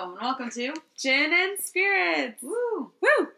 Hello, 0.00 0.12
and 0.12 0.22
welcome 0.22 0.48
to 0.50 0.72
Gin 0.96 1.32
and 1.32 1.58
Spirits. 1.58 2.40
Woo. 2.40 2.92
Woo! 3.00 3.28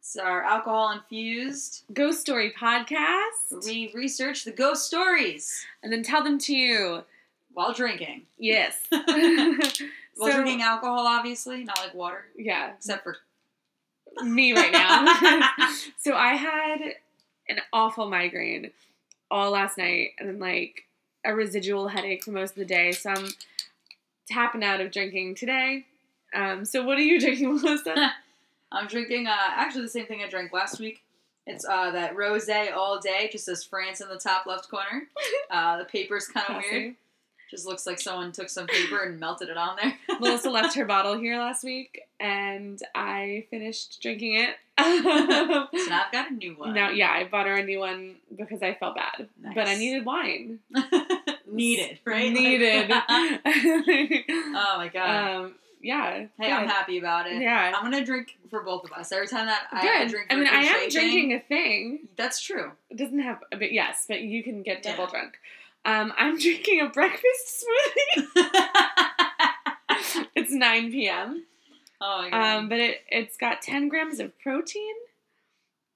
It's 0.00 0.16
our 0.16 0.42
alcohol 0.42 0.90
infused. 0.90 1.84
Ghost 1.92 2.20
Story 2.20 2.52
podcast. 2.60 3.64
We 3.64 3.92
research 3.94 4.42
the 4.42 4.50
ghost 4.50 4.86
stories 4.86 5.64
And 5.84 5.92
then 5.92 6.02
tell 6.02 6.24
them 6.24 6.36
to 6.40 6.52
you. 6.52 7.04
while 7.52 7.72
drinking. 7.72 8.22
Yes. 8.38 8.76
While 8.90 9.04
So- 10.16 10.32
drinking 10.34 10.62
alcohol, 10.62 11.06
obviously, 11.06 11.62
not 11.62 11.78
like 11.78 11.94
water, 11.94 12.24
Yeah, 12.36 12.72
except 12.72 13.04
for 13.04 13.16
me 14.24 14.52
right 14.52 14.72
now. 14.72 15.04
so 15.96 16.16
I 16.16 16.34
had 16.34 16.80
an 17.48 17.60
awful 17.72 18.10
migraine 18.10 18.72
all 19.30 19.52
last 19.52 19.78
night 19.78 20.14
and 20.18 20.28
then 20.28 20.40
like 20.40 20.86
a 21.24 21.32
residual 21.32 21.86
headache 21.86 22.24
for 22.24 22.32
most 22.32 22.50
of 22.50 22.56
the 22.56 22.64
day. 22.64 22.90
So 22.90 23.10
I'm 23.10 23.28
tapping 24.28 24.64
out 24.64 24.80
of 24.80 24.90
drinking 24.90 25.36
today. 25.36 25.86
Um, 26.34 26.64
so 26.64 26.84
what 26.84 26.98
are 26.98 27.02
you 27.02 27.20
drinking, 27.24 27.56
Melissa? 27.56 28.12
I'm 28.72 28.86
drinking. 28.86 29.26
Uh, 29.26 29.34
actually, 29.38 29.82
the 29.82 29.88
same 29.88 30.06
thing 30.06 30.22
I 30.24 30.28
drank 30.28 30.52
last 30.52 30.78
week. 30.78 31.02
It's 31.46 31.64
uh, 31.64 31.90
that 31.92 32.14
rosé 32.14 32.72
all 32.72 33.00
day. 33.00 33.28
Just 33.32 33.46
says 33.46 33.64
France 33.64 34.00
in 34.00 34.08
the 34.08 34.18
top 34.18 34.46
left 34.46 34.68
corner. 34.70 35.04
Uh, 35.50 35.78
the 35.78 35.84
paper's 35.84 36.28
kind 36.28 36.46
of 36.48 36.62
weird. 36.70 36.94
Just 37.50 37.66
looks 37.66 37.84
like 37.84 37.98
someone 37.98 38.30
took 38.30 38.48
some 38.48 38.68
paper 38.68 39.02
and 39.02 39.18
melted 39.18 39.48
it 39.48 39.56
on 39.56 39.74
there. 39.82 39.98
Melissa 40.20 40.48
left 40.48 40.76
her 40.76 40.84
bottle 40.84 41.18
here 41.18 41.36
last 41.38 41.64
week, 41.64 42.02
and 42.20 42.80
I 42.94 43.46
finished 43.50 44.00
drinking 44.00 44.36
it. 44.36 44.54
So 44.78 45.00
now 45.00 46.04
I've 46.06 46.12
got 46.12 46.30
a 46.30 46.34
new 46.34 46.52
one. 46.52 46.72
Now, 46.72 46.90
yeah, 46.90 47.10
I 47.10 47.24
bought 47.24 47.46
her 47.46 47.56
a 47.56 47.64
new 47.64 47.80
one 47.80 48.14
because 48.36 48.62
I 48.62 48.74
felt 48.74 48.94
bad, 48.94 49.28
but 49.56 49.66
I 49.66 49.74
needed 49.74 50.04
wine. 50.04 50.60
Needed, 51.50 51.98
right? 52.04 52.32
Needed. 52.32 52.92
oh 52.92 54.74
my 54.76 54.88
god. 54.92 55.34
um, 55.46 55.54
yeah. 55.80 56.26
hey, 56.38 56.52
I'm 56.52 56.68
happy 56.68 56.98
about 56.98 57.26
it. 57.26 57.40
Yeah. 57.40 57.72
I'm 57.74 57.82
gonna 57.90 58.04
drink 58.04 58.36
for 58.50 58.62
both 58.62 58.84
of 58.84 58.92
us. 58.92 59.10
Every 59.12 59.26
time 59.28 59.46
that 59.46 59.66
I 59.72 59.80
Good. 59.82 60.10
drink, 60.10 60.26
I 60.30 60.36
mean, 60.36 60.46
I 60.46 60.62
am 60.62 60.88
drinking 60.88 61.32
a 61.34 61.40
thing. 61.40 62.08
That's 62.16 62.40
true. 62.40 62.72
It 62.90 62.96
doesn't 62.98 63.20
have, 63.20 63.38
but 63.50 63.72
yes, 63.72 64.04
but 64.08 64.20
you 64.22 64.42
can 64.42 64.62
get 64.62 64.82
double 64.82 65.04
Yeah. 65.04 65.10
drunk. 65.10 65.38
Um, 65.84 66.12
I'm 66.18 66.38
drinking 66.40 66.80
a 66.82 66.88
breakfast 66.88 67.64
smoothie. 67.64 68.26
it's 70.34 70.52
9 70.52 70.90
p.m. 70.92 71.44
Oh 72.00 72.22
my 72.22 72.30
god. 72.30 72.56
Um, 72.58 72.68
but 72.68 72.78
it 72.78 72.98
it's 73.08 73.36
got 73.36 73.62
10 73.62 73.88
grams 73.88 74.20
of 74.20 74.38
protein. 74.40 74.94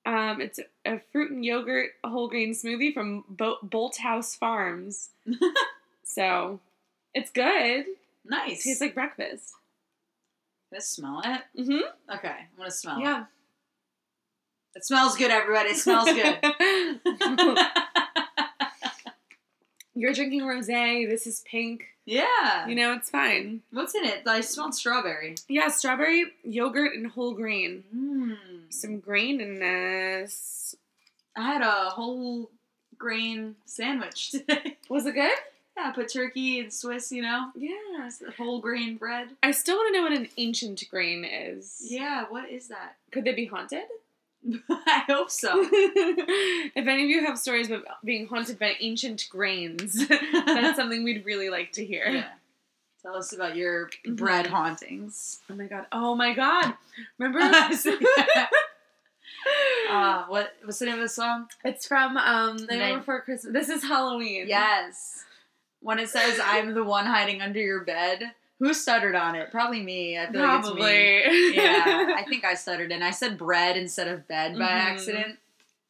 Um, 0.06 0.40
it's 0.40 0.60
a 0.84 1.00
fruit 1.12 1.30
and 1.30 1.42
yogurt 1.44 1.90
whole 2.04 2.28
grain 2.28 2.52
smoothie 2.52 2.92
from 2.92 3.24
Bo- 3.28 3.58
Bolthouse 3.64 4.36
Farms. 4.36 5.08
so 6.04 6.60
it's 7.14 7.30
good. 7.30 7.86
nice. 8.24 8.60
It 8.60 8.64
tastes 8.68 8.80
like 8.82 8.94
breakfast. 8.94 9.54
Can 10.74 10.80
I 10.80 10.82
smell 10.82 11.22
it? 11.24 11.40
Mm-hmm. 11.60 12.16
Okay, 12.16 12.26
I'm 12.28 12.58
gonna 12.58 12.70
smell 12.72 12.98
it. 12.98 13.02
Yeah. 13.02 13.26
It 14.74 14.84
smells 14.84 15.16
good, 15.16 15.30
everybody. 15.30 15.70
It 15.70 15.76
smells 15.76 16.06
good. 16.06 16.40
You're 19.94 20.12
drinking 20.12 20.40
rosé. 20.40 21.08
This 21.08 21.28
is 21.28 21.44
pink. 21.48 21.84
yeah. 22.06 22.66
You 22.66 22.74
know, 22.74 22.92
it's 22.94 23.08
fine. 23.08 23.60
What's 23.70 23.94
in 23.94 24.04
it? 24.04 24.26
I 24.26 24.40
smelled 24.40 24.74
strawberry. 24.74 25.36
Yeah, 25.48 25.68
strawberry, 25.68 26.32
yogurt, 26.42 26.96
and 26.96 27.06
whole 27.06 27.34
grain. 27.34 27.84
Mm. 27.94 28.36
Some 28.70 28.98
grain 28.98 29.40
in 29.40 29.60
this. 29.60 30.74
I 31.36 31.42
had 31.44 31.62
a 31.62 31.90
whole 31.90 32.50
grain 32.98 33.54
sandwich 33.64 34.32
today. 34.32 34.78
Was 34.88 35.06
it 35.06 35.14
good? 35.14 35.38
Yeah, 35.76 35.90
put 35.92 36.12
turkey 36.12 36.60
and 36.60 36.72
Swiss, 36.72 37.10
you 37.12 37.22
know, 37.22 37.50
Yeah. 37.54 38.10
whole 38.36 38.60
grain 38.60 38.96
bread. 38.96 39.30
I 39.42 39.50
still 39.50 39.76
want 39.76 39.88
to 39.94 39.98
know 40.00 40.02
what 40.04 40.12
an 40.12 40.28
ancient 40.36 40.84
grain 40.90 41.24
is. 41.24 41.78
Yeah, 41.88 42.24
what 42.28 42.48
is 42.50 42.68
that? 42.68 42.96
Could 43.10 43.24
they 43.24 43.34
be 43.34 43.46
haunted? 43.46 43.84
I 44.70 45.04
hope 45.06 45.30
so. 45.30 45.50
if 45.72 46.86
any 46.86 47.04
of 47.04 47.08
you 47.10 47.24
have 47.26 47.38
stories 47.38 47.70
about 47.70 47.84
being 48.04 48.26
haunted 48.26 48.58
by 48.58 48.76
ancient 48.80 49.26
grains, 49.30 50.06
that's 50.08 50.76
something 50.76 51.02
we'd 51.02 51.24
really 51.24 51.48
like 51.50 51.72
to 51.72 51.84
hear. 51.84 52.06
Yeah. 52.08 52.28
Tell 53.02 53.16
us 53.16 53.32
about 53.34 53.54
your 53.56 53.90
Mhm. 54.06 54.16
bread 54.16 54.46
hauntings. 54.46 55.40
Oh 55.50 55.54
my 55.54 55.66
god. 55.66 55.86
Oh 55.92 56.14
my 56.14 56.32
god. 56.34 56.74
Remember? 57.18 57.38
uh, 59.90 60.24
what 60.26 60.54
what's 60.64 60.78
the 60.78 60.86
name 60.86 60.94
of 60.94 61.00
the 61.00 61.08
song? 61.08 61.48
it's 61.64 61.86
from 61.86 62.16
um 62.16 62.58
The 62.58 62.76
Night 62.76 62.96
Before 62.96 63.20
Christmas. 63.20 63.52
This 63.52 63.68
is 63.68 63.82
Halloween. 63.82 64.46
Yes. 64.48 65.24
When 65.84 65.98
it 65.98 66.08
says 66.08 66.40
"I'm 66.42 66.74
the 66.74 66.82
one 66.82 67.06
hiding 67.06 67.40
under 67.42 67.60
your 67.60 67.84
bed," 67.84 68.32
who 68.58 68.72
stuttered 68.74 69.14
on 69.14 69.34
it? 69.36 69.50
Probably 69.50 69.82
me. 69.82 70.18
I 70.18 70.30
feel 70.32 70.40
like 70.42 70.64
it's 70.64 70.74
me. 70.74 71.54
Yeah, 71.56 72.14
I 72.16 72.24
think 72.28 72.44
I 72.44 72.54
stuttered, 72.54 72.90
and 72.90 73.04
I 73.04 73.10
said 73.10 73.36
bread 73.38 73.76
instead 73.76 74.08
of 74.08 74.26
bed 74.26 74.54
by 74.58 74.64
Mhm. 74.66 74.70
accident. 74.92 75.38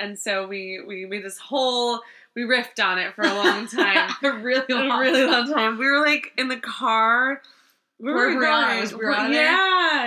and 0.00 0.18
so 0.18 0.46
we 0.48 0.80
we 0.86 1.06
made 1.06 1.24
this 1.24 1.38
whole 1.38 2.00
we 2.34 2.42
riffed 2.42 2.84
on 2.84 2.98
it 2.98 3.14
for 3.14 3.22
a 3.22 3.32
long 3.32 3.66
time. 3.80 4.10
a 4.24 4.32
really 4.32 4.64
a 4.68 4.98
really 4.98 5.24
long 5.24 5.50
time. 5.52 5.78
We 5.78 5.86
were 5.88 6.00
like 6.04 6.32
in 6.36 6.48
the 6.48 6.56
car. 6.58 7.40
Where 7.98 8.12
were 8.12 8.28
we 8.30 8.34
Brianna 8.34 8.66
going? 8.66 8.80
was 8.80 8.92
Brianna 8.92 9.30
there? 9.32 9.44
yeah. 9.44 10.06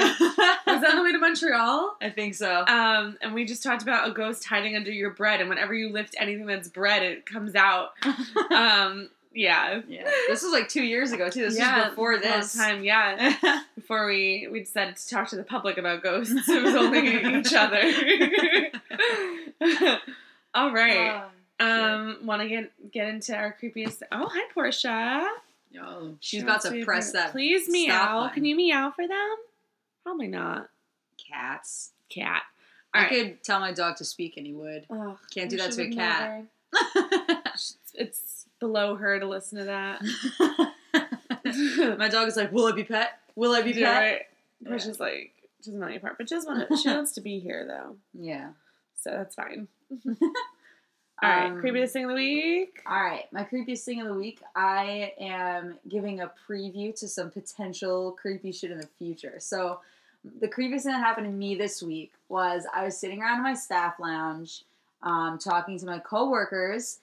Was 0.67 0.81
that 0.81 0.89
on 0.89 0.97
the 0.97 1.03
way 1.03 1.13
to 1.13 1.19
Montreal? 1.19 1.95
I 2.01 2.09
think 2.09 2.35
so. 2.35 2.65
Um, 2.67 3.17
and 3.21 3.33
we 3.33 3.45
just 3.45 3.63
talked 3.63 3.81
about 3.81 4.09
a 4.09 4.11
ghost 4.11 4.43
hiding 4.43 4.75
under 4.75 4.91
your 4.91 5.11
bread, 5.11 5.39
and 5.39 5.47
whenever 5.49 5.73
you 5.73 5.89
lift 5.89 6.13
anything 6.19 6.45
that's 6.45 6.67
bread, 6.67 7.01
it 7.01 7.25
comes 7.25 7.55
out. 7.55 7.91
Um, 8.51 9.09
yeah. 9.37 9.81
yeah, 9.87 10.03
this 10.27 10.41
was 10.43 10.51
like 10.51 10.67
two 10.69 10.83
years 10.83 11.11
ago 11.11 11.29
too. 11.29 11.41
This 11.41 11.57
yeah, 11.57 11.81
was 11.83 11.89
before 11.91 12.13
long 12.13 12.21
this. 12.21 12.53
time. 12.55 12.83
Yeah, 12.83 13.61
before 13.75 14.07
we 14.07 14.47
we 14.51 14.59
decided 14.61 14.95
to 14.97 15.09
talk 15.09 15.27
to 15.29 15.35
the 15.35 15.43
public 15.43 15.77
about 15.77 16.03
ghosts. 16.03 16.47
It 16.49 16.63
was 16.63 16.75
only 16.75 17.39
each 17.39 17.53
other. 17.63 17.81
All 20.53 20.73
right. 20.73 21.23
Oh, 21.59 21.59
Um, 21.59 22.17
want 22.25 22.41
to 22.41 22.47
get 22.47 22.71
get 22.91 23.07
into 23.09 23.35
our 23.35 23.55
creepiest? 23.61 24.01
Oh, 24.11 24.29
hi, 24.31 24.41
Portia. 24.53 25.27
Yo, 25.71 26.15
she's 26.19 26.39
She 26.39 26.43
about 26.43 26.61
to 26.61 26.83
press 26.85 27.11
that. 27.11 27.31
Please 27.31 27.67
meow. 27.69 28.21
button. 28.21 28.33
Can 28.35 28.45
you 28.45 28.55
meow 28.55 28.91
for 28.95 29.07
them? 29.07 29.35
Probably 30.03 30.27
not. 30.27 30.69
Cats. 31.31 31.91
Cat. 32.09 32.43
I 32.93 32.97
All 32.99 33.03
right. 33.03 33.11
could 33.11 33.43
tell 33.43 33.59
my 33.59 33.73
dog 33.73 33.97
to 33.97 34.05
speak 34.05 34.37
and 34.37 34.47
he 34.47 34.53
would. 34.53 34.85
Ugh, 34.89 35.17
Can't 35.33 35.49
do 35.49 35.57
that 35.57 35.71
to 35.73 35.81
a 35.83 35.89
cat. 35.93 36.45
It's 37.93 38.45
below 38.59 38.95
her 38.95 39.19
to 39.19 39.25
listen 39.27 39.59
to 39.59 39.65
that. 39.65 40.01
my 41.97 42.07
dog 42.09 42.27
is 42.27 42.35
like, 42.35 42.51
"Will 42.51 42.65
I 42.67 42.71
be 42.71 42.83
pet? 42.83 43.19
Will 43.35 43.53
I 43.53 43.61
be 43.61 43.71
pet?" 43.73 43.81
Yeah, 43.81 43.99
right. 43.99 44.21
Yeah. 44.61 44.69
Portia's 44.69 44.99
like 44.99 45.33
she 45.61 45.71
doesn't 45.71 45.79
want 45.79 45.91
any 45.91 45.99
part, 45.99 46.17
but 46.17 46.29
she 46.29 46.35
does 46.35 46.45
want 46.45 46.67
to, 46.67 46.77
she 46.77 46.89
wants 46.89 47.11
to 47.13 47.21
be 47.21 47.39
here 47.39 47.65
though, 47.67 47.95
Yeah. 48.13 48.49
so 48.95 49.11
that's 49.11 49.35
fine. 49.35 49.67
All 51.23 51.29
right, 51.29 51.45
Um, 51.47 51.61
creepiest 51.61 51.91
thing 51.91 52.03
of 52.05 52.09
the 52.09 52.15
week. 52.15 52.79
All 52.85 53.01
right, 53.01 53.25
my 53.31 53.43
creepiest 53.43 53.83
thing 53.83 54.01
of 54.01 54.07
the 54.07 54.13
week. 54.13 54.39
I 54.55 55.13
am 55.19 55.79
giving 55.89 56.21
a 56.21 56.31
preview 56.47 56.93
to 56.99 57.07
some 57.07 57.31
potential 57.31 58.11
creepy 58.21 58.51
shit 58.51 58.69
in 58.71 58.77
the 58.77 58.87
future. 58.99 59.35
So, 59.39 59.79
the 60.39 60.47
creepiest 60.47 60.83
thing 60.83 60.91
that 60.91 60.99
happened 60.99 61.25
to 61.25 61.31
me 61.33 61.55
this 61.55 61.81
week 61.81 62.13
was 62.29 62.67
I 62.73 62.83
was 62.83 62.97
sitting 62.99 63.21
around 63.21 63.37
in 63.37 63.43
my 63.43 63.55
staff 63.55 63.95
lounge, 63.99 64.63
um, 65.01 65.39
talking 65.39 65.79
to 65.79 65.85
my 65.87 65.97
coworkers 65.99 66.99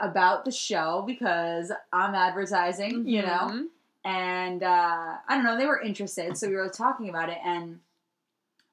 about 0.00 0.44
the 0.44 0.50
show 0.52 1.02
because 1.06 1.72
I'm 1.92 2.14
advertising, 2.14 3.06
you 3.08 3.22
know, 3.22 3.50
Mhm. 3.50 3.66
and 4.04 4.62
uh, 4.62 5.16
I 5.26 5.34
don't 5.34 5.44
know, 5.44 5.56
they 5.58 5.66
were 5.66 5.80
interested, 5.80 6.36
so 6.36 6.48
we 6.48 6.54
were 6.56 6.68
talking 6.68 7.08
about 7.08 7.28
it, 7.28 7.38
and 7.44 7.80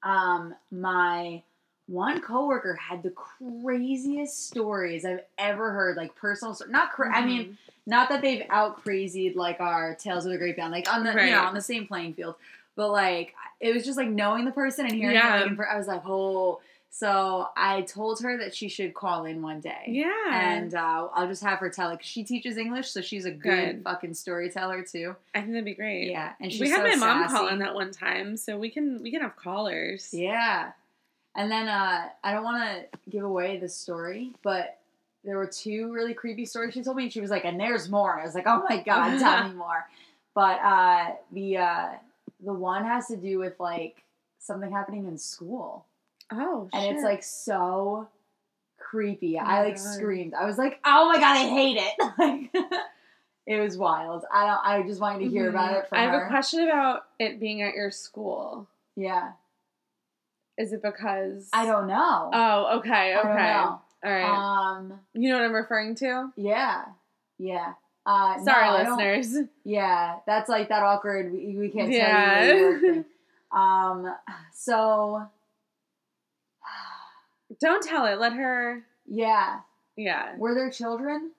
um, 0.03 0.56
my 0.72 1.41
one 1.88 2.19
coworker 2.22 2.74
had 2.75 3.03
the 3.03 3.12
craziest 3.12 4.47
stories 4.47 5.06
I've 5.06 5.24
ever 5.38 5.72
heard, 5.72 5.97
like 5.97 6.16
personal, 6.16 6.53
sto- 6.53 6.66
not 6.68 6.91
cra- 6.91 7.16
I 7.16 7.19
Mm-hmm. 7.19 7.28
mean, 7.28 7.58
not 7.88 8.09
that 8.09 8.22
they've 8.22 8.44
out 8.50 8.84
crazied 8.84 9.35
like 9.35 9.59
our 9.59 9.94
Tales 9.96 10.25
of 10.25 10.31
the 10.31 10.38
Great 10.38 10.56
Grapevine, 10.56 10.72
like 10.72 10.91
on 10.91 11.03
the 11.03 11.12
you 11.12 11.31
know 11.31 11.44
on 11.44 11.53
the 11.53 11.62
same 11.62 11.85
playing 11.88 12.14
field, 12.16 12.35
but 12.76 12.91
like 12.91 13.35
it 13.59 13.73
was 13.73 13.85
just 13.85 13.97
like 13.97 14.09
knowing 14.09 14.46
the 14.46 14.52
person 14.52 14.85
and 14.85 14.94
hearing 14.96 15.16
Yeah. 15.16 15.44
it, 15.44 15.58
like, 15.58 15.67
I 15.67 15.78
was 15.78 15.88
like, 15.88 16.02
oh. 16.05 16.59
So 16.90 17.47
I 17.58 17.82
told 17.82 18.22
her 18.22 18.37
that 18.37 18.55
she 18.55 18.70
should 18.70 18.93
call 18.93 19.26
in 19.26 19.41
one 19.41 19.59
day. 19.59 19.84
yeah, 19.87 20.11
And 20.32 20.73
uh, 20.73 21.09
I'll 21.14 21.28
just 21.28 21.43
have 21.43 21.59
her 21.59 21.70
tell 21.70 21.90
it. 21.90 21.97
'cause 21.97 22.05
she 22.05 22.23
teaches 22.23 22.58
English, 22.58 22.90
so 22.90 23.02
she's 23.02 23.26
a 23.26 23.32
good, 23.32 23.76
Good. 23.78 23.84
fucking 23.84 24.14
storyteller 24.14 24.82
too. 24.84 25.16
I 25.34 25.40
think 25.41 25.52
that'd 25.52 25.66
be 25.66 25.73
great. 25.73 26.09
Yeah, 26.09 26.34
and 26.40 26.52
she's 26.52 26.61
we 26.61 26.70
had 26.70 26.78
so 26.78 26.84
my 26.84 26.96
mom 26.96 27.23
sassy. 27.23 27.34
call 27.35 27.47
in 27.49 27.59
that 27.59 27.76
one 27.76 27.91
time, 27.91 28.37
so 28.37 28.58
we 28.58 28.70
can 28.70 29.03
we 29.03 29.11
can 29.11 29.22
have 29.22 29.35
callers. 29.35 30.14
Yeah. 30.14 30.72
And 31.35 31.52
then 31.52 31.67
uh, 31.67 32.08
I 32.23 32.32
don't 32.32 32.46
want 32.46 32.64
to 32.64 32.99
give 33.09 33.26
away 33.26 33.58
the 33.58 33.67
story, 33.67 34.31
but 34.41 34.78
there 35.26 35.38
were 35.38 35.47
two 35.47 35.91
really 35.91 36.14
creepy 36.14 36.46
stories 36.46 36.73
she 36.73 36.81
told 36.81 36.96
me. 36.96 37.03
And 37.03 37.11
she 37.11 37.20
was 37.20 37.29
like, 37.29 37.43
and 37.43 37.59
there's 37.59 37.90
more. 37.90 38.14
And 38.14 38.22
I 38.22 38.26
was 38.26 38.35
like, 38.35 38.47
oh 38.47 38.64
my 38.70 38.81
God, 38.81 39.20
tell 39.20 39.49
me 39.49 39.53
more. 39.53 39.85
But 40.34 40.61
uh, 40.64 41.11
the, 41.34 41.58
uh, 41.58 41.88
the 42.46 42.53
one 42.53 42.85
has 42.85 43.08
to 43.08 43.17
do 43.17 43.38
with 43.40 43.59
like 43.59 44.02
something 44.40 44.72
happening 44.72 45.08
in 45.08 45.17
school. 45.17 45.85
Oh, 46.32 46.70
And 46.74 46.84
shit. 46.84 46.96
it's 46.96 47.04
like 47.04 47.24
so 47.24 48.08
creepy. 48.80 49.38
Oh 49.40 49.44
I 49.44 49.64
like 49.64 49.76
God. 49.76 49.94
screamed. 49.94 50.34
I 50.34 50.46
was 50.46 50.58
like, 50.58 50.80
oh 50.86 51.08
my 51.10 51.16
God, 51.16 51.38
I 51.38 51.48
hate 51.50 51.78
it. 51.78 51.94
Like, 52.18 52.66
It 53.48 53.60
was 53.60 53.78
wild. 53.78 54.26
I 54.34 54.48
don't. 54.48 54.60
I 54.66 54.88
just 54.88 55.00
wanted 55.00 55.20
to 55.20 55.30
hear 55.30 55.50
about 55.50 55.72
Mhm. 55.72 55.80
it 55.84 55.88
from 55.90 55.98
I 56.00 56.02
have 56.02 56.14
her. 56.14 56.26
a 56.26 56.30
question 56.30 56.62
about 56.68 57.04
it 57.20 57.40
being 57.40 57.62
at 57.62 57.76
your 57.76 57.92
school. 57.92 58.68
Yeah. 58.96 59.34
Is 60.58 60.74
it 60.74 60.82
because 60.82 61.48
I 61.54 61.66
don't 61.68 61.86
know. 61.86 62.32
Oh, 62.34 62.78
okay, 62.80 63.14
I 63.14 63.20
okay. 63.20 63.28
don't 63.28 63.36
know. 63.38 63.82
All 64.04 64.12
right. 64.12 64.78
Um. 64.78 65.00
you 65.14 65.30
know 65.30 65.36
what 65.38 65.46
I'm 65.46 65.54
referring 65.54 65.94
to? 65.96 66.32
Yeah. 66.36 66.86
Yeah. 67.38 67.74
Uh, 68.04 68.44
Sorry, 68.44 68.84
don't- 68.84 68.98
listeners. 68.98 69.48
Yeah, 69.64 70.16
that's 70.26 70.50
like 70.50 70.70
that 70.70 70.82
awkward. 70.82 71.32
We, 71.32 71.56
we 71.58 71.70
can't 71.70 71.92
Yeah. 71.92 72.46
tell 72.48 72.56
you 72.58 72.64
where 72.64 72.94
you. 72.96 73.06
Um. 73.52 74.16
So. 74.54 75.28
Don't 77.59 77.84
tell 77.84 78.05
it. 78.05 78.19
Let 78.19 78.34
her. 78.34 78.84
Yeah. 79.07 79.59
Yeah. 79.96 80.35
Were 80.37 80.53
there 80.53 80.69
children? 80.69 81.31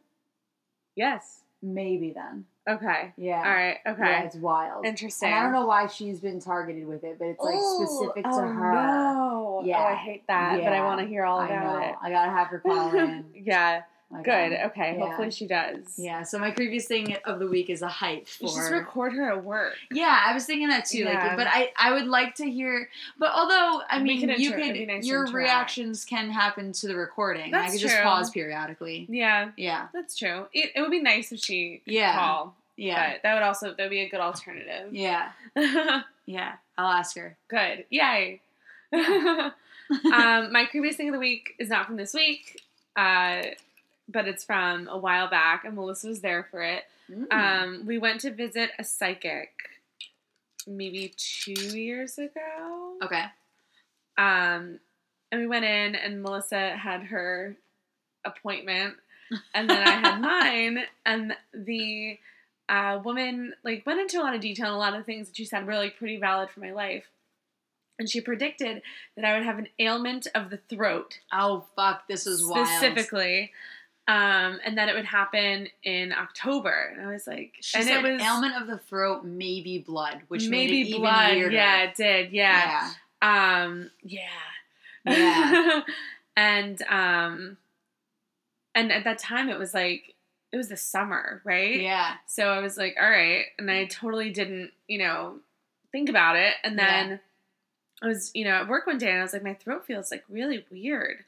Yes. 0.95 1.41
Maybe 1.63 2.13
then. 2.13 2.45
Okay. 2.69 3.13
Yeah. 3.17 3.37
All 3.37 3.43
right. 3.53 3.77
Okay. 3.87 4.03
Yeah, 4.03 4.23
it's 4.25 4.37
wild. 4.37 4.85
Interesting. 4.85 5.29
And 5.29 5.39
I 5.39 5.43
don't 5.43 5.53
know 5.53 5.67
why 5.67 5.87
she's 5.87 6.19
been 6.19 6.41
targeted 6.41 6.87
with 6.87 7.05
it, 7.05 7.17
but 7.19 7.27
it's 7.27 7.41
like 7.41 7.55
Ooh, 7.55 7.87
specific 7.87 8.25
to 8.25 8.31
her. 8.31 8.45
oh, 8.45 8.49
her. 8.49 8.73
No. 8.73 9.63
Yeah. 9.65 9.79
Oh, 9.79 9.85
I 9.85 9.95
hate 9.95 10.27
that, 10.27 10.59
but 10.63 10.73
I 10.73 10.85
want 10.85 11.01
to 11.01 11.07
hear 11.07 11.25
all 11.25 11.39
I 11.39 11.47
about 11.47 11.81
know. 11.81 11.89
it. 11.89 11.95
I 12.03 12.11
gotta 12.11 12.31
have 12.31 12.49
her 12.49 12.59
call 12.59 12.95
in. 12.97 13.25
yeah. 13.35 13.83
Good. 14.23 14.53
Okay. 14.53 14.95
yeah. 14.97 15.05
Hopefully 15.07 15.31
she 15.31 15.47
does. 15.47 15.95
Yeah. 15.99 16.23
So 16.23 16.39
my 16.39 16.51
previous 16.53 16.87
thing 16.87 17.17
of 17.25 17.39
the 17.41 17.47
week 17.49 17.69
is 17.69 17.83
a 17.83 17.89
hype 17.89 18.27
You 18.41 18.47
just 18.49 18.71
record 18.71 19.13
her 19.15 19.31
at 19.33 19.45
work. 19.45 19.75
Yeah, 19.91 20.23
I 20.25 20.33
was 20.33 20.47
thinking 20.47 20.69
that 20.69 20.85
too. 20.87 20.99
Yeah. 20.99 21.27
Like, 21.29 21.37
but 21.37 21.47
I, 21.49 21.73
I 21.77 21.93
would 21.93 22.07
like 22.07 22.37
to 22.37 22.49
hear. 22.49 22.89
But 23.19 23.33
although 23.35 23.83
I 23.91 23.99
mean, 24.01 24.21
can 24.21 24.31
you 24.41 24.53
inter- 24.55 24.75
could 24.75 24.87
nice 24.89 25.05
your 25.07 25.27
reactions 25.27 26.05
can 26.05 26.31
happen 26.31 26.73
to 26.73 26.87
the 26.87 26.95
recording. 26.97 27.51
That's 27.51 27.69
I 27.69 27.73
could 27.73 27.81
just 27.81 28.01
pause 28.03 28.31
periodically. 28.31 29.07
Yeah. 29.11 29.51
Yeah, 29.57 29.89
That's 29.93 30.17
true. 30.17 30.47
It, 30.53 30.71
it 30.77 30.81
would 30.81 30.91
be 30.93 31.03
nice 31.03 31.33
if 31.33 31.41
she 31.41 31.83
could 31.85 31.93
Yeah. 31.95 32.15
call. 32.17 32.55
yeah, 32.77 33.13
But 33.15 33.23
that 33.25 33.35
would 33.35 33.43
also 33.43 33.75
that 33.75 33.79
would 33.83 33.91
be 33.91 34.01
a 34.01 34.09
good 34.09 34.21
alternative. 34.21 34.93
yeah, 34.95 35.31
yeah. 36.27 36.53
I'll 36.79 36.93
ask 36.93 37.17
her. 37.17 37.37
Good. 37.49 37.87
Yay. 37.91 38.41
um, 38.95 39.53
my 40.53 40.67
previous 40.71 40.97
thing 40.97 41.09
of 41.09 41.13
the 41.15 41.19
week 41.19 41.55
is 41.59 41.69
not 41.69 41.87
from 41.87 41.97
this 41.97 42.15
week, 42.15 42.61
uh, 42.97 43.43
but 44.09 44.27
it's 44.29 44.45
from 44.45 44.89
a 44.89 44.97
while 44.99 45.29
back, 45.29 45.65
and 45.65 45.75
Melissa 45.75 46.09
was 46.09 46.21
there 46.21 46.47
for 46.51 46.63
it. 46.63 46.85
Mm. 47.11 47.33
Um, 47.33 47.87
we 47.87 47.99
went 47.99 48.21
to 48.23 48.31
visit 48.33 48.71
a 48.79 48.85
psychic 48.85 49.51
maybe 50.67 51.13
two 51.17 51.53
years 51.77 52.19
ago. 52.19 52.97
okay. 53.03 53.25
Um, 54.19 54.81
and 55.31 55.41
we 55.41 55.47
went 55.47 55.65
in, 55.65 55.95
and 55.95 56.23
Melissa 56.23 56.71
had 56.77 57.05
her 57.05 57.57
appointment, 58.25 58.95
and 59.55 59.69
then 59.69 59.87
I 59.87 59.91
had 59.91 60.21
mine, 60.21 60.85
and 61.05 61.35
the 61.53 62.19
uh, 62.69 63.01
woman 63.05 63.55
like 63.65 63.85
went 63.87 64.01
into 64.01 64.19
a 64.21 64.23
lot 64.23 64.35
of 64.35 64.41
detail 64.41 64.67
and 64.67 64.75
a 64.75 64.79
lot 64.79 64.95
of 64.95 65.05
things 65.07 65.29
that 65.29 65.37
she 65.37 65.45
said 65.45 65.67
were 65.67 65.75
like 65.77 65.97
pretty 65.99 66.17
valid 66.19 66.51
for 66.51 66.61
my 66.61 66.73
life. 66.73 67.05
And 67.99 68.11
she 68.11 68.21
predicted 68.21 68.83
that 69.17 69.25
I 69.25 69.35
would 69.35 69.45
have 69.47 69.59
an 69.59 69.69
ailment 69.79 70.27
of 70.35 70.51
the 70.51 70.59
throat, 70.59 71.21
Oh 71.33 71.67
fuck! 71.77 72.07
This 72.09 72.27
is 72.27 72.45
wild. 72.45 72.67
specifically, 72.69 73.53
um, 74.09 74.61
and 74.65 74.79
that 74.79 74.89
it 74.89 74.95
would 74.95 75.05
happen 75.05 75.69
in 75.83 76.13
October. 76.13 76.93
And 76.97 77.07
I 77.07 77.13
was 77.13 77.27
like, 77.27 77.55
She 77.61 77.79
and 77.79 77.87
said 77.87 78.05
it 78.05 78.13
was 78.13 78.23
ailment 78.23 78.55
of 78.61 78.67
the 78.69 78.79
throat, 78.79 79.25
maybe 79.25 79.79
blood, 79.79 80.23
which 80.29 80.49
maybe 80.49 80.93
blood. 80.93 81.37
Yeah, 81.53 81.83
it 81.85 81.95
did. 81.97 82.33
yeah, 82.33 82.91
Um, 83.23 83.91
yeah. 84.03 84.21
Yeah. 85.05 85.81
and 86.37 86.83
um 86.83 87.57
and 88.75 88.93
at 88.93 89.05
that 89.05 89.19
time 89.19 89.49
it 89.49 89.59
was 89.59 89.73
like 89.73 90.15
it 90.53 90.57
was 90.57 90.69
the 90.69 90.77
summer, 90.77 91.41
right? 91.45 91.81
yeah. 91.81 92.15
So 92.27 92.49
I 92.49 92.61
was 92.61 92.77
like, 92.77 92.97
all 93.01 93.09
right, 93.11 93.47
and 93.59 93.71
I 93.71 93.87
totally 93.87 94.31
didn't, 94.31 94.71
you 94.87 94.99
know, 94.99 95.37
think 95.93 96.09
about 96.09 96.37
it. 96.37 96.55
And 96.63 96.79
then 96.79 97.21
I 98.03 98.07
was, 98.07 98.31
you 98.35 98.45
know, 98.45 98.53
at 98.53 98.69
work 98.69 98.87
one 98.87 98.99
day 98.99 99.11
and 99.11 99.19
I 99.19 99.23
was 99.23 99.33
like, 99.33 99.43
my 99.43 99.55
throat 99.55 99.85
feels 99.87 100.11
like 100.11 100.25
really 100.29 100.65
weird. 100.71 101.25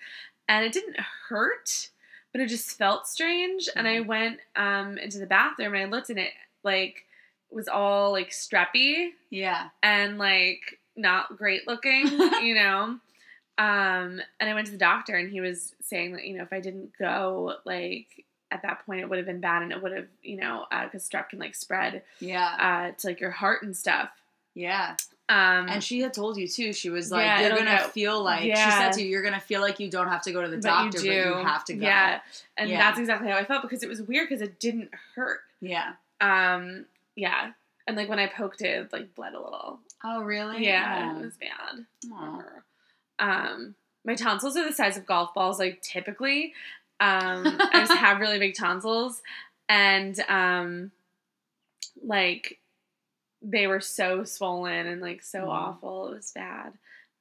And 0.48 0.64
it 0.64 0.72
didn't 0.72 0.96
hurt, 1.28 1.88
but 2.32 2.40
it 2.40 2.48
just 2.48 2.76
felt 2.76 3.06
strange. 3.06 3.68
And 3.74 3.86
I 3.88 4.00
went 4.00 4.38
um 4.56 4.98
into 4.98 5.18
the 5.18 5.26
bathroom 5.26 5.74
and 5.74 5.82
I 5.82 5.86
looked 5.86 6.10
and 6.10 6.18
it 6.18 6.32
like 6.62 7.04
was 7.50 7.68
all 7.68 8.12
like 8.12 8.30
streppy 8.30 9.10
yeah. 9.30 9.68
and 9.82 10.18
like 10.18 10.78
not 10.96 11.36
great 11.36 11.66
looking, 11.66 12.06
you 12.42 12.54
know. 12.54 12.98
Um, 13.56 14.20
and 14.38 14.48
I 14.48 14.54
went 14.54 14.66
to 14.66 14.72
the 14.72 14.78
doctor, 14.78 15.16
and 15.16 15.30
he 15.30 15.40
was 15.40 15.74
saying 15.82 16.12
that 16.12 16.24
you 16.24 16.36
know 16.36 16.42
if 16.44 16.52
I 16.52 16.60
didn't 16.60 16.92
go, 16.98 17.54
like 17.64 18.24
at 18.50 18.62
that 18.62 18.86
point, 18.86 19.00
it 19.00 19.08
would 19.08 19.18
have 19.18 19.26
been 19.26 19.40
bad, 19.40 19.62
and 19.62 19.72
it 19.72 19.82
would 19.82 19.92
have 19.92 20.06
you 20.22 20.36
know 20.36 20.66
because 20.84 21.08
strep 21.08 21.30
can 21.30 21.38
like 21.38 21.54
spread 21.54 22.02
Yeah. 22.20 22.90
uh, 22.92 22.96
to 23.00 23.06
like 23.06 23.20
your 23.20 23.30
heart 23.32 23.62
and 23.64 23.76
stuff. 23.76 24.10
Yeah. 24.54 24.94
Um, 25.30 25.68
And 25.68 25.84
she 25.84 26.00
had 26.00 26.14
told 26.14 26.38
you 26.38 26.48
too. 26.48 26.72
She 26.72 26.88
was 26.88 27.10
like, 27.12 27.22
Yeah, 27.24 27.40
"You're 27.40 27.50
gonna 27.58 27.64
get- 27.70 27.90
feel 27.92 28.22
like." 28.22 28.42
She 28.44 28.54
said 28.56 28.92
to 28.92 29.02
you, 29.02 29.08
"You're 29.08 29.22
gonna 29.22 29.38
feel 29.40 29.60
like 29.60 29.78
you 29.78 29.90
don't 29.90 30.08
have 30.08 30.22
to 30.22 30.32
go 30.32 30.40
to 30.40 30.48
the 30.48 30.56
but 30.56 30.62
doctor, 30.62 30.98
but 30.98 31.04
you 31.04 31.34
have 31.34 31.64
to 31.66 31.74
go." 31.74 31.84
Yeah, 31.86 32.20
and 32.56 32.70
Yeah. 32.70 32.78
that's 32.78 32.98
exactly 32.98 33.28
how 33.30 33.36
I 33.36 33.44
felt 33.44 33.60
because 33.62 33.82
it 33.82 33.88
was 33.90 34.00
weird 34.00 34.28
because 34.28 34.40
it 34.40 34.58
didn't 34.58 34.90
hurt. 35.14 35.40
Yeah. 35.60 35.92
Um, 36.22 36.86
yeah, 37.14 37.52
and 37.86 37.96
like 37.96 38.08
when 38.08 38.18
I 38.18 38.26
poked 38.26 38.62
it, 38.62 38.68
it 38.86 38.92
like 38.92 39.14
bled 39.14 39.34
a 39.34 39.40
little. 39.42 39.80
Oh, 40.02 40.22
really? 40.22 40.64
Yeah, 40.64 41.12
Oh. 41.14 41.18
it 41.18 41.24
was 41.24 41.36
bad. 41.36 41.84
Aw. 42.12 42.42
Um, 43.18 43.74
my 44.04 44.14
tonsils 44.14 44.56
are 44.56 44.64
the 44.64 44.72
size 44.72 44.96
of 44.96 45.04
golf 45.04 45.34
balls, 45.34 45.58
like 45.58 45.82
typically. 45.82 46.54
Um, 47.00 47.44
I 47.60 47.80
just 47.86 47.92
have 47.98 48.18
really 48.20 48.38
big 48.38 48.54
tonsils, 48.56 49.20
and 49.68 50.18
um, 50.28 50.90
like 52.02 52.57
they 53.42 53.66
were 53.66 53.80
so 53.80 54.24
swollen 54.24 54.86
and 54.86 55.00
like 55.00 55.22
so 55.22 55.40
Mhm. 55.40 55.48
awful. 55.48 56.08
It 56.12 56.16
was 56.16 56.32
bad, 56.32 56.72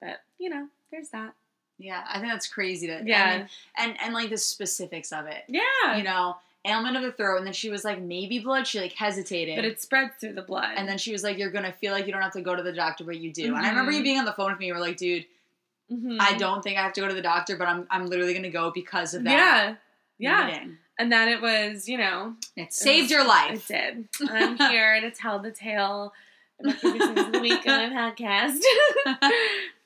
but 0.01 0.21
you 0.39 0.49
know, 0.49 0.67
there's 0.91 1.09
that. 1.09 1.33
Yeah, 1.79 2.03
I 2.07 2.19
think 2.19 2.31
that's 2.31 2.47
crazy 2.47 2.87
to 2.87 3.01
Yeah. 3.05 3.31
and, 3.33 3.49
and 3.77 4.01
and 4.01 4.13
like 4.13 4.29
the 4.31 4.37
specifics 4.37 5.11
of 5.11 5.27
it. 5.27 5.43
Yeah, 5.47 5.95
You 5.97 6.03
know, 6.03 6.37
ailment 6.65 6.97
of 6.97 7.03
the 7.03 7.11
throat, 7.11 7.37
and 7.37 7.45
then 7.45 7.53
she 7.53 7.69
was 7.69 7.85
like, 7.85 8.01
maybe 8.01 8.39
blood. 8.39 8.65
She 8.67 8.79
like 8.79 8.93
hesitated, 8.93 9.55
but 9.55 9.63
it 9.65 9.79
spreads 9.81 10.15
through 10.19 10.33
the 10.33 10.41
blood. 10.41 10.73
and 10.75 10.87
then 10.89 10.97
she 10.97 11.11
was 11.11 11.23
like, 11.23 11.37
you're 11.37 11.51
gonna 11.51 11.71
feel 11.73 11.91
like 11.93 12.07
you 12.07 12.11
don't 12.13 12.21
have 12.23 12.33
to 12.33 12.41
go 12.41 12.55
to 12.55 12.63
the 12.63 12.73
doctor, 12.73 13.03
but 13.03 13.17
you 13.19 13.31
do. 13.31 13.55
And 13.55 13.65
I 13.65 13.69
remember 13.69 13.91
you 13.91 14.01
being 14.03 14.17
on 14.19 14.25
the 14.25 14.33
phone 14.33 14.51
with 14.51 14.59
me. 14.59 14.67
You 14.67 14.73
were 14.73 14.79
like, 14.79 14.97
dude, 14.97 15.25
Mhm. 15.91 16.17
I 16.19 16.35
don't 16.37 16.61
think 16.63 16.77
I 16.77 16.81
have 16.83 16.93
to 16.93 17.01
go 17.01 17.07
to 17.07 17.13
the 17.13 17.21
doctor, 17.21 17.55
but 17.55 17.67
I'm 17.67 17.87
I'm 17.91 18.07
literally 18.07 18.33
gonna 18.33 18.49
go 18.49 18.71
because 18.71 19.13
of 19.13 19.23
that. 19.25 19.31
Yeah, 19.31 19.75
yeah, 20.17 20.45
meeting. 20.47 20.77
And 20.99 21.11
then 21.11 21.29
it 21.29 21.41
was, 21.41 21.88
you 21.88 21.97
know, 21.97 22.35
It 22.55 22.73
saved 22.73 23.11
it 23.11 23.15
your 23.15 23.27
life. 23.27 23.69
It 23.69 24.09
did. 24.19 24.29
I'm 24.29 24.57
here 24.57 24.99
to 25.01 25.11
tell 25.11 25.39
the 25.39 25.51
tale 25.51 26.13
previous 26.59 27.05
things 27.05 27.19
of 27.19 27.31
the 27.31 27.39
week 27.39 27.67
on 27.67 27.93
my 27.93 28.12
podcast. 28.12 28.60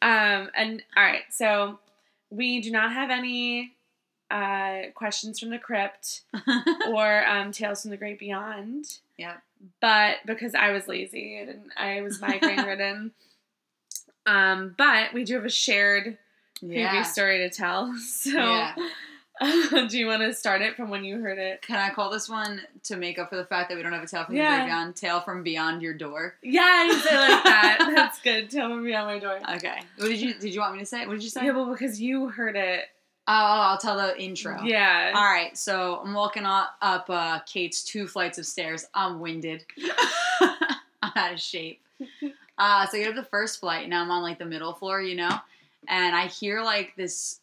um, 0.01 0.49
and 0.55 0.83
all 0.95 1.03
right, 1.03 1.23
so 1.29 1.79
we 2.29 2.61
do 2.61 2.71
not 2.71 2.93
have 2.93 3.09
any 3.09 3.73
uh, 4.29 4.83
questions 4.95 5.39
from 5.39 5.49
the 5.49 5.59
crypt 5.59 6.21
or 6.89 7.27
um, 7.27 7.51
tales 7.51 7.81
from 7.81 7.91
the 7.91 7.97
great 7.97 8.19
beyond. 8.19 8.99
Yep. 9.17 9.41
But 9.81 10.17
because 10.25 10.55
I 10.55 10.71
was 10.71 10.87
lazy 10.87 11.37
and 11.37 11.71
I 11.77 12.01
was 12.01 12.21
migraine 12.21 12.65
ridden. 12.65 13.11
Um, 14.25 14.75
but 14.77 15.13
we 15.13 15.23
do 15.25 15.35
have 15.35 15.45
a 15.45 15.49
shared 15.49 16.17
yeah. 16.61 16.89
previous 16.89 17.11
story 17.11 17.39
to 17.39 17.49
tell. 17.49 17.93
So 17.97 18.31
Yeah. 18.31 18.75
do 19.89 19.97
you 19.97 20.05
want 20.07 20.21
to 20.21 20.33
start 20.33 20.61
it 20.61 20.75
from 20.75 20.89
when 20.89 21.03
you 21.03 21.19
heard 21.19 21.37
it? 21.39 21.61
Can 21.61 21.77
I 21.77 21.89
call 21.93 22.09
this 22.11 22.29
one 22.29 22.61
to 22.83 22.95
make 22.95 23.17
up 23.19 23.29
for 23.29 23.35
the 23.37 23.45
fact 23.45 23.69
that 23.69 23.75
we 23.75 23.83
don't 23.83 23.91
have 23.93 24.03
a 24.03 24.07
tale 24.07 24.25
from 24.25 24.35
Yeah. 24.35 24.65
beyond? 24.65 24.95
Tale 24.95 25.19
from 25.21 25.43
beyond 25.43 25.81
your 25.81 25.93
door. 25.93 26.35
Yeah, 26.43 26.61
I 26.63 26.87
like 26.87 27.43
that. 27.43 27.91
That's 27.95 28.19
good. 28.21 28.49
Tell 28.51 28.69
me 28.69 28.83
beyond 28.87 29.07
my 29.07 29.19
door. 29.19 29.39
Okay. 29.55 29.81
What 29.97 30.07
did 30.07 30.19
you 30.21 30.33
did 30.35 30.53
you 30.53 30.59
want 30.59 30.73
me 30.73 30.79
to 30.79 30.85
say? 30.85 31.05
What 31.07 31.13
did 31.13 31.23
you 31.23 31.29
say? 31.29 31.45
Yeah, 31.45 31.53
but 31.53 31.71
because 31.71 31.99
you 31.99 32.29
heard 32.29 32.55
it. 32.55 32.85
Oh, 33.27 33.33
I'll 33.33 33.77
tell 33.77 33.97
the 33.97 34.19
intro. 34.21 34.61
Yeah. 34.63 35.11
All 35.15 35.23
right. 35.23 35.55
So 35.57 36.01
I'm 36.03 36.13
walking 36.13 36.45
up, 36.45 36.75
up 36.81 37.09
uh, 37.09 37.39
Kate's 37.45 37.83
two 37.83 38.07
flights 38.07 38.37
of 38.39 38.45
stairs. 38.47 38.85
I'm 38.95 39.19
winded. 39.19 39.63
I'm 40.41 41.11
out 41.15 41.33
of 41.33 41.39
shape. 41.39 41.81
Uh, 42.57 42.85
so 42.87 42.97
I 42.97 43.01
get 43.01 43.09
up 43.09 43.15
the 43.15 43.23
first 43.29 43.59
flight. 43.59 43.87
Now 43.89 44.01
I'm 44.01 44.11
on 44.11 44.23
like 44.23 44.39
the 44.39 44.45
middle 44.45 44.73
floor, 44.73 45.01
you 45.01 45.15
know, 45.15 45.31
and 45.87 46.15
I 46.15 46.27
hear 46.27 46.61
like 46.63 46.95
this, 46.95 47.39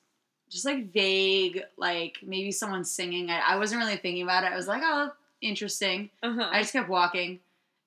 just 0.49 0.65
like 0.65 0.93
vague, 0.93 1.63
like 1.77 2.19
maybe 2.23 2.51
someone 2.53 2.85
singing. 2.85 3.31
I, 3.31 3.41
I 3.41 3.57
wasn't 3.57 3.81
really 3.81 3.97
thinking 3.97 4.23
about 4.23 4.45
it. 4.45 4.53
I 4.53 4.57
was 4.57 4.69
like, 4.69 4.83
oh, 4.85 5.11
interesting. 5.41 6.11
Uh-huh. 6.23 6.49
I 6.51 6.61
just 6.61 6.73
kept 6.73 6.89
walking, 6.89 7.41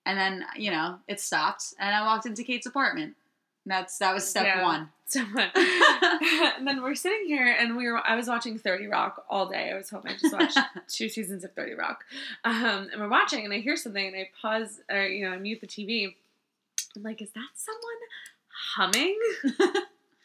and 0.06 0.18
then 0.18 0.46
you 0.58 0.72
know 0.72 0.98
it 1.08 1.20
stopped, 1.20 1.74
and 1.80 1.94
I 1.96 2.01
walked 2.06 2.25
into 2.25 2.44
Kate's 2.44 2.65
apartment. 2.65 3.15
That's 3.65 3.98
that 4.00 4.13
was 4.13 4.27
step 4.27 4.46
Yeah. 4.46 4.63
one. 4.63 4.89
so 5.06 5.25
much. 5.25 5.51
and 5.56 6.65
then 6.65 6.82
we're 6.82 6.96
sitting 6.96 7.27
here, 7.27 7.56
and 7.60 7.75
we 7.77 7.88
were. 7.91 8.00
I 8.06 8.15
was 8.15 8.27
watching 8.27 8.58
Thirty 8.58 8.88
Rock 8.88 9.24
all 9.30 9.48
day. 9.50 9.70
I 9.72 9.75
was 9.77 9.89
hoping 9.89 10.13
I 10.13 10.18
just 10.18 10.34
watched 10.34 10.58
two 10.88 11.10
seasons 11.10 11.44
of 11.44 11.51
Thirty 11.53 11.74
Rock. 11.74 12.03
Um, 12.44 12.89
and 12.91 13.00
we're 13.00 13.10
watching, 13.10 13.44
and 13.46 13.53
I 13.53 13.60
hear 13.60 13.75
something, 13.75 14.06
and 14.08 14.15
I 14.15 14.30
pause, 14.41 14.80
or 14.89 15.03
you 15.06 15.25
know, 15.25 15.34
I 15.36 15.38
mute 15.38 15.62
the 15.62 15.68
TV. 15.68 16.15
I'm 16.96 17.03
like, 17.03 17.22
is 17.22 17.30
that 17.32 17.50
someone 17.56 18.01
humming? 18.75 19.18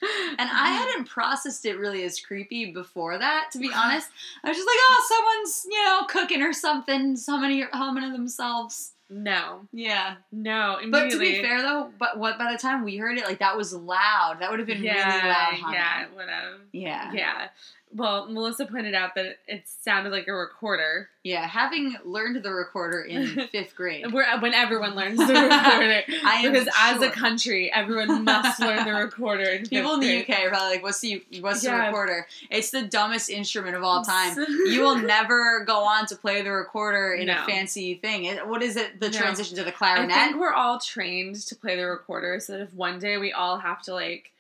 And 0.02 0.50
I 0.50 0.68
hadn't 0.72 1.06
processed 1.08 1.64
it 1.64 1.78
really 1.78 2.04
as 2.04 2.20
creepy 2.20 2.72
before 2.72 3.16
that, 3.16 3.48
to 3.52 3.58
be 3.58 3.70
honest. 3.74 4.08
I 4.44 4.48
was 4.48 4.56
just 4.56 4.66
like, 4.68 4.76
oh, 4.90 5.06
someone's, 5.08 5.66
you 5.70 5.82
know, 5.84 6.04
cooking 6.08 6.42
or 6.42 6.52
something, 6.52 7.16
somebody 7.16 7.62
humming 7.62 8.02
to 8.04 8.12
themselves. 8.12 8.92
No, 9.08 9.60
Yeah. 9.72 10.16
no. 10.32 10.78
But 10.90 11.10
to 11.12 11.18
be 11.18 11.40
fair 11.40 11.62
though, 11.62 11.90
but 11.98 12.18
what 12.18 12.38
by 12.38 12.50
the 12.50 12.58
time 12.58 12.82
we 12.84 12.96
heard 12.96 13.16
it, 13.16 13.24
like 13.24 13.38
that 13.38 13.56
was 13.56 13.72
loud. 13.72 14.38
That 14.40 14.50
would 14.50 14.58
have 14.58 14.66
been 14.66 14.82
yeah, 14.82 15.16
really 15.16 15.28
loud 15.28 15.54
humming. 15.54 15.74
yeah, 15.74 16.06
whatever. 16.12 16.56
Yeah. 16.72 17.12
Yeah. 17.12 17.48
Well, 17.96 18.26
Melissa 18.30 18.66
pointed 18.66 18.94
out 18.94 19.14
that 19.14 19.38
it 19.48 19.64
sounded 19.66 20.10
like 20.12 20.28
a 20.28 20.32
recorder. 20.34 21.08
Yeah. 21.22 21.46
Having 21.46 21.96
learned 22.04 22.42
the 22.42 22.52
recorder 22.52 23.00
in 23.00 23.48
fifth 23.52 23.74
grade. 23.74 24.12
Where, 24.12 24.28
uh, 24.28 24.38
when 24.40 24.52
everyone 24.52 24.94
learns 24.94 25.18
the 25.18 25.24
recorder. 25.32 26.02
I 26.24 26.42
am 26.44 26.52
because 26.52 26.68
as 26.78 27.00
a 27.00 27.10
country, 27.10 27.72
everyone 27.72 28.22
must 28.24 28.60
learn 28.60 28.84
the 28.84 28.92
recorder. 29.04 29.44
In 29.44 29.66
People 29.66 29.94
in 29.94 30.00
the 30.00 30.20
UK 30.22 30.44
are 30.44 30.50
probably 30.50 30.68
like, 30.76 30.82
"What's 30.82 31.00
the 31.00 31.24
what's 31.40 31.62
the 31.62 31.72
recorder?" 31.72 32.26
It's 32.50 32.70
the 32.70 32.82
dumbest 32.82 33.30
instrument 33.30 33.76
of 33.76 33.82
all 33.82 34.04
time. 34.04 34.36
You 34.66 34.82
will 34.82 34.96
never 34.98 35.64
go 35.64 35.80
on 35.84 36.06
to 36.06 36.16
play 36.16 36.42
the 36.42 36.50
recorder 36.52 37.14
in 37.14 37.28
No. 37.28 37.42
a 37.42 37.46
fancy 37.46 37.94
thing. 37.94 38.24
It, 38.24 38.46
what 38.46 38.62
is 38.62 38.76
it? 38.76 39.00
The 39.00 39.08
No. 39.08 39.18
transition 39.18 39.56
to 39.56 39.62
the 39.64 39.70
I 39.70 39.72
clarinet. 39.72 40.14
think 40.14 40.36
we're 40.36 40.52
all 40.52 40.78
trained 40.78 41.36
to 41.46 41.56
play 41.56 41.76
the 41.76 41.86
recorder, 41.86 42.38
so 42.40 42.52
that 42.52 42.60
if 42.60 42.74
one 42.74 42.98
day 42.98 43.16
we 43.16 43.32
all 43.32 43.58
have 43.58 43.80
to 43.82 43.94
like 43.94 44.32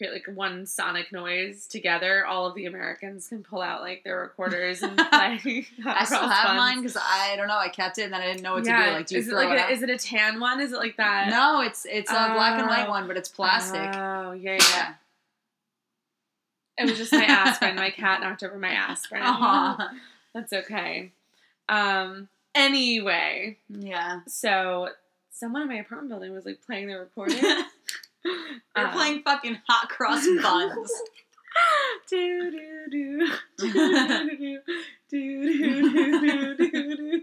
create 0.00 0.12
like 0.14 0.34
one 0.36 0.64
sonic 0.64 1.12
noise 1.12 1.66
together, 1.66 2.24
all 2.24 2.46
of 2.46 2.54
the 2.54 2.64
Americans 2.64 3.28
can 3.28 3.42
pull 3.42 3.60
out 3.60 3.82
like 3.82 4.02
their 4.02 4.18
recorders 4.20 4.80
and 4.82 4.96
play. 5.10 5.66
I 5.84 6.04
still 6.04 6.26
have 6.26 6.56
mine 6.56 6.78
because 6.78 6.96
I 6.96 7.34
don't 7.36 7.48
know. 7.48 7.58
I 7.58 7.68
kept 7.68 7.98
it 7.98 8.04
and 8.04 8.12
then 8.14 8.22
I 8.22 8.26
didn't 8.28 8.42
know 8.42 8.54
what 8.54 8.64
to 8.64 8.70
do. 8.70 8.76
Like, 8.76 9.06
do 9.06 9.14
you 9.16 9.20
is 9.20 9.26
it 9.28 9.30
throw 9.32 9.38
like 9.40 9.58
it 9.58 9.70
a, 9.70 9.72
is 9.74 9.82
it 9.82 9.90
a 9.90 9.98
tan 9.98 10.40
one? 10.40 10.60
Is 10.60 10.72
it 10.72 10.78
like 10.78 10.96
that? 10.96 11.28
No, 11.28 11.60
it's 11.60 11.86
it's 11.88 12.10
a 12.10 12.14
black 12.14 12.58
and 12.58 12.66
white 12.68 12.86
Oh. 12.86 12.90
one, 12.90 13.06
but 13.06 13.16
it's 13.18 13.28
plastic. 13.28 13.94
Oh 13.94 14.32
yeah, 14.32 14.52
yeah. 14.54 14.64
yeah. 14.74 14.94
It 16.78 16.88
was 16.88 16.96
just 16.96 17.12
my 17.12 17.24
aspirin. 17.24 17.76
my 17.76 17.90
cat 17.96 18.22
knocked 18.22 18.42
over 18.42 18.56
my 18.58 18.70
aspirin. 18.70 19.22
Aw. 19.24 19.90
That's 20.34 20.52
okay. 20.52 21.12
Um. 21.68 22.28
Anyway, 22.54 23.58
Yeah. 23.68 24.20
so 24.26 24.88
someone 25.30 25.62
in 25.62 25.68
my 25.68 25.76
apartment 25.76 26.08
building 26.10 26.32
was 26.32 26.44
like 26.46 26.60
playing 26.66 26.88
the 26.88 26.94
recording. 26.98 27.38
They're 28.74 28.86
Um, 28.86 28.92
playing 28.92 29.22
fucking 29.22 29.58
hot 29.68 29.88
cross 29.88 30.26
buns. 30.42 30.92
do 32.08 32.50
do 32.50 32.58
do 32.90 33.28
do 33.58 33.72
do 33.72 34.62
do 35.10 35.90
do 35.90 36.56
do 36.56 37.22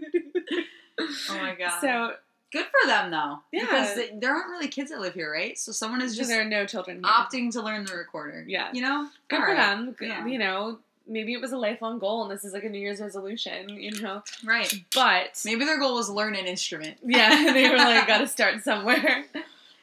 Oh 1.30 1.38
my 1.38 1.54
god. 1.54 1.80
So 1.80 2.12
good 2.52 2.66
for 2.66 2.86
them 2.88 3.10
though, 3.10 3.38
Yeah. 3.52 3.60
because 3.64 3.94
th- 3.94 4.12
there 4.20 4.34
aren't 4.34 4.50
really 4.50 4.68
kids 4.68 4.90
that 4.90 5.00
live 5.00 5.14
here, 5.14 5.32
right? 5.32 5.56
So 5.58 5.72
someone 5.72 6.02
is 6.02 6.16
just 6.16 6.28
there 6.28 6.40
are 6.42 6.44
no 6.44 6.66
children. 6.66 7.02
Here. 7.04 7.12
opting 7.12 7.52
to 7.52 7.62
learn 7.62 7.84
the 7.84 7.94
recorder. 7.94 8.44
Yeah. 8.46 8.70
You 8.72 8.82
know. 8.82 9.08
Good 9.28 9.36
All 9.40 9.46
for 9.46 9.52
right. 9.52 9.56
them. 9.56 9.96
Yeah. 10.00 10.26
You 10.26 10.38
know, 10.38 10.78
maybe 11.06 11.32
it 11.32 11.40
was 11.40 11.52
a 11.52 11.56
lifelong 11.58 11.98
goal, 11.98 12.22
and 12.22 12.30
this 12.30 12.44
is 12.44 12.52
like 12.52 12.64
a 12.64 12.68
New 12.68 12.80
Year's 12.80 13.00
resolution. 13.00 13.68
You 13.70 13.92
know, 14.02 14.22
Right. 14.44 14.72
but 14.94 15.40
Maybe 15.44 15.64
their 15.64 15.78
goal 15.78 15.94
was 15.94 16.10
learn 16.10 16.34
an 16.34 16.46
instrument. 16.46 16.98
yeah, 17.04 17.52
they 17.52 17.70
were 17.70 17.76
like, 17.76 18.06
got 18.08 18.18
to 18.18 18.26
start 18.28 18.62
somewhere. 18.64 19.24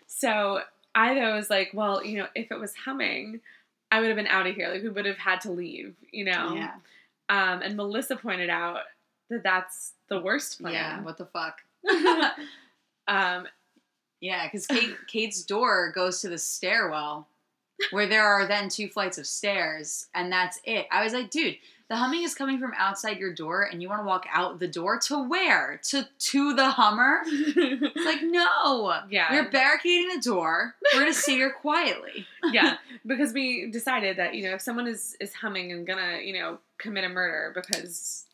So 0.07 0.61
I 0.95 1.13
though 1.13 1.35
was 1.35 1.49
like, 1.49 1.71
well, 1.73 2.03
you 2.03 2.17
know, 2.17 2.27
if 2.33 2.51
it 2.51 2.59
was 2.59 2.73
humming, 2.73 3.41
I 3.91 3.99
would 3.99 4.07
have 4.07 4.15
been 4.15 4.27
out 4.27 4.47
of 4.47 4.55
here. 4.55 4.69
Like 4.69 4.81
we 4.81 4.89
would 4.89 5.05
have 5.05 5.17
had 5.17 5.41
to 5.41 5.51
leave. 5.51 5.95
You 6.11 6.25
know. 6.25 6.55
Yeah. 6.55 6.71
Um, 7.29 7.61
and 7.61 7.75
Melissa 7.75 8.15
pointed 8.15 8.49
out 8.49 8.81
that 9.29 9.43
that's 9.43 9.93
the 10.09 10.19
worst 10.19 10.61
plan. 10.61 10.73
Yeah. 10.73 11.01
What 11.01 11.17
the 11.17 11.25
fuck? 11.25 11.61
um, 13.07 13.47
Yeah, 14.21 14.45
because 14.45 14.67
Kate, 14.67 14.95
Kate's 15.07 15.43
door 15.43 15.91
goes 15.93 16.21
to 16.21 16.29
the 16.29 16.37
stairwell, 16.37 17.27
where 17.91 18.07
there 18.07 18.25
are 18.25 18.47
then 18.47 18.69
two 18.69 18.87
flights 18.87 19.17
of 19.17 19.27
stairs, 19.27 20.07
and 20.13 20.31
that's 20.31 20.59
it. 20.63 20.87
I 20.91 21.03
was 21.03 21.13
like, 21.13 21.29
dude, 21.29 21.57
the 21.87 21.95
humming 21.95 22.23
is 22.23 22.33
coming 22.33 22.59
from 22.59 22.71
outside 22.77 23.17
your 23.19 23.33
door, 23.33 23.63
and 23.71 23.81
you 23.81 23.87
want 23.89 24.01
to 24.01 24.05
walk 24.05 24.25
out 24.33 24.59
the 24.59 24.67
door 24.67 24.97
to 25.01 25.27
where? 25.29 25.79
To 25.89 26.07
to 26.31 26.53
the 26.55 26.69
Hummer? 26.71 27.19
It's 27.27 28.05
like, 28.05 28.23
no. 28.23 28.93
Yeah. 29.09 29.31
We're 29.31 29.49
barricading 29.51 30.15
the 30.15 30.21
door. 30.21 30.75
We're 30.93 31.01
gonna 31.01 31.13
sit 31.13 31.35
here 31.35 31.51
quietly. 31.51 32.25
yeah, 32.51 32.77
because 33.05 33.33
we 33.33 33.69
decided 33.69 34.17
that 34.17 34.33
you 34.35 34.43
know 34.43 34.55
if 34.55 34.61
someone 34.61 34.87
is 34.87 35.15
is 35.19 35.33
humming 35.33 35.71
and 35.71 35.85
gonna 35.85 36.19
you 36.23 36.33
know 36.33 36.57
commit 36.79 37.03
a 37.03 37.09
murder 37.09 37.51
because 37.53 38.25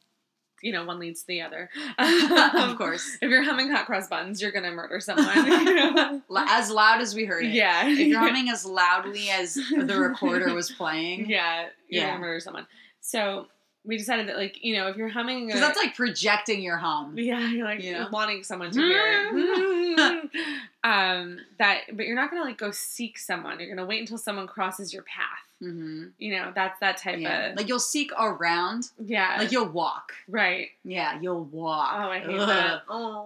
you 0.61 0.71
know 0.71 0.85
one 0.85 0.99
leads 0.99 1.21
to 1.21 1.27
the 1.27 1.41
other. 1.41 1.69
of 1.99 2.77
course, 2.77 3.17
If 3.21 3.29
you're 3.29 3.43
humming 3.43 3.69
hot 3.69 3.85
cross 3.85 4.07
buns, 4.07 4.41
you're 4.41 4.51
gonna 4.51 4.71
murder 4.71 4.99
someone. 5.01 5.45
you 5.45 5.93
know? 5.93 6.21
As 6.37 6.69
loud 6.71 7.01
as 7.01 7.13
we 7.15 7.25
heard 7.25 7.43
it. 7.45 7.51
yeah. 7.53 7.85
If 7.87 7.99
you're 7.99 8.19
humming 8.19 8.49
as 8.49 8.65
loudly 8.65 9.29
as 9.29 9.55
the 9.55 9.97
recorder 9.99 10.53
was 10.53 10.71
playing, 10.71 11.29
yeah, 11.29 11.67
you're 11.89 12.03
Yeah. 12.03 12.07
gonna 12.11 12.19
murder 12.21 12.39
someone. 12.39 12.67
So 13.01 13.47
we 13.83 13.97
decided 13.97 14.27
that 14.29 14.37
like 14.37 14.63
you 14.63 14.75
know 14.75 14.87
if 14.87 14.95
you're 14.95 15.09
humming, 15.09 15.47
because 15.47 15.59
that's 15.61 15.77
like 15.77 15.95
projecting 15.95 16.61
your 16.61 16.77
hum. 16.77 17.17
Yeah, 17.17 17.39
you're 17.49 17.65
like 17.65 17.81
You 17.81 17.93
know? 17.93 18.07
wanting 18.11 18.43
someone 18.43 18.71
to 18.71 18.79
hear 18.79 19.01
it. 19.33 20.29
um, 20.83 21.39
that, 21.59 21.81
but 21.93 22.05
you're 22.05 22.15
not 22.15 22.29
gonna 22.31 22.43
like 22.43 22.57
go 22.57 22.71
seek 22.71 23.17
someone. 23.17 23.59
You're 23.59 23.69
gonna 23.75 23.87
wait 23.87 23.99
until 24.01 24.17
someone 24.17 24.47
crosses 24.47 24.93
your 24.93 25.03
path. 25.03 25.25
hmm 25.59 26.05
You 26.19 26.35
know, 26.35 26.51
that's 26.55 26.79
that 26.79 26.97
type 26.97 27.19
Yeah, 27.19 27.47
of 27.47 27.57
like 27.57 27.67
you'll 27.67 27.79
seek 27.79 28.11
around, 28.17 28.85
yeah, 29.03 29.37
like 29.39 29.51
you'll 29.51 29.67
walk. 29.69 30.13
right. 30.27 30.69
Yeah, 30.83 31.19
you'll 31.19 31.43
walk. 31.45 31.91
Oh, 31.95 32.09
I 32.09 32.19
hate 32.19 32.39
Ugh. 32.39 32.47
that. 32.49 32.83
Oh. 32.87 33.25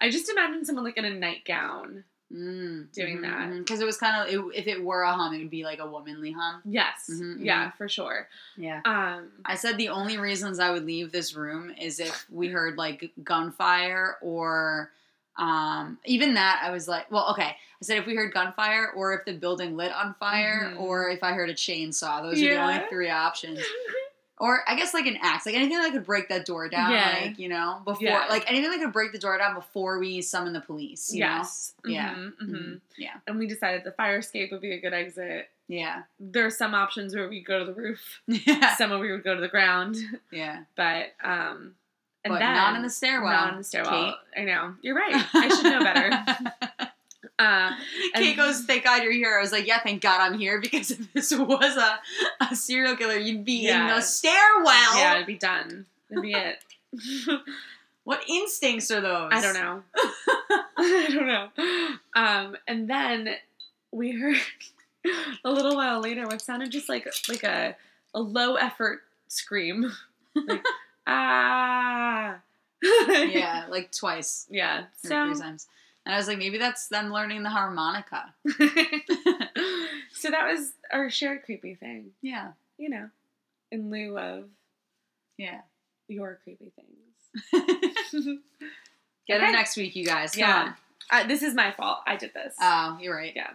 I 0.00 0.10
just 0.10 0.28
imagine 0.28 0.64
someone 0.64 0.84
like 0.84 0.96
in 0.96 1.04
a 1.04 1.10
nightgown. 1.10 2.04
Mm, 2.34 2.92
Doing 2.92 3.22
that. 3.22 3.50
because 3.58 3.80
it 3.80 3.84
was 3.86 3.96
kind 3.96 4.28
of 4.34 4.50
if 4.54 4.66
it 4.66 4.82
were 4.82 5.02
a 5.02 5.12
hum, 5.12 5.32
it 5.34 5.38
would 5.38 5.50
be 5.50 5.64
like 5.64 5.78
a 5.78 5.86
womanly 5.86 6.32
hum. 6.32 6.60
Yes, 6.64 7.08
Mhm, 7.10 7.36
yeah, 7.40 7.70
for 7.72 7.88
sure. 7.88 8.28
Yeah. 8.56 8.80
Um, 8.84 9.28
I 9.44 9.54
said 9.54 9.76
the 9.76 9.88
only 9.90 10.18
reasons 10.18 10.58
I 10.58 10.70
would 10.70 10.84
leave 10.84 11.12
this 11.12 11.34
room 11.34 11.70
is 11.80 12.00
if 12.00 12.26
we 12.30 12.48
heard 12.48 12.76
like 12.76 13.12
gunfire 13.22 14.16
or 14.20 14.90
um 15.36 15.98
even 16.04 16.34
that 16.34 16.60
I 16.64 16.70
was 16.70 16.86
like, 16.88 17.10
well, 17.10 17.30
okay. 17.32 17.56
I 17.56 17.82
said 17.84 17.98
if 17.98 18.06
we 18.06 18.14
heard 18.14 18.32
gunfire 18.32 18.90
or 18.96 19.12
if 19.14 19.24
the 19.24 19.32
building 19.34 19.76
lit 19.76 19.92
on 19.92 20.14
fire 20.20 20.72
Mhm. 20.74 20.80
or 20.80 21.08
if 21.10 21.22
I 21.22 21.32
heard 21.32 21.50
a 21.50 21.54
chainsaw. 21.54 22.22
Those 22.22 22.40
are 22.42 22.48
the 22.48 22.60
only 22.62 22.82
three 22.88 23.10
options. 23.10 23.58
Or 24.38 24.68
I 24.68 24.74
guess 24.74 24.92
like 24.92 25.06
an 25.06 25.16
axe, 25.22 25.46
like 25.46 25.54
anything 25.54 25.78
that 25.78 25.92
could 25.92 26.04
break 26.04 26.28
that 26.28 26.44
door 26.44 26.68
down, 26.68 26.90
Yeah. 26.92 27.18
like 27.22 27.38
you 27.38 27.48
know, 27.48 27.80
before 27.84 28.02
Yeah. 28.08 28.26
like 28.28 28.44
anything 28.50 28.70
that 28.70 28.80
could 28.80 28.92
break 28.92 29.12
the 29.12 29.18
door 29.18 29.38
down 29.38 29.54
before 29.54 29.98
we 30.00 30.22
summon 30.22 30.52
the 30.52 30.60
police. 30.60 31.12
You 31.12 31.20
yes, 31.20 31.74
Yeah. 31.84 32.14
Mhm, 32.14 32.40
know? 32.40 32.58
mhm. 32.58 32.80
Yeah. 32.98 33.14
And 33.28 33.38
we 33.38 33.46
decided 33.46 33.84
the 33.84 33.92
fire 33.92 34.18
escape 34.18 34.50
would 34.50 34.60
be 34.60 34.72
a 34.72 34.80
good 34.80 34.92
exit. 34.92 35.50
Yeah. 35.68 36.02
There 36.18 36.44
are 36.46 36.50
some 36.50 36.74
options 36.74 37.14
where 37.14 37.28
we 37.28 37.42
go 37.42 37.60
to 37.60 37.64
the 37.64 37.72
roof, 37.74 38.20
Yeah. 38.26 38.74
some 38.74 38.90
where 38.90 38.98
we 38.98 39.12
would 39.12 39.22
go 39.24 39.34
to 39.36 39.40
the 39.40 39.48
ground, 39.48 39.96
yeah. 40.32 40.64
but 40.74 41.12
um, 41.22 41.76
and 42.24 42.32
but 42.32 42.38
then 42.40 42.54
not 42.54 42.74
in 42.76 42.82
the 42.82 42.90
stairwell. 42.90 43.32
Not 43.32 43.52
in 43.52 43.58
the 43.58 43.64
stairwell. 43.64 44.18
I 44.36 44.42
know. 44.42 44.74
You're 44.82 44.96
right. 44.96 45.14
I 45.34 45.48
should 45.48 45.64
know 45.64 45.80
better. 45.80 46.10
Uh, 47.38 47.72
Kate 48.14 48.36
goes, 48.36 48.64
"Thank 48.64 48.84
God 48.84 49.02
you're 49.02 49.12
here." 49.12 49.36
I 49.36 49.40
was 49.40 49.52
like, 49.52 49.66
"Yeah, 49.66 49.80
thank 49.80 50.02
God 50.02 50.20
I'm 50.20 50.38
here 50.38 50.60
because 50.60 50.90
if 50.90 51.12
this 51.12 51.32
was 51.36 51.76
a, 51.76 51.98
a 52.40 52.54
serial 52.54 52.96
killer, 52.96 53.16
you'd 53.16 53.44
be 53.44 53.68
in 53.68 53.86
the 53.86 54.00
stairwell." 54.00 54.96
yeah, 54.96 55.14
it'd 55.14 55.26
be 55.26 55.36
done. 55.36 55.86
That'd 56.08 56.22
be 56.22 56.32
it. 56.32 56.58
What 58.04 58.22
instincts 58.28 58.90
are 58.90 59.00
those? 59.00 59.30
I 59.32 59.40
don't 59.40 59.54
know. 59.54 59.82
I 60.76 61.08
don't 61.10 61.26
know. 61.26 61.48
Um, 62.14 62.56
and 62.68 62.88
then 62.88 63.34
we 63.90 64.12
heard 64.12 64.36
a 65.44 65.50
little 65.50 65.74
while 65.74 66.00
later 66.00 66.26
what 66.26 66.42
sounded 66.42 66.70
just 66.70 66.88
like 66.88 67.08
like 67.28 67.42
a 67.42 67.74
a 68.14 68.20
low 68.20 68.56
effort 68.56 69.02
scream, 69.28 69.90
like 70.34 70.62
ah. 71.06 72.36
yeah, 72.82 73.64
like 73.70 73.90
twice, 73.90 74.46
yeah. 74.50 74.84
So 75.02 75.32
three 75.32 75.40
times, 75.40 75.66
and 76.06 76.14
I 76.14 76.18
was 76.18 76.28
like, 76.28 76.38
maybe 76.38 76.58
that's 76.58 76.88
them 76.88 77.12
learning 77.12 77.42
the 77.42 77.50
harmonica. 77.50 78.34
so 80.12 80.30
that 80.30 80.46
was 80.50 80.72
our 80.92 81.10
shared 81.10 81.44
creepy 81.44 81.74
thing, 81.74 82.10
Yeah, 82.22 82.52
you 82.78 82.88
know, 82.88 83.08
in 83.70 83.90
lieu 83.90 84.18
of 84.18 84.44
yeah. 85.38 85.60
your 86.08 86.38
creepy 86.44 86.72
things. 86.76 87.60
Get 89.26 89.40
Okay. 89.40 89.48
it 89.48 89.52
next 89.52 89.76
week, 89.76 89.96
you 89.96 90.04
guys. 90.04 90.32
Come 90.32 90.40
Yeah. 90.40 90.72
Uh, 91.10 91.26
this 91.26 91.42
is 91.42 91.54
my 91.54 91.70
fault. 91.72 91.98
I 92.06 92.16
did 92.16 92.32
this. 92.34 92.54
Oh, 92.60 92.98
you're 93.00 93.14
right. 93.16 93.32
yeah. 93.34 93.50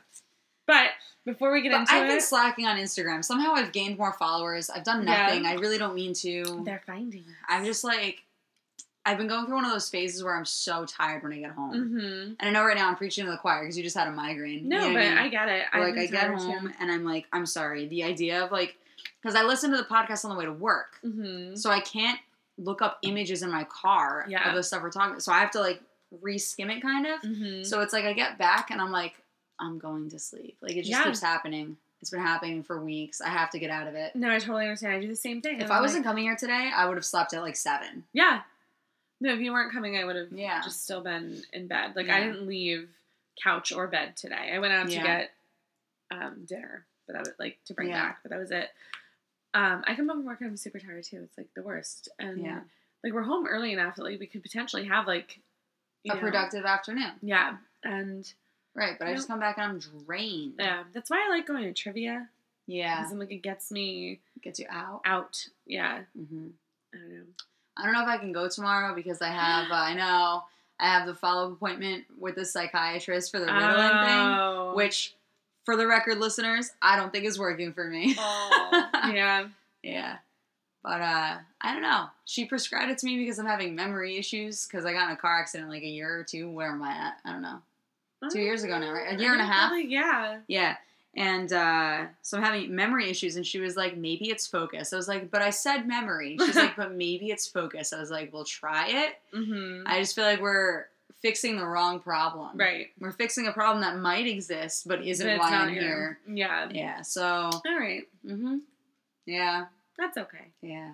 But 0.67 0.89
before 1.25 1.51
we 1.51 1.61
get 1.61 1.71
But 1.71 1.81
into 1.81 1.93
I've 1.93 2.03
it, 2.05 2.07
been 2.07 2.21
slacking 2.21 2.65
on 2.65 2.77
Instagram. 2.77 3.23
Somehow 3.23 3.53
I've 3.53 3.71
gained 3.71 3.97
more 3.97 4.13
followers. 4.13 4.69
I've 4.69 4.83
done 4.83 5.05
Yeah. 5.07 5.27
nothing. 5.27 5.45
I 5.45 5.53
really 5.53 5.77
don't 5.77 5.95
mean 5.95 6.13
to. 6.15 6.61
they're 6.65 6.83
finding 6.85 7.21
us. 7.21 7.35
I'm 7.47 7.65
just 7.65 7.83
like, 7.83 8.23
I've 9.09 9.17
been 9.17 9.27
going 9.27 9.45
through 9.45 9.55
one 9.55 9.65
of 9.65 9.71
those 9.71 9.89
phases 9.89 10.23
where 10.23 10.35
I'm 10.35 10.45
so 10.45 10.85
tired 10.85 11.23
when 11.23 11.33
I 11.33 11.39
get 11.39 11.51
home. 11.51 11.73
Mm-hmm. 11.73 12.33
And 12.39 12.41
I 12.41 12.49
know 12.51 12.63
right 12.63 12.77
now 12.77 12.87
I'm 12.87 12.95
preaching 12.95 13.25
to 13.25 13.31
the 13.31 13.37
choir 13.37 13.61
because 13.63 13.77
you 13.77 13.83
just 13.83 13.97
had 13.97 14.07
a 14.07 14.11
migraine. 14.11 14.67
No, 14.69 14.77
You 14.85 14.87
know 14.89 14.93
but 14.93 15.01
I, 15.05 15.09
mean? 15.09 15.17
I 15.17 15.29
get 15.29 15.49
it. 15.49 15.63
Like 15.73 15.97
I 15.97 16.05
get 16.05 16.29
home 16.33 16.73
and 16.79 16.91
I'm 16.91 17.03
like, 17.03 17.25
I'm 17.33 17.45
sorry. 17.45 17.87
The 17.87 18.03
idea 18.03 18.43
of 18.43 18.51
like, 18.51 18.75
because 19.21 19.35
I 19.35 19.43
listen 19.43 19.71
to 19.71 19.77
the 19.77 19.83
podcast 19.83 20.23
on 20.25 20.31
the 20.31 20.37
way 20.37 20.45
to 20.45 20.53
work, 20.53 20.99
too. 21.01 21.07
Mhm. 21.09 21.57
so 21.57 21.69
I 21.71 21.79
can't 21.79 22.19
look 22.57 22.81
up 22.81 22.99
images 23.03 23.41
in 23.41 23.49
my 23.49 23.63
car 23.65 24.25
Yeah. 24.29 24.47
of 24.49 24.55
the 24.55 24.63
stuff 24.63 24.81
we're 24.83 24.91
talking. 24.91 25.11
about. 25.11 25.23
So 25.23 25.31
I 25.31 25.39
have 25.39 25.51
to 25.51 25.59
like 25.59 25.81
re-skim 26.21 26.69
it 26.69 26.81
kind 26.81 27.05
of. 27.05 27.21
Mhm. 27.21 27.65
So 27.65 27.81
it's 27.81 27.93
like 27.93 28.05
I 28.05 28.13
get 28.13 28.37
back 28.37 28.71
and 28.71 28.81
I'm 28.81 28.91
like, 28.91 29.13
I'm 29.59 29.77
going 29.79 30.09
to 30.11 30.19
sleep. 30.19 30.57
Like 30.61 30.73
it 30.73 30.79
just 30.83 30.89
Yeah. 30.91 31.03
keeps 31.03 31.21
happening. 31.21 31.77
It's 32.01 32.11
been 32.11 32.21
happening 32.21 32.63
for 32.63 32.81
weeks. 32.81 33.19
I 33.21 33.27
have 33.29 33.49
to 33.51 33.59
get 33.59 33.69
out 33.69 33.87
of 33.87 33.95
it. 33.95 34.15
No, 34.15 34.29
I 34.29 34.39
totally 34.39 34.63
understand. 34.63 34.93
I 34.93 35.01
do 35.01 35.07
the 35.09 35.15
same 35.17 35.41
thing. 35.41 35.59
If 35.59 35.69
I'm 35.69 35.79
I 35.79 35.81
wasn't 35.81 36.05
like, 36.05 36.09
coming 36.11 36.23
here 36.23 36.35
today, 36.37 36.71
I 36.73 36.85
would 36.85 36.95
have 36.95 37.05
slept 37.05 37.33
at 37.33 37.41
like 37.41 37.55
seven. 37.57 38.05
yeah. 38.13 38.41
No, 39.21 39.33
if 39.33 39.39
you 39.39 39.51
weren't 39.51 39.71
coming, 39.73 39.97
I 39.97 40.03
would 40.05 40.15
have 40.15 40.31
Yeah. 40.31 40.61
just 40.61 40.83
still 40.83 41.01
been 41.01 41.43
in 41.53 41.67
bed. 41.67 41.95
Like 41.95 42.09
I 42.09 42.21
didn't 42.21 42.47
leave 42.47 42.89
couch 43.43 43.71
or 43.71 43.87
bed 43.87 44.15
today. 44.17 44.51
I 44.53 44.59
went 44.59 44.73
out 44.73 44.89
Yeah. 44.89 45.01
to 45.01 45.07
get 45.07 45.31
um, 46.11 46.45
dinner, 46.45 46.85
but 47.05 47.13
that 47.13 47.19
was 47.19 47.33
like 47.37 47.59
to 47.65 47.73
bring 47.73 47.89
Yeah. 47.89 48.01
back. 48.01 48.19
But 48.23 48.31
that 48.31 48.39
was 48.39 48.49
it. 48.51 48.71
Um, 49.53 49.83
I 49.85 49.95
come 49.95 50.07
home 50.07 50.19
from 50.19 50.25
work 50.25 50.41
and 50.41 50.49
I'm 50.49 50.57
super 50.57 50.79
tired 50.79 51.03
too. 51.03 51.21
It's 51.23 51.37
like 51.37 51.53
the 51.53 51.61
worst. 51.61 52.09
And 52.17 52.39
Yeah. 52.41 52.61
like 53.03 53.13
we're 53.13 53.21
home 53.23 53.45
early 53.47 53.73
enough 53.73 53.95
that 53.97 54.03
like 54.03 54.19
we 54.19 54.25
could 54.27 54.41
potentially 54.41 54.85
have 54.85 55.05
like 55.07 55.39
A 56.05 56.09
know- 56.09 56.19
productive 56.19 56.65
afternoon. 56.65 57.13
Yeah, 57.21 57.57
and 57.83 58.31
Right, 58.75 58.97
but 58.97 59.07
I 59.07 59.13
just 59.15 59.27
come 59.27 59.39
back 59.39 59.57
and 59.57 59.65
I'm 59.65 59.79
drained. 60.05 60.55
yeah, 60.59 60.83
that's 60.93 61.09
why 61.09 61.25
I 61.25 61.29
like 61.29 61.45
going 61.45 61.63
to 61.63 61.73
trivia. 61.73 62.29
Yeah. 62.67 62.97
Because 63.01 63.11
I'm 63.11 63.19
like 63.19 63.31
it 63.31 63.41
gets 63.41 63.71
me 63.71 64.19
Gets 64.41 64.59
you 64.59 64.67
out. 64.69 65.01
out. 65.05 65.47
Yeah, 65.65 66.03
hmm 66.15 66.49
I 66.93 66.97
don't 66.97 67.09
know. 67.17 67.25
I 67.79 67.83
don't 67.83 67.93
know 67.93 68.01
if 68.01 68.07
I 68.07 68.17
can 68.17 68.31
go 68.31 68.49
tomorrow 68.49 68.93
because 68.93 69.21
I 69.21 69.29
have, 69.29 69.71
uh, 69.71 69.75
I 69.75 69.93
know, 69.93 70.43
I 70.79 70.87
have 70.87 71.07
the 71.07 71.15
follow 71.15 71.47
up 71.47 71.53
appointment 71.53 72.05
with 72.19 72.35
the 72.35 72.45
psychiatrist 72.45 73.31
for 73.31 73.39
the 73.39 73.45
Ritalin 73.47 74.05
thing, 74.05 74.17
Oh. 74.17 74.71
which, 74.75 75.13
for 75.65 75.75
the 75.75 75.87
record, 75.87 76.17
listeners, 76.19 76.71
I 76.81 76.95
don't 76.97 77.11
think 77.11 77.25
is 77.25 77.39
working 77.39 77.73
for 77.73 77.85
me. 77.85 78.15
Oh, 78.17 78.89
yeah. 79.13 79.47
yeah. 79.83 80.17
But 80.83 81.01
uh, 81.01 81.37
I 81.61 81.73
don't 81.73 81.81
know. 81.81 82.05
She 82.25 82.45
prescribed 82.45 82.91
it 82.91 82.97
to 82.99 83.05
me 83.05 83.17
because 83.17 83.37
I'm 83.39 83.45
having 83.45 83.75
memory 83.75 84.17
issues 84.17 84.65
because 84.65 84.85
I 84.85 84.93
got 84.93 85.09
in 85.09 85.13
a 85.13 85.17
car 85.17 85.39
accident 85.39 85.69
like 85.69 85.83
a 85.83 85.87
year 85.87 86.19
or 86.19 86.23
two. 86.23 86.49
Where 86.49 86.69
am 86.71 86.81
I 86.81 86.91
at? 86.91 87.17
I 87.25 87.31
don't 87.33 87.41
know. 87.41 87.59
Two 88.31 88.39
years 88.41 88.63
ago 88.63 88.77
now, 88.79 88.91
right? 88.91 89.13
A 89.17 89.19
year 89.21 89.31
and 89.33 89.41
a 89.41 89.45
half? 89.45 89.69
probably, 89.69 89.87
yeah. 89.91 90.39
Yeah. 90.47 90.75
And 91.15 91.51
uh, 91.51 92.05
so 92.21 92.37
I'm 92.37 92.43
having 92.43 92.73
memory 92.75 93.09
issues, 93.09 93.35
and 93.35 93.45
she 93.45 93.59
was 93.59 93.75
like, 93.75 93.97
maybe 93.97 94.29
it's 94.29 94.45
focus. 94.47 94.93
I 94.93 94.95
was 94.95 95.07
like, 95.07 95.31
but 95.31 95.41
I 95.41 95.49
said 95.49 95.87
memory. 95.87 96.37
She's 96.39 96.55
like, 96.55 96.75
but 96.77 96.93
maybe 96.93 97.31
it's 97.31 97.47
focus. 97.47 97.91
I 97.93 97.99
was 97.99 98.11
like, 98.11 98.31
well, 98.31 98.45
try 98.45 98.87
it. 98.89 99.15
Mm-hmm. 99.35 99.87
I 99.87 99.99
just 99.99 100.15
feel 100.15 100.23
like 100.25 100.39
we're 100.39 100.85
fixing 101.21 101.57
the 101.57 101.65
wrong 101.65 101.99
problem. 101.99 102.57
right. 102.57 102.87
We're 102.99 103.11
fixing 103.11 103.47
a 103.47 103.51
problem 103.51 103.81
that 103.81 103.97
might 103.97 104.27
exist, 104.27 104.87
but 104.87 105.03
isn't 105.05 105.25
But 105.25 105.39
why 105.39 105.49
I'm 105.49 105.69
here. 105.73 106.19
Yeah. 106.27 106.69
Yeah. 106.71 107.01
So, 107.01 107.25
All 107.25 107.61
right. 107.65 108.03
Mm-hmm. 108.25 108.57
yeah, 109.25 109.65
That's 109.97 110.17
okay. 110.17 110.51
yeah. 110.61 110.91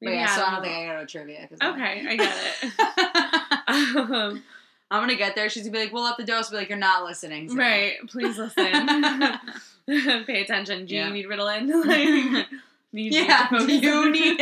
But 0.00 0.10
yeah, 0.10 0.34
so 0.34 0.44
I 0.44 0.50
don't 0.52 0.62
think 0.62 0.74
I 0.76 0.86
gotta 0.86 1.00
go 1.00 1.06
trivia. 1.06 1.48
Okay, 1.62 2.06
I 2.08 2.16
get 2.16 2.36
it. 2.62 3.98
um, 4.10 4.42
I'm 4.90 5.02
gonna 5.02 5.16
get 5.16 5.34
there. 5.34 5.48
She's 5.50 5.64
gonna 5.64 5.72
be 5.72 5.84
like, 5.84 5.92
"We'll 5.92 6.04
up 6.04 6.16
the 6.16 6.24
dose." 6.24 6.48
Be 6.50 6.56
like, 6.56 6.68
"You're 6.68 6.78
not 6.78 7.04
listening." 7.04 7.48
so- 7.50 7.56
right. 7.56 7.94
Please 8.08 8.38
listen. 8.38 8.72
Pay 10.26 10.42
attention. 10.42 10.86
Do 10.86 10.94
Yeah. 10.94 11.06
you 11.08 11.12
need 11.14 11.26
Ritalin? 11.26 11.84
Like, 11.86 12.46
need 12.92 13.12
yeah. 13.12 13.48
Do 13.50 13.72
you 13.72 14.10
need? 14.10 14.40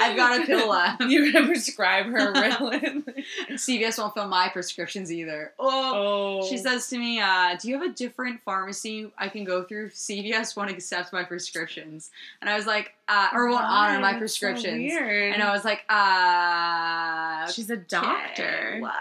I've 0.00 0.16
got 0.16 0.42
a 0.42 0.46
pill 0.46 0.68
left. 0.68 1.02
You're 1.08 1.32
gonna 1.32 1.46
prescribe 1.46 2.06
her 2.06 2.32
Ritalin. 2.32 3.04
CVS 3.52 3.98
won't 3.98 4.14
fill 4.14 4.28
my 4.28 4.48
prescriptions 4.48 5.12
either. 5.12 5.52
Oh. 5.58 6.40
oh. 6.42 6.48
She 6.48 6.56
says 6.58 6.86
to 6.88 6.98
me, 6.98 7.20
uh, 7.20 7.56
"Do 7.60 7.68
you 7.68 7.78
have 7.80 7.90
a 7.90 7.92
different 7.94 8.40
pharmacy 8.42 9.10
I 9.18 9.28
can 9.28 9.44
go 9.44 9.64
through? 9.64 9.90
CVS 9.90 10.56
won't 10.56 10.70
accept 10.70 11.12
my 11.12 11.24
prescriptions." 11.24 12.10
And 12.40 12.48
I 12.50 12.56
was 12.56 12.66
like, 12.66 12.92
uh, 13.08 13.28
"Or 13.32 13.48
won't 13.48 13.64
honor 13.64 13.98
my? 14.00 14.12
That's 14.12 14.34
so 14.38 14.46
prescriptions." 14.48 14.92
weird. 14.92 15.32
and 15.34 15.42
I 15.42 15.52
was 15.52 15.64
like, 15.64 15.84
"Uh, 15.88 17.50
She's 17.52 17.70
a 17.70 17.74
okay, 17.74 17.84
doctor. 17.88 18.78
What? 18.80 18.92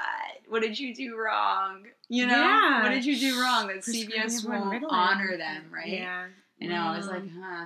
What 0.49 0.61
did 0.61 0.79
you 0.79 0.95
do 0.95 1.17
wrong? 1.17 1.83
You 2.09 2.25
know, 2.25 2.37
Yeah. 2.37 2.83
what 2.83 2.89
did 2.89 3.05
you 3.05 3.17
do 3.19 3.41
wrong 3.41 3.67
that 3.67 3.83
CVS 3.83 4.45
won't 4.47 4.81
Ritalin. 4.81 4.87
honor 4.91 5.37
them? 5.37 5.65
Right? 5.73 5.89
Yeah. 5.89 6.27
I 6.61 6.65
know. 6.65 6.75
I 6.81 6.97
was 6.97 7.07
like, 7.07 7.23
Mm. 7.23 7.41
huh. 7.41 7.65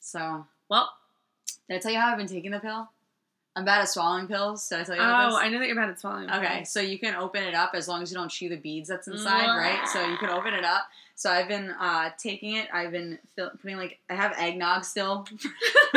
So, 0.00 0.46
well. 0.70 0.90
Did 1.68 1.76
I 1.76 1.78
tell 1.78 1.92
you 1.92 1.98
how 1.98 2.12
I've 2.12 2.18
been 2.18 2.26
taking 2.26 2.50
the 2.50 2.60
pill? 2.60 2.88
I'm 3.54 3.64
bad 3.64 3.80
at 3.80 3.88
swallowing 3.88 4.26
pills. 4.28 4.68
Did 4.68 4.80
I 4.80 4.84
tell 4.84 4.96
you 4.96 5.00
Oh, 5.00 5.04
about 5.04 5.30
this? 5.30 5.38
I 5.40 5.48
know 5.48 5.58
that 5.60 5.66
you're 5.66 5.76
bad 5.76 5.88
at 5.88 5.98
swallowing. 5.98 6.30
Okay, 6.30 6.64
so 6.64 6.80
you 6.80 6.98
can 6.98 7.14
open 7.14 7.42
it 7.42 7.54
up 7.54 7.70
as 7.74 7.88
long 7.88 8.02
as 8.02 8.10
you 8.10 8.16
don't 8.18 8.28
chew 8.30 8.50
the 8.50 8.56
beads 8.56 8.88
that's 8.88 9.08
inside, 9.08 9.46
right? 9.56 9.88
So 9.88 10.04
you 10.06 10.18
can 10.18 10.28
open 10.28 10.52
it 10.52 10.64
up. 10.64 10.86
So 11.14 11.30
I've 11.30 11.48
been 11.48 11.70
uh, 11.70 12.10
taking 12.18 12.56
it. 12.56 12.68
I've 12.72 12.92
been 12.92 13.18
fill- 13.34 13.52
putting 13.62 13.78
like 13.78 13.98
I 14.10 14.14
have 14.14 14.34
eggnog 14.36 14.84
still 14.84 15.26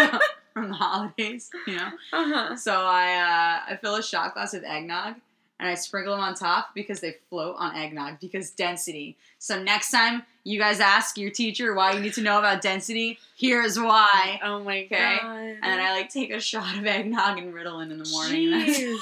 from 0.53 0.69
the 0.69 0.75
holidays, 0.75 1.49
you 1.67 1.75
know. 1.75 1.89
Uh 2.13 2.25
huh. 2.33 2.55
So 2.55 2.71
I 2.73 3.61
uh, 3.67 3.73
I 3.73 3.77
fill 3.81 3.95
a 3.95 4.03
shot 4.03 4.33
glass 4.33 4.53
with 4.53 4.63
eggnog 4.63 5.15
and 5.59 5.67
I 5.69 5.75
sprinkle 5.75 6.13
them 6.15 6.23
on 6.23 6.35
top 6.35 6.73
because 6.73 7.01
they 7.01 7.17
float 7.29 7.55
on 7.59 7.75
eggnog 7.75 8.21
because 8.21 8.51
density. 8.51 9.17
So 9.39 9.61
next 9.61 9.91
time 9.91 10.23
you 10.43 10.59
guys 10.59 10.79
ask 10.79 11.17
your 11.17 11.29
teacher 11.31 11.73
why 11.73 11.91
you 11.93 11.99
need 11.99 12.13
to 12.13 12.21
know 12.21 12.39
about 12.39 12.61
density, 12.61 13.19
here's 13.37 13.79
why. 13.79 14.39
Oh 14.43 14.63
my 14.63 14.83
Okay. 14.85 15.17
god. 15.21 15.35
And 15.37 15.63
then 15.63 15.79
I 15.79 15.91
like 15.91 16.09
take 16.09 16.31
a 16.31 16.39
shot 16.39 16.77
of 16.77 16.85
eggnog 16.85 17.37
and 17.37 17.53
Ritalin 17.53 17.91
in 17.91 17.97
the 17.99 18.09
morning. 18.09 18.49
Jeez. 18.67 18.99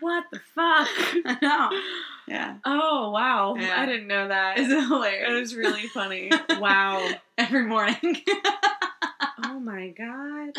what 0.00 0.24
the 0.32 0.40
fuck? 0.54 0.88
I 1.24 1.38
know. 1.42 1.70
Yeah. 2.28 2.56
Oh 2.64 3.10
wow! 3.10 3.54
Yeah. 3.56 3.74
I 3.80 3.86
didn't 3.86 4.08
know 4.08 4.26
that. 4.28 4.58
Is 4.58 4.68
it 4.68 4.78
It 4.78 5.32
was 5.40 5.54
really 5.54 5.86
funny. 5.88 6.30
wow. 6.58 7.08
Every 7.38 7.64
morning. 7.64 7.96
Oh 9.48 9.60
my 9.60 9.88
god. 9.90 10.50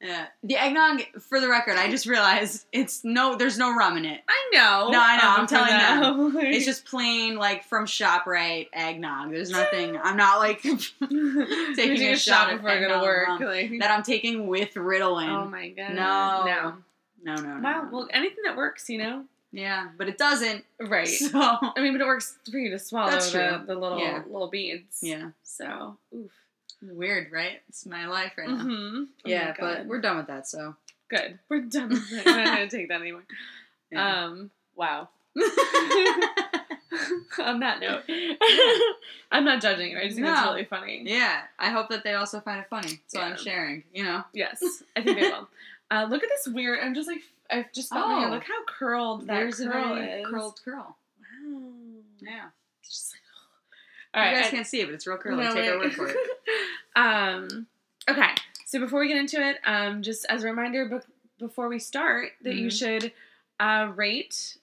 Yeah. 0.00 0.26
The 0.42 0.56
eggnog, 0.56 1.02
for 1.28 1.40
the 1.40 1.48
record, 1.48 1.76
I 1.76 1.90
just 1.90 2.06
realized 2.06 2.66
it's 2.72 3.04
no, 3.04 3.36
there's 3.36 3.58
no 3.58 3.74
rum 3.76 3.96
in 3.98 4.04
it. 4.04 4.20
I 4.28 4.50
know. 4.52 4.90
No, 4.90 4.98
I 5.00 5.16
know, 5.18 5.28
Um, 5.28 5.40
I'm 5.40 5.46
telling 5.46 5.68
them. 5.70 6.34
Like- 6.34 6.46
It's 6.54 6.64
just 6.64 6.84
plain, 6.86 7.36
like, 7.36 7.64
from 7.64 7.86
ShopRite 7.86 8.68
eggnog. 8.72 9.30
There's 9.30 9.50
nothing, 9.50 9.98
I'm 10.02 10.16
not 10.16 10.38
like, 10.38 10.62
taking 11.76 12.08
a 12.08 12.16
shot 12.16 12.50
of 12.52 12.58
before 12.58 12.70
I 12.70 12.80
go 12.80 12.88
to 12.88 13.00
work. 13.00 13.40
Like, 13.40 13.78
that 13.80 13.90
I'm 13.90 14.02
taking 14.02 14.46
with 14.46 14.74
Ritalin. 14.74 15.28
oh 15.28 15.48
my 15.48 15.68
god. 15.68 15.94
No. 15.94 16.44
No. 16.46 16.74
No, 17.22 17.34
no, 17.34 17.56
no. 17.58 17.60
Wow. 17.62 17.88
Well, 17.92 18.08
anything 18.12 18.44
that 18.44 18.56
works, 18.56 18.88
you 18.88 18.96
know. 18.98 19.24
yeah, 19.52 19.88
but 19.98 20.08
it 20.08 20.16
doesn't. 20.16 20.64
Right. 20.80 21.06
So, 21.08 21.38
I 21.38 21.72
mean, 21.80 21.92
but 21.92 22.00
it 22.00 22.06
works 22.06 22.38
for 22.50 22.56
you 22.58 22.70
to 22.70 22.78
swallow 22.78 23.10
the, 23.10 23.62
the 23.66 23.74
little 23.74 23.98
Yeah. 23.98 24.22
little 24.26 24.48
beads. 24.48 25.00
yeah. 25.02 25.30
So, 25.42 25.98
oof. 26.14 26.30
Weird, 26.82 27.30
right? 27.32 27.60
It's 27.68 27.84
my 27.86 28.06
life 28.06 28.32
right 28.38 28.48
now. 28.48 28.56
Mm-hmm. 28.64 29.02
Yeah, 29.24 29.54
but 29.58 29.86
we're 29.86 30.00
done 30.00 30.16
with 30.16 30.26
that, 30.28 30.46
so. 30.48 30.74
good. 31.08 31.38
We're 31.48 31.60
done 31.62 31.90
with 31.90 32.10
it. 32.12 32.26
I'm 32.26 32.44
not 32.44 32.54
gonna 32.56 32.70
take 32.70 32.88
that 32.88 33.00
anymore. 33.00 33.24
Yeah. 33.92 34.24
Um. 34.26 34.50
Wow. 34.76 35.08
On 37.40 37.60
that 37.60 37.80
note, 37.80 38.02
I'm 39.32 39.44
not 39.44 39.60
judging 39.62 39.90
you. 39.92 39.98
I 39.98 40.04
just 40.04 40.16
think 40.16 40.26
it's 40.28 40.42
really 40.42 40.64
funny. 40.64 41.02
yeah, 41.06 41.42
I 41.58 41.70
hope 41.70 41.88
that 41.88 42.04
they 42.04 42.14
also 42.14 42.40
find 42.40 42.60
it 42.60 42.66
funny. 42.68 43.00
So 43.08 43.18
Yeah. 43.20 43.26
I'm 43.26 43.36
sharing, 43.36 43.82
you 43.94 44.04
know? 44.04 44.22
Yes, 44.32 44.82
I 44.96 45.02
think 45.02 45.18
they 45.18 45.28
will. 45.28 45.48
Uh, 45.90 46.06
look 46.08 46.22
at 46.22 46.28
this 46.28 46.46
weird. 46.54 46.78
I'm 46.80 46.94
just 46.94 47.08
like 47.08 47.20
I've 47.50 47.72
just 47.72 47.88
felt 47.92 48.06
Oh. 48.08 48.30
Look 48.30 48.44
how 48.44 48.64
curled 48.66 49.22
that 49.22 49.26
There's 49.34 49.58
curl 49.58 49.68
a 49.92 49.94
very 49.96 50.20
is. 50.22 50.26
curled 50.28 50.60
curl. 50.64 50.96
Wow. 51.20 51.62
Yeah. 52.20 52.44
It's 52.82 52.90
just 52.90 53.12
like, 53.14 53.19
all 54.14 54.22
right. 54.22 54.30
you 54.32 54.36
guys 54.38 54.46
I- 54.46 54.50
can't 54.50 54.66
see 54.66 54.80
it, 54.80 54.86
but 54.86 54.94
it's 54.94 55.06
real 55.06 55.16
curly. 55.18 55.44
No, 55.44 55.54
Take 55.54 55.70
our 55.70 55.78
word 55.78 55.94
for 55.94 56.08
it. 56.08 56.16
um, 56.96 57.66
okay. 58.08 58.30
So 58.66 58.78
before 58.80 59.00
we 59.00 59.08
get 59.08 59.16
into 59.16 59.40
it, 59.44 59.56
um, 59.64 60.02
just 60.02 60.24
as 60.28 60.44
a 60.44 60.46
reminder, 60.46 60.86
be- 60.86 61.14
before 61.44 61.68
we 61.68 61.78
start, 61.78 62.30
that 62.42 62.54
you 62.54 62.68
Mhm. 62.68 62.78
should 62.78 63.12
uh, 63.58 63.92
rate 63.94 64.56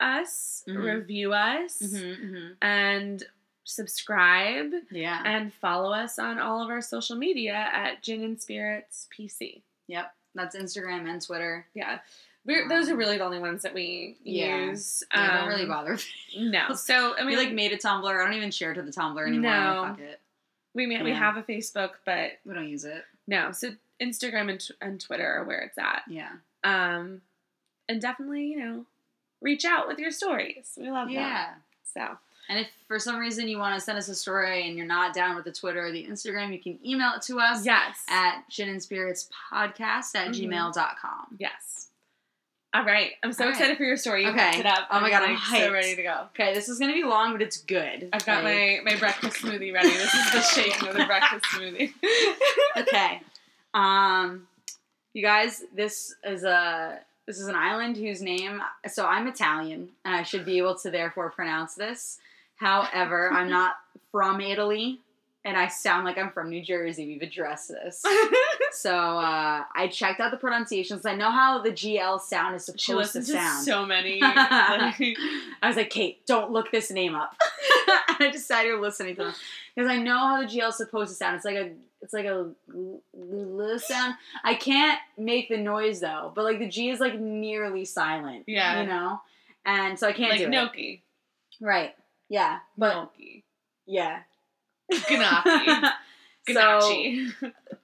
us, 0.00 0.62
Mhm. 0.68 0.82
review 0.84 1.32
us, 1.32 1.78
Mm-hmm, 1.82 2.52
and 2.62 3.22
subscribe, 3.64 4.72
Yeah. 4.90 5.20
and 5.24 5.52
follow 5.54 5.92
us 5.92 6.18
on 6.18 6.38
all 6.38 6.62
of 6.62 6.70
our 6.70 6.80
social 6.80 7.16
media 7.16 7.54
at 7.72 8.02
Gin 8.02 8.22
and 8.22 8.40
Spirits 8.40 9.08
PC. 9.10 9.62
Yep. 9.88 10.14
That's 10.34 10.56
Instagram 10.56 11.08
and 11.08 11.20
Twitter. 11.24 11.66
Yeah. 11.74 11.98
We're, 12.46 12.68
those 12.68 12.88
are 12.88 12.92
Um, 12.92 12.98
really 12.98 13.16
the 13.18 13.24
only 13.24 13.38
ones 13.38 13.62
that 13.62 13.72
we 13.74 14.16
Yeah. 14.22 14.66
use. 14.66 15.02
Yeah, 15.12 15.38
don't 15.40 15.48
really 15.48 15.62
Um, 15.62 15.68
bother. 15.68 15.98
No. 16.36 16.74
So 16.74 17.14
I 17.14 17.18
mean, 17.20 17.28
mean, 17.28 17.38
like 17.38 17.52
made 17.52 17.72
a 17.72 17.78
Tumblr. 17.78 18.04
I 18.20 18.24
don't 18.24 18.34
even 18.34 18.50
share 18.50 18.74
to 18.74 18.82
the 18.82 18.90
Tumblr 18.90 19.24
anymore. 19.26 19.50
No. 19.50 19.84
Fuck 19.88 20.00
it. 20.00 20.20
we 20.74 20.86
may, 20.86 21.02
we 21.02 21.12
have 21.12 21.36
a 21.36 21.42
Facebook, 21.42 21.90
but 22.04 22.32
We 22.44 22.52
don't 22.54 22.68
use 22.68 22.84
it. 22.84 23.04
no. 23.26 23.52
So 23.52 23.70
Instagram 24.00 24.50
and, 24.50 24.68
and 24.80 25.00
Twitter 25.00 25.26
are 25.26 25.44
where 25.44 25.60
it's 25.60 25.78
at. 25.78 26.02
Yeah. 26.08 26.32
Um, 26.64 27.22
and 27.88 28.00
definitely, 28.00 28.46
you 28.48 28.58
know, 28.58 28.86
reach 29.40 29.64
out 29.64 29.86
with 29.86 29.98
your 29.98 30.10
stories. 30.10 30.76
We 30.76 30.90
love 30.90 31.08
that. 31.08 31.14
Yeah. 31.14 31.54
that. 31.54 31.58
So 31.94 32.18
And 32.48 32.58
if 32.58 32.68
for 32.88 32.98
some 32.98 33.18
reason 33.18 33.46
you 33.48 33.58
want 33.58 33.74
to 33.76 33.80
send 33.80 33.96
us 33.96 34.08
a 34.08 34.14
story 34.14 34.66
and 34.66 34.76
you're 34.76 34.86
not 34.86 35.14
down 35.14 35.36
with 35.36 35.44
the 35.44 35.52
Twitter 35.52 35.86
or 35.86 35.92
the 35.92 36.04
Instagram, 36.06 36.52
you 36.52 36.58
can 36.60 36.78
email 36.84 37.12
it 37.14 37.22
to 37.22 37.38
us 37.38 37.64
yes, 37.64 38.02
at 38.08 38.42
gin 38.50 38.68
and 38.68 38.82
spirits 38.82 39.30
podcast 39.52 40.14
at 40.16 40.28
Mhm. 40.32 40.48
gmail.com. 40.50 41.36
yes. 41.38 41.88
All 42.74 42.84
right, 42.84 43.12
I'm 43.22 43.32
so 43.32 43.44
All 43.44 43.50
right. 43.50 43.56
excited 43.56 43.76
for 43.76 43.84
your 43.84 43.96
story. 43.96 44.24
You 44.24 44.30
Okay. 44.30 44.58
it 44.58 44.66
up. 44.66 44.88
Oh 44.90 45.00
my 45.00 45.08
God, 45.08 45.22
I'm 45.22 45.34
like, 45.34 45.44
so 45.60 45.72
ready 45.72 45.94
to 45.94 46.02
go. 46.02 46.26
Okay, 46.34 46.52
this 46.54 46.68
is 46.68 46.78
to 46.80 46.86
be 46.88 47.04
long, 47.04 47.30
but 47.32 47.40
it's 47.40 47.58
good. 47.58 48.08
I've 48.12 48.26
got 48.26 48.42
Like- 48.42 48.82
my 48.84 48.92
my 48.92 48.98
breakfast 48.98 49.36
smoothie 49.38 49.72
ready. 49.72 49.90
This 49.90 50.12
is 50.12 50.32
the 50.32 50.40
shaking 50.42 50.88
of 50.88 50.96
the 50.96 51.04
breakfast 51.06 51.44
smoothie. 51.54 51.92
okay. 52.76 53.20
Um, 53.74 54.48
you 55.12 55.22
guys, 55.22 55.62
this 55.72 56.16
is 56.24 56.42
a 56.42 56.98
this 57.26 57.38
is 57.38 57.46
an 57.46 57.54
island 57.54 57.96
whose 57.96 58.20
name. 58.20 58.60
So 58.88 59.06
I'm 59.06 59.28
Italian, 59.28 59.90
and 60.04 60.14
I 60.16 60.24
should 60.24 60.44
be 60.44 60.58
able 60.58 60.74
to 60.80 60.90
therefore 60.90 61.30
pronounce 61.30 61.74
this. 61.76 62.18
However, 62.56 63.30
I'm 63.32 63.48
not 63.48 63.76
from 64.10 64.40
Italy, 64.40 64.98
and 65.44 65.56
I 65.56 65.68
sound 65.68 66.04
like 66.04 66.18
I'm 66.18 66.30
from 66.30 66.50
New 66.50 66.62
Jersey. 66.62 67.06
We've 67.06 67.22
addressed 67.22 67.68
this. 67.68 68.02
So 68.74 68.90
uh, 68.92 69.62
I 69.74 69.88
checked 69.88 70.20
out 70.20 70.30
the 70.30 70.36
pronunciations. 70.36 71.06
I 71.06 71.14
know 71.14 71.30
how 71.30 71.60
the 71.62 71.70
GL 71.70 72.20
sound 72.20 72.56
is 72.56 72.68
she 72.76 72.92
supposed 72.92 73.12
to 73.12 73.18
listens 73.18 73.26
to 73.28 73.32
sound. 73.34 73.64
so 73.64 73.86
many. 73.86 74.20
like- 74.20 74.36
I 75.62 75.68
was 75.68 75.76
like, 75.76 75.90
Kate, 75.90 76.26
don't 76.26 76.50
look 76.50 76.70
this 76.70 76.90
name 76.90 77.14
up. 77.14 77.34
and 78.08 78.28
I 78.28 78.30
decided 78.30 78.70
to 78.70 78.80
listening 78.80 79.16
to 79.16 79.24
them 79.24 79.34
because 79.74 79.90
I 79.90 79.96
know 79.98 80.18
how 80.18 80.40
the 80.42 80.46
GL 80.48 80.68
is 80.68 80.76
supposed 80.76 81.10
to 81.10 81.14
sound. 81.16 81.36
It's 81.36 81.44
like 81.44 81.56
a, 81.56 81.70
it's 82.02 82.12
like 82.12 82.26
a 82.26 82.50
l- 82.74 83.00
l- 83.14 83.78
sound. 83.78 84.14
I 84.42 84.54
can't 84.54 84.98
make 85.16 85.48
the 85.48 85.56
noise 85.56 86.00
though, 86.00 86.32
but 86.34 86.44
like 86.44 86.58
the 86.58 86.68
G 86.68 86.90
is 86.90 87.00
like 87.00 87.18
nearly 87.18 87.84
silent. 87.84 88.44
Yeah. 88.46 88.80
you 88.82 88.86
know, 88.88 89.20
and 89.64 89.98
so 89.98 90.06
I 90.08 90.12
can't 90.12 90.30
like 90.32 90.40
do 90.40 90.48
gnocchi, 90.48 91.02
it. 91.60 91.64
Right. 91.64 91.94
Yeah, 92.28 92.58
but 92.76 92.94
gnocchi, 92.94 93.44
yeah. 93.86 94.20
gnocchi, 94.90 95.88
so 96.48 96.52
gnocchi. 96.52 97.28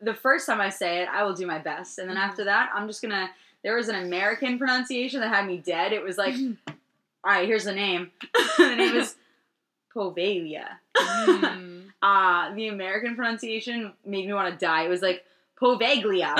The 0.00 0.14
first 0.14 0.46
time 0.46 0.60
I 0.60 0.68
say 0.70 1.02
it, 1.02 1.08
I 1.10 1.22
will 1.24 1.34
do 1.34 1.46
my 1.46 1.58
best, 1.58 1.98
and 1.98 2.08
then 2.08 2.16
Mhm. 2.16 2.20
after 2.28 2.44
that, 2.44 2.70
I'm 2.74 2.86
just 2.86 3.02
gonna. 3.02 3.30
There 3.62 3.76
was 3.76 3.88
an 3.88 3.96
American 3.96 4.58
pronunciation 4.58 5.20
that 5.20 5.28
had 5.28 5.46
me 5.46 5.58
dead. 5.58 5.92
It 5.92 6.02
was 6.02 6.16
like, 6.16 6.34
all 6.68 6.74
right, 7.24 7.46
here's 7.46 7.64
the 7.64 7.72
name. 7.74 8.10
the 8.58 8.74
name 8.76 8.94
is 8.96 9.16
Povalia. 9.94 10.66
Mm. 10.96 11.76
Uh, 12.02 12.54
the 12.54 12.68
American 12.68 13.14
pronunciation 13.14 13.92
made 14.06 14.26
me 14.26 14.32
want 14.32 14.50
to 14.50 14.56
die. 14.64 14.84
It 14.84 14.88
was 14.88 15.02
like 15.02 15.22
Povaglia. 15.60 16.34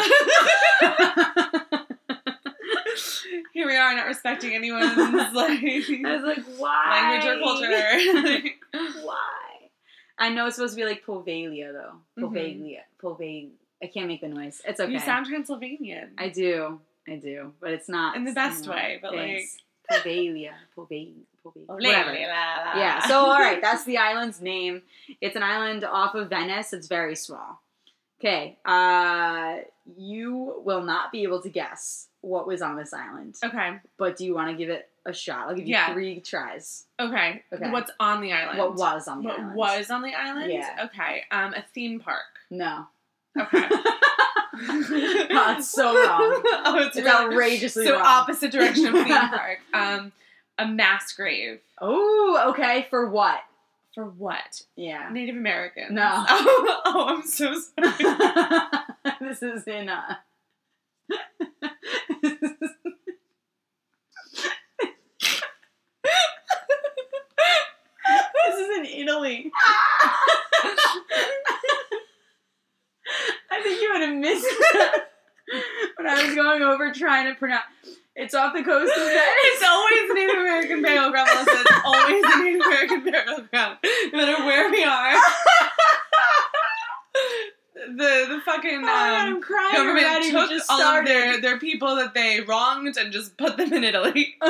Here 3.53 3.67
we 3.67 3.77
are, 3.77 3.95
not 3.95 4.07
respecting 4.07 4.55
anyone's 4.55 4.97
like 4.97 5.61
I 5.63 6.17
was 6.17 6.23
like, 6.25 6.43
why? 6.57 7.21
language 7.21 7.27
or 7.31 7.41
culture. 7.45 9.03
why? 9.05 9.40
I 10.21 10.29
know 10.29 10.47
it's 10.47 10.57
supposed 10.57 10.75
to 10.75 10.77
be 10.77 10.85
like 10.85 11.05
Povalia 11.05 11.73
though. 11.73 11.95
Mhm. 12.19 12.31
Povaglia. 12.31 12.81
Povag. 13.03 13.51
I 13.83 13.87
can't 13.87 14.07
make 14.07 14.21
the 14.21 14.29
noise. 14.29 14.61
It's 14.67 14.79
okay. 14.79 14.93
You 14.93 14.99
sound 14.99 15.27
Transylvanian. 15.27 16.11
I 16.19 16.29
do. 16.29 16.81
I 17.09 17.17
do. 17.17 17.55
But 17.61 17.71
it's 17.73 17.89
not. 17.89 18.15
In 18.17 18.25
the 18.25 18.33
best 18.33 18.65
you 18.65 18.71
know, 18.71 18.77
way, 18.77 18.99
but, 19.01 19.15
like- 19.15 19.31
it's 19.31 19.57
Povalia. 19.91 20.53
Oh, 21.45 21.75
Whatever. 21.75 22.13
Yeah, 22.15 23.07
so 23.07 23.19
all 23.21 23.39
right, 23.39 23.61
that's 23.67 23.85
the 23.85 23.97
island's 23.97 24.43
name. 24.43 24.83
It's 25.23 25.37
an 25.37 25.43
island 25.43 25.85
off 25.85 26.15
of 26.15 26.29
Venice. 26.29 26.75
It's 26.75 26.87
very 26.87 27.17
small. 27.17 27.63
Okay, 28.21 28.59
uh, 28.67 29.57
you 29.97 30.61
will 30.67 30.83
not 30.83 31.11
be 31.11 31.23
able 31.23 31.41
to 31.41 31.49
guess 31.49 32.09
what 32.21 32.47
was 32.47 32.61
on 32.61 32.77
this 32.77 32.93
island, 32.93 33.37
okay. 33.43 33.79
but 33.97 34.19
do 34.19 34.27
you 34.27 34.35
want 34.35 34.51
to 34.51 34.57
give 34.57 34.69
it 34.69 34.90
a 35.07 35.13
shot? 35.13 35.49
I'll 35.49 35.55
give 35.55 35.67
you 35.67 35.73
Yeah. 35.73 35.93
three 35.93 36.21
tries. 36.21 36.85
Okay. 37.01 37.43
Okay. 37.53 37.71
What's 37.71 37.91
on 38.01 38.21
the 38.21 38.33
island? 38.33 38.59
What 38.59 38.75
was 38.77 39.09
on 39.09 39.23
the 39.23 39.29
What 39.29 39.39
island? 39.39 39.55
What 39.57 39.79
was 39.79 39.91
on 39.91 40.03
the 40.03 40.15
island? 40.15 40.53
Yeah. 40.53 40.87
Okay. 40.87 41.23
Um, 41.31 41.55
a 41.55 41.63
theme 41.75 42.01
park. 42.01 42.21
No. 42.51 42.87
Okay. 43.39 43.67
oh, 44.63 45.55
it's 45.57 45.69
so 45.71 45.95
wrong. 45.95 46.43
oh, 46.65 46.77
it's, 46.79 46.97
It's 46.97 47.07
really- 47.07 47.11
outrageously 47.35 47.87
so 47.87 47.93
wrong. 47.95 48.03
opposite 48.05 48.53
direction 48.53 48.87
of 48.87 48.93
theme 48.95 49.07
park. 49.31 49.61
Um, 49.73 50.13
a 50.59 50.67
mass 50.67 51.13
grave 51.13 51.61
Oh, 51.81 52.45
okay. 52.51 52.87
For 52.91 53.09
what? 53.09 53.41
for 53.95 54.05
what? 54.05 54.63
Yeah. 54.77 55.09
Native 55.11 55.35
Americans. 55.37 55.91
No. 55.93 56.25
Oh, 56.29 56.81
oh, 56.85 57.05
I'm 57.09 57.23
so 57.27 57.55
sorry. 57.59 59.15
this 59.21 59.43
is 59.43 59.67
in 59.67 59.89
uh 59.89 60.15
this 62.23 62.43
is 62.43 62.71
in 68.69 68.85
Italy. 68.85 69.51
I 73.51 73.63
think 73.63 73.81
you 73.83 73.93
would 73.93 74.03
have 74.03 74.17
missed 74.17 74.47
that 74.73 75.11
when 75.97 76.07
I 76.07 76.25
was 76.25 76.35
going 76.35 76.63
over 76.63 76.93
trying 76.93 77.33
to 77.33 77.39
pronounce. 77.39 77.65
It's 78.17 78.35
off 78.35 78.53
the 78.55 78.63
coast 78.63 78.93
of 78.97 79.03
Venice. 79.03 79.23
It's 79.45 79.65
always 79.65 80.15
Native 80.15 80.37
American 80.37 80.83
burial 80.83 81.11
ground, 81.11 81.31
Melissa. 81.33 81.61
It's 81.61 81.81
always 81.85 82.23
Native 82.23 82.61
American 82.67 83.05
burial 83.05 83.41
ground, 83.51 83.79
no 84.13 84.19
matter 84.19 84.45
where 84.45 84.71
we 84.71 84.85
are. 84.85 85.15
The 87.97 88.27
the 88.29 88.41
fucking 88.45 88.81
Oh 88.83 88.87
God, 88.87 89.27
um, 89.29 89.35
I'm 89.37 89.43
crying 89.43 89.75
government 89.75 90.07
already. 90.07 90.31
Took 90.31 90.51
all 90.71 90.81
of 90.99 91.05
their, 91.07 91.41
their 91.41 91.59
people 91.59 91.97
that 91.97 92.15
they 92.15 92.41
wronged 92.41 92.97
and 92.97 93.13
just 93.13 93.37
put 93.37 93.57
them 93.57 93.73
in 93.73 93.85
Italy, 93.85 94.35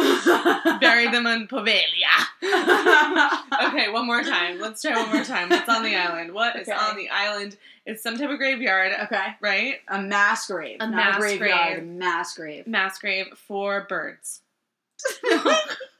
buried 0.80 1.12
them 1.12 1.26
in 1.26 1.48
Poveglia. 1.48 2.14
okay, 3.68 3.90
one 3.90 4.06
more 4.06 4.22
time. 4.22 4.60
Let's 4.60 4.82
try 4.82 4.94
one 5.00 5.12
more 5.14 5.24
time. 5.24 5.48
What's 5.48 5.68
on 5.68 5.82
the 5.82 5.94
island? 5.96 6.32
What 6.32 6.56
is 6.56 6.68
Okay. 6.68 6.76
on 6.76 6.96
the 6.96 7.08
island? 7.08 7.56
It's 7.86 8.02
some 8.02 8.18
type 8.18 8.30
of 8.30 8.38
graveyard, 8.38 8.92
okay. 9.04 9.28
right? 9.40 9.76
A 9.88 10.00
mass 10.00 10.46
grave. 10.46 10.76
A 10.80 10.86
mass 10.86 11.16
a 11.16 11.20
graveyard. 11.20 11.78
grave. 11.80 11.88
Mass 11.88 12.34
grave. 12.34 12.66
Mass 12.66 12.98
grave 12.98 13.26
for 13.48 13.86
birds. 13.88 14.42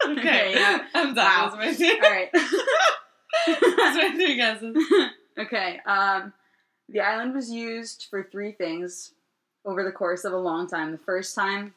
Okay, 0.03 0.19
Okay, 0.19 0.53
yeah. 0.55 0.87
I'm 0.95 1.15
Wow. 1.15 1.51
done. 1.51 1.51
Those 1.51 1.55
are 1.55 1.67
my 1.67 1.75
three. 1.75 2.01
All 2.01 2.11
right. 2.11 2.33
Those 2.33 3.97
are 3.97 4.09
my 4.09 4.13
three 4.15 4.37
guesses. 4.37 4.77
okay. 5.39 5.79
Um, 5.87 6.33
the 6.93 7.01
island 7.01 7.35
was 7.35 7.51
used 7.51 8.07
for 8.11 8.23
three 8.23 8.53
things 8.53 9.13
over 9.65 9.85
the 9.85 9.93
course 9.93 10.25
of 10.25 10.33
a 10.33 10.39
long 10.39 10.67
time. 10.69 10.93
The 10.93 10.99
first 10.99 11.35
time, 11.35 11.75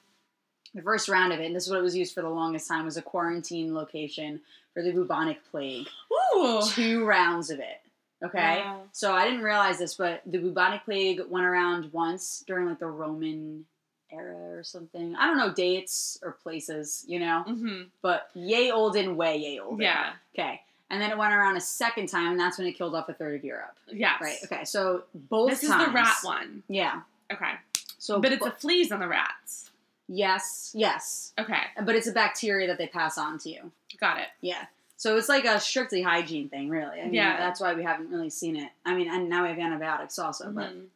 the 0.74 0.82
first 0.82 1.08
round 1.10 1.34
of 1.34 1.40
it, 1.40 1.46
and 1.46 1.56
this 1.56 1.64
is 1.66 1.70
what 1.70 1.80
it 1.80 1.84
was 1.84 1.96
used 1.96 2.14
for 2.14 2.22
the 2.22 2.30
longest 2.30 2.68
time, 2.68 2.86
was 2.86 2.98
a 2.98 3.02
quarantine 3.02 3.74
location 3.76 4.42
for 4.74 4.82
the 4.82 4.92
bubonic 4.92 5.40
plague. 5.52 5.88
Ooh. 6.36 6.62
Two 6.68 7.06
rounds 7.06 7.50
of 7.50 7.60
it. 7.60 7.82
Okay. 8.26 8.62
Wow. 8.64 8.84
So 8.94 9.14
I 9.14 9.26
didn't 9.26 9.44
realize 9.44 9.78
this, 9.80 9.96
but 9.96 10.22
the 10.26 10.38
bubonic 10.40 10.86
plague 10.86 11.22
went 11.30 11.46
around 11.46 11.92
once 11.92 12.44
during 12.48 12.68
like 12.68 12.80
the 12.80 12.88
Roman 12.88 13.66
era 14.12 14.36
or 14.58 14.64
something. 14.64 15.16
I 15.16 15.28
don't 15.28 15.38
know 15.38 15.54
dates 15.54 16.18
or 16.24 16.32
places, 16.32 17.04
you 17.08 17.20
know, 17.20 17.44
Mm-hmm. 17.48 17.82
but 18.02 18.30
yay 18.34 18.72
olden, 18.72 19.16
way 19.18 19.38
yay 19.38 19.60
olden. 19.60 19.82
Yeah. 19.82 20.14
Okay. 20.34 20.62
And 20.94 21.02
then 21.02 21.12
it 21.12 21.18
went 21.18 21.34
around 21.34 21.58
a 21.58 21.62
second 21.62 22.08
time, 22.08 22.32
and 22.32 22.40
that's 22.40 22.58
when 22.58 22.68
it 22.68 22.74
killed 22.74 22.94
off 22.96 23.10
a 23.10 23.14
third 23.14 23.36
of 23.36 23.44
Europe. 23.44 23.76
Yes. 23.92 24.22
Right. 24.22 24.38
Okay. 24.46 24.64
So 24.66 25.04
both 25.14 25.50
This 25.50 25.68
times. 25.68 25.82
is 25.82 25.88
the 25.88 25.94
rat 25.94 26.16
one. 26.24 26.64
Yeah. 26.68 27.02
Okay. 27.32 27.52
So, 27.98 28.20
but 28.20 28.32
it's 28.32 28.44
the 28.44 28.52
fleas 28.52 28.92
on 28.92 29.00
the 29.00 29.08
rats. 29.08 29.72
yes, 30.08 30.72
yes, 30.76 31.34
Okay. 31.40 31.62
but 31.86 31.96
it's 31.96 32.08
a 32.08 32.12
bacteria 32.12 32.68
that 32.68 32.78
they 32.78 32.88
pass 32.88 33.18
on 33.18 33.38
to 33.40 33.50
you. 33.50 33.72
Got 34.00 34.20
it. 34.20 34.28
Yeah. 34.42 34.66
So 34.98 35.18
it's 35.18 35.30
like 35.30 35.46
a 35.46 35.60
strictly 35.60 36.02
hygiene 36.02 36.50
thing, 36.50 36.70
really. 36.70 37.00
I 37.00 37.06
mean, 37.06 37.14
Yeah. 37.14 37.38
That's 37.38 37.60
why 37.60 37.74
we 37.74 37.84
haven't 37.84 38.10
really 38.10 38.30
seen 38.30 38.56
it. 38.58 38.70
I 38.86 38.94
mean, 38.96 39.10
and 39.10 39.30
now 39.30 39.44
we 39.44 39.50
have 39.50 39.58
antibiotics 39.60 40.20
also, 40.20 40.52
but 40.52 40.72
Mhm. 40.76 40.88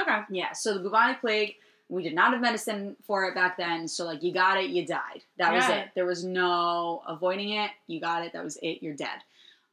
Okay. 0.00 0.20
Yeah, 0.30 0.52
so 0.52 0.72
the 0.74 0.80
bubonic 0.80 1.20
plague, 1.20 1.56
we 1.88 2.02
did 2.02 2.14
not 2.14 2.32
have 2.32 2.40
medicine 2.40 2.96
for 3.06 3.24
it 3.28 3.34
back 3.34 3.56
then. 3.58 3.86
So 3.88 4.04
like 4.06 4.22
you 4.22 4.32
got 4.32 4.56
it, 4.56 4.70
you 4.70 4.86
died. 4.86 5.22
That 5.36 5.52
was 5.52 5.68
it. 5.68 5.88
There 5.94 6.06
was 6.06 6.24
no 6.24 7.02
avoiding 7.06 7.50
it. 7.50 7.70
You 7.88 8.00
got 8.00 8.24
it. 8.24 8.32
That 8.32 8.42
was 8.44 8.56
it. 8.62 8.82
You're 8.82 8.94
dead. 8.94 9.22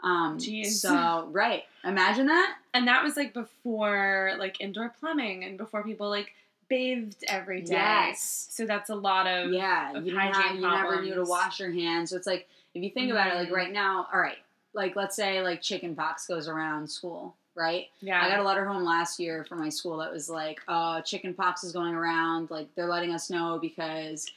Um, 0.03 0.37
Jeez. 0.37 0.73
So 0.73 1.27
right, 1.31 1.63
imagine 1.83 2.27
that. 2.27 2.55
And 2.73 2.87
that 2.87 3.03
was 3.03 3.17
like 3.17 3.33
before 3.33 4.33
like 4.37 4.61
indoor 4.61 4.89
plumbing 4.99 5.43
and 5.43 5.57
before 5.57 5.83
people 5.83 6.09
like 6.09 6.33
bathed 6.69 7.23
every 7.27 7.61
day. 7.61 7.73
Yes. 7.73 8.47
So 8.51 8.65
that's 8.65 8.89
a 8.89 8.95
lot 8.95 9.27
of 9.27 9.51
Yeah, 9.51 9.93
of 9.97 10.05
you 10.05 10.15
have, 10.17 10.55
you 10.55 10.61
never 10.61 11.01
knew 11.01 11.15
to 11.15 11.23
wash 11.23 11.59
your 11.59 11.71
hands. 11.71 12.11
So 12.11 12.15
it's 12.17 12.27
like 12.27 12.47
if 12.75 12.83
you 12.83 12.89
think 12.91 13.11
about 13.11 13.27
it, 13.31 13.35
like 13.35 13.49
Mhm. 13.49 13.53
right 13.55 13.71
now, 13.71 14.07
all 14.13 14.19
right, 14.19 14.37
like 14.73 14.95
let's 14.95 15.15
say 15.15 15.41
like 15.41 15.61
chicken 15.61 15.95
pox 15.95 16.27
goes 16.27 16.47
around 16.47 16.89
school, 16.89 17.35
right? 17.55 17.87
yeah. 18.01 18.21
I 18.23 18.29
got 18.29 18.39
a 18.39 18.43
letter 18.43 18.65
home 18.65 18.83
last 18.83 19.19
year 19.19 19.43
from 19.43 19.59
my 19.59 19.69
school 19.69 19.97
that 19.97 20.11
was 20.11 20.29
like, 20.29 20.61
uh, 20.67 21.01
chicken 21.01 21.33
pox 21.33 21.63
is 21.63 21.71
going 21.71 21.95
around. 21.95 22.51
Like, 22.51 22.73
they're 22.75 22.87
letting 22.87 23.11
us 23.13 23.29
know 23.31 23.57
because 23.59 24.27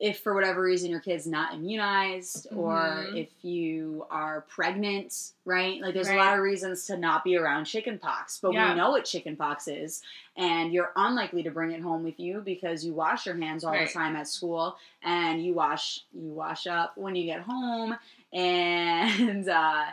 if 0.00 0.20
for 0.20 0.32
whatever 0.32 0.62
reason 0.62 0.90
your 0.90 1.00
kid's 1.00 1.26
not 1.26 1.54
immunized 1.54 2.46
or 2.54 2.72
Mhm. 3.08 3.16
if 3.16 3.44
you 3.44 4.06
are 4.10 4.42
pregnant, 4.42 5.32
right? 5.44 5.80
Like, 5.80 5.92
there's 5.92 6.08
a 6.08 6.14
lot 6.14 6.34
of 6.34 6.40
reasons 6.44 6.86
to 6.86 6.96
not 6.96 7.24
be 7.24 7.36
around 7.36 7.64
chickenpox. 7.64 8.38
But 8.40 8.52
Yeah. 8.52 8.70
we 8.70 8.76
know 8.78 8.90
what 8.90 9.04
chickenpox 9.06 9.66
is, 9.66 10.00
and 10.36 10.72
you're 10.72 10.92
unlikely 10.94 11.42
to 11.42 11.50
bring 11.50 11.72
it 11.72 11.80
home 11.80 12.04
with 12.04 12.20
you 12.20 12.40
because 12.42 12.84
you 12.84 12.92
wash 12.94 13.26
your 13.26 13.34
hands 13.36 13.64
all 13.64 13.72
Right. 13.72 13.88
the 13.88 13.92
time 13.92 14.14
at 14.14 14.28
school 14.28 14.76
and 15.02 15.44
you 15.44 15.52
wash 15.54 16.04
you 16.12 16.28
wash 16.30 16.68
up 16.68 16.96
when 16.96 17.16
you 17.16 17.24
get 17.24 17.40
home 17.40 17.96
and 18.32 19.48
uh, 19.48 19.86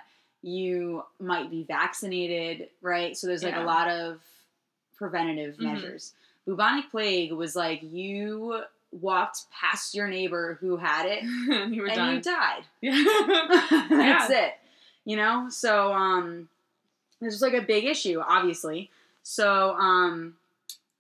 you 0.44 1.04
might 1.20 1.50
be 1.50 1.64
vaccinated, 1.64 2.70
right? 2.82 3.18
So 3.18 3.26
there's 3.26 3.44
like 3.44 3.56
Yeah. 3.56 3.64
a 3.64 3.66
lot 3.66 3.90
of 3.90 4.22
preventative 4.96 5.56
Mhm. 5.56 5.62
measures. 5.62 6.14
Bubonic 6.46 6.92
plague 6.92 7.32
was 7.32 7.56
like 7.56 7.82
you 7.82 8.64
walked 9.02 9.50
past 9.52 9.94
your 9.94 10.08
neighbor 10.08 10.58
who 10.62 10.78
had 10.78 11.06
it 11.06 11.24
and 11.50 11.76
you 11.76 11.82
were 11.82 11.88
and 11.88 11.96
done. 11.96 12.16
you 12.16 12.22
died. 12.22 12.64
yeah. 12.82 13.88
That's 13.90 14.30
it. 14.32 14.54
You 15.04 15.18
know? 15.18 15.48
So 15.50 15.94
um 15.94 16.50
this 17.22 17.34
was 17.34 17.42
like 17.42 17.54
a 17.54 17.62
big 17.62 17.86
issue, 17.86 18.22
obviously. 18.26 18.90
So 19.24 19.74
um 19.76 20.36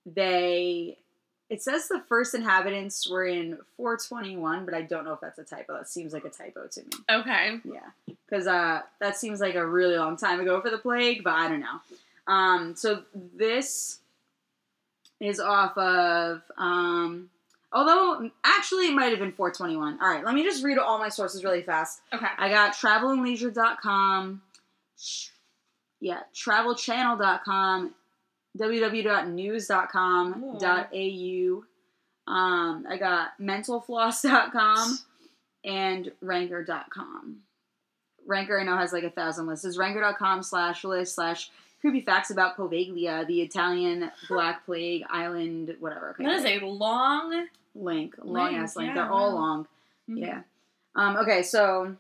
they 0.06 0.98
it 1.50 1.62
says 1.62 1.88
the 1.88 2.04
first 2.10 2.34
inhabitants 2.34 3.08
were 3.08 3.26
in 3.26 3.60
421, 3.78 4.66
but 4.66 4.74
I 4.74 4.82
don't 4.82 5.06
know 5.06 5.14
if 5.14 5.22
that's 5.22 5.38
a 5.38 5.44
typo. 5.44 5.74
That 5.74 5.88
seems 5.88 6.12
like 6.12 6.26
a 6.26 6.30
typo 6.30 6.66
to 6.66 6.82
me. 6.82 6.90
Okay. 7.10 7.60
Yeah, 7.64 8.16
because 8.28 8.48
uh, 8.48 8.82
that 9.00 9.16
seems 9.16 9.42
like 9.42 9.54
a 9.54 9.66
really 9.66 9.96
long 9.96 10.18
time 10.18 10.40
ago 10.40 10.60
for 10.60 10.72
the 10.72 10.80
plague, 10.80 11.24
but 11.24 11.34
I 11.34 11.48
don't 11.48 11.60
know. 11.60 12.34
Um, 12.34 12.76
so 12.76 13.04
this 13.14 14.00
is 15.20 15.40
off 15.40 15.78
of. 15.78 16.42
Um, 16.58 17.30
although 17.76 18.32
actually 18.44 18.88
it 18.88 18.96
might 18.96 19.10
have 19.12 19.20
been 19.20 19.34
421. 19.34 20.00
All 20.02 20.10
right, 20.10 20.24
let 20.26 20.34
me 20.34 20.44
just 20.44 20.64
read 20.64 20.78
all 20.80 20.98
my 20.98 21.10
sources 21.10 21.44
really 21.44 21.62
fast. 21.62 22.02
Okay. 22.14 22.26
I 22.38 22.50
got 22.50 22.74
travelandleisure.com, 22.74 24.42
yeah, 26.00 26.20
travelchannel.com, 26.34 27.94
www.news.com, 28.58 30.44
Ooh. 30.44 30.60
dot 30.60 30.90
.au. 30.94 31.64
Um, 32.28 32.86
I 32.90 32.98
got 32.98 33.40
mentalfloss.com 33.40 35.00
and 35.64 36.12
ranker.com. 36.22 37.38
Ranker 38.26 38.60
I 38.60 38.64
know 38.64 38.78
has 38.78 38.92
like 38.92 39.04
a 39.04 39.12
thousand 39.12 39.46
lists. 39.46 39.66
It's 39.66 39.78
ranker.com 39.78 40.42
slash 40.42 40.84
list 40.84 41.14
slash 41.14 41.52
creepy 41.82 42.02
facts 42.02 42.32
about 42.32 42.58
Poveglia, 42.58 43.28
the 43.28 43.42
Italian 43.42 44.10
Black 44.28 44.66
Plague 44.66 45.04
island, 45.08 45.76
whatever. 45.80 46.12
Okay, 46.12 46.24
That 46.24 46.38
is 46.38 46.46
a 46.46 46.66
long. 46.66 47.48
Link, 47.76 48.16
long 48.24 48.54
Link, 48.54 48.58
ass 48.64 48.76
link. 48.76 48.88
yeah, 48.90 48.94
They're 48.96 49.12
all 49.12 49.34
wow. 49.34 49.36
long. 49.42 49.68
Mhm. 50.10 50.20
Yeah. 50.22 50.42
Um, 50.96 51.18
okay, 51.18 51.44
so 51.44 51.96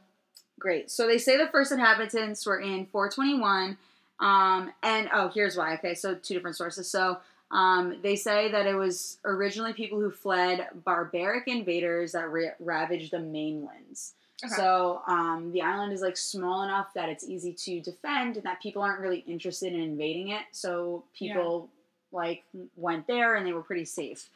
great. 0.59 0.89
So 0.89 1.05
they 1.07 1.17
say 1.17 1.37
the 1.37 1.47
first 1.47 1.71
inhabitants 1.71 2.45
were 2.45 2.59
in 2.59 2.85
421. 2.87 3.77
Um, 4.19 4.71
and 4.81 5.09
oh, 5.13 5.27
here's 5.33 5.57
why. 5.57 5.73
Okay, 5.75 5.93
so 5.93 6.15
two 6.15 6.33
different 6.33 6.55
sources. 6.55 6.89
So 6.89 7.17
um, 7.51 7.97
they 8.01 8.15
say 8.15 8.49
that 8.51 8.65
it 8.65 8.75
was 8.75 9.17
originally 9.25 9.73
people 9.73 9.99
who 9.99 10.09
fled 10.11 10.67
barbaric 10.85 11.47
invaders 11.47 12.13
that 12.13 12.29
ra- 12.31 12.55
ravaged 12.59 13.11
the 13.11 13.19
mainlands. 13.19 14.13
Okay. 14.43 14.53
So 14.55 15.01
um, 15.07 15.51
the 15.53 15.61
island 15.61 15.91
is 15.93 16.01
like 16.01 16.17
small 16.17 16.63
enough 16.63 16.93
that 16.93 17.09
it's 17.09 17.23
easy 17.27 17.51
to 17.53 17.81
defend, 17.81 18.35
and 18.37 18.45
that 18.45 18.61
people 18.61 18.81
aren't 18.81 18.99
really 19.01 19.23
interested 19.27 19.73
in 19.73 19.79
invading 19.81 20.29
it. 20.29 20.43
So 20.51 21.03
people 21.17 21.69
like 22.11 22.43
went 22.77 23.07
there, 23.07 23.35
and 23.35 23.45
they 23.45 23.53
were 23.53 23.61
pretty 23.63 23.85
safe. 23.85 24.29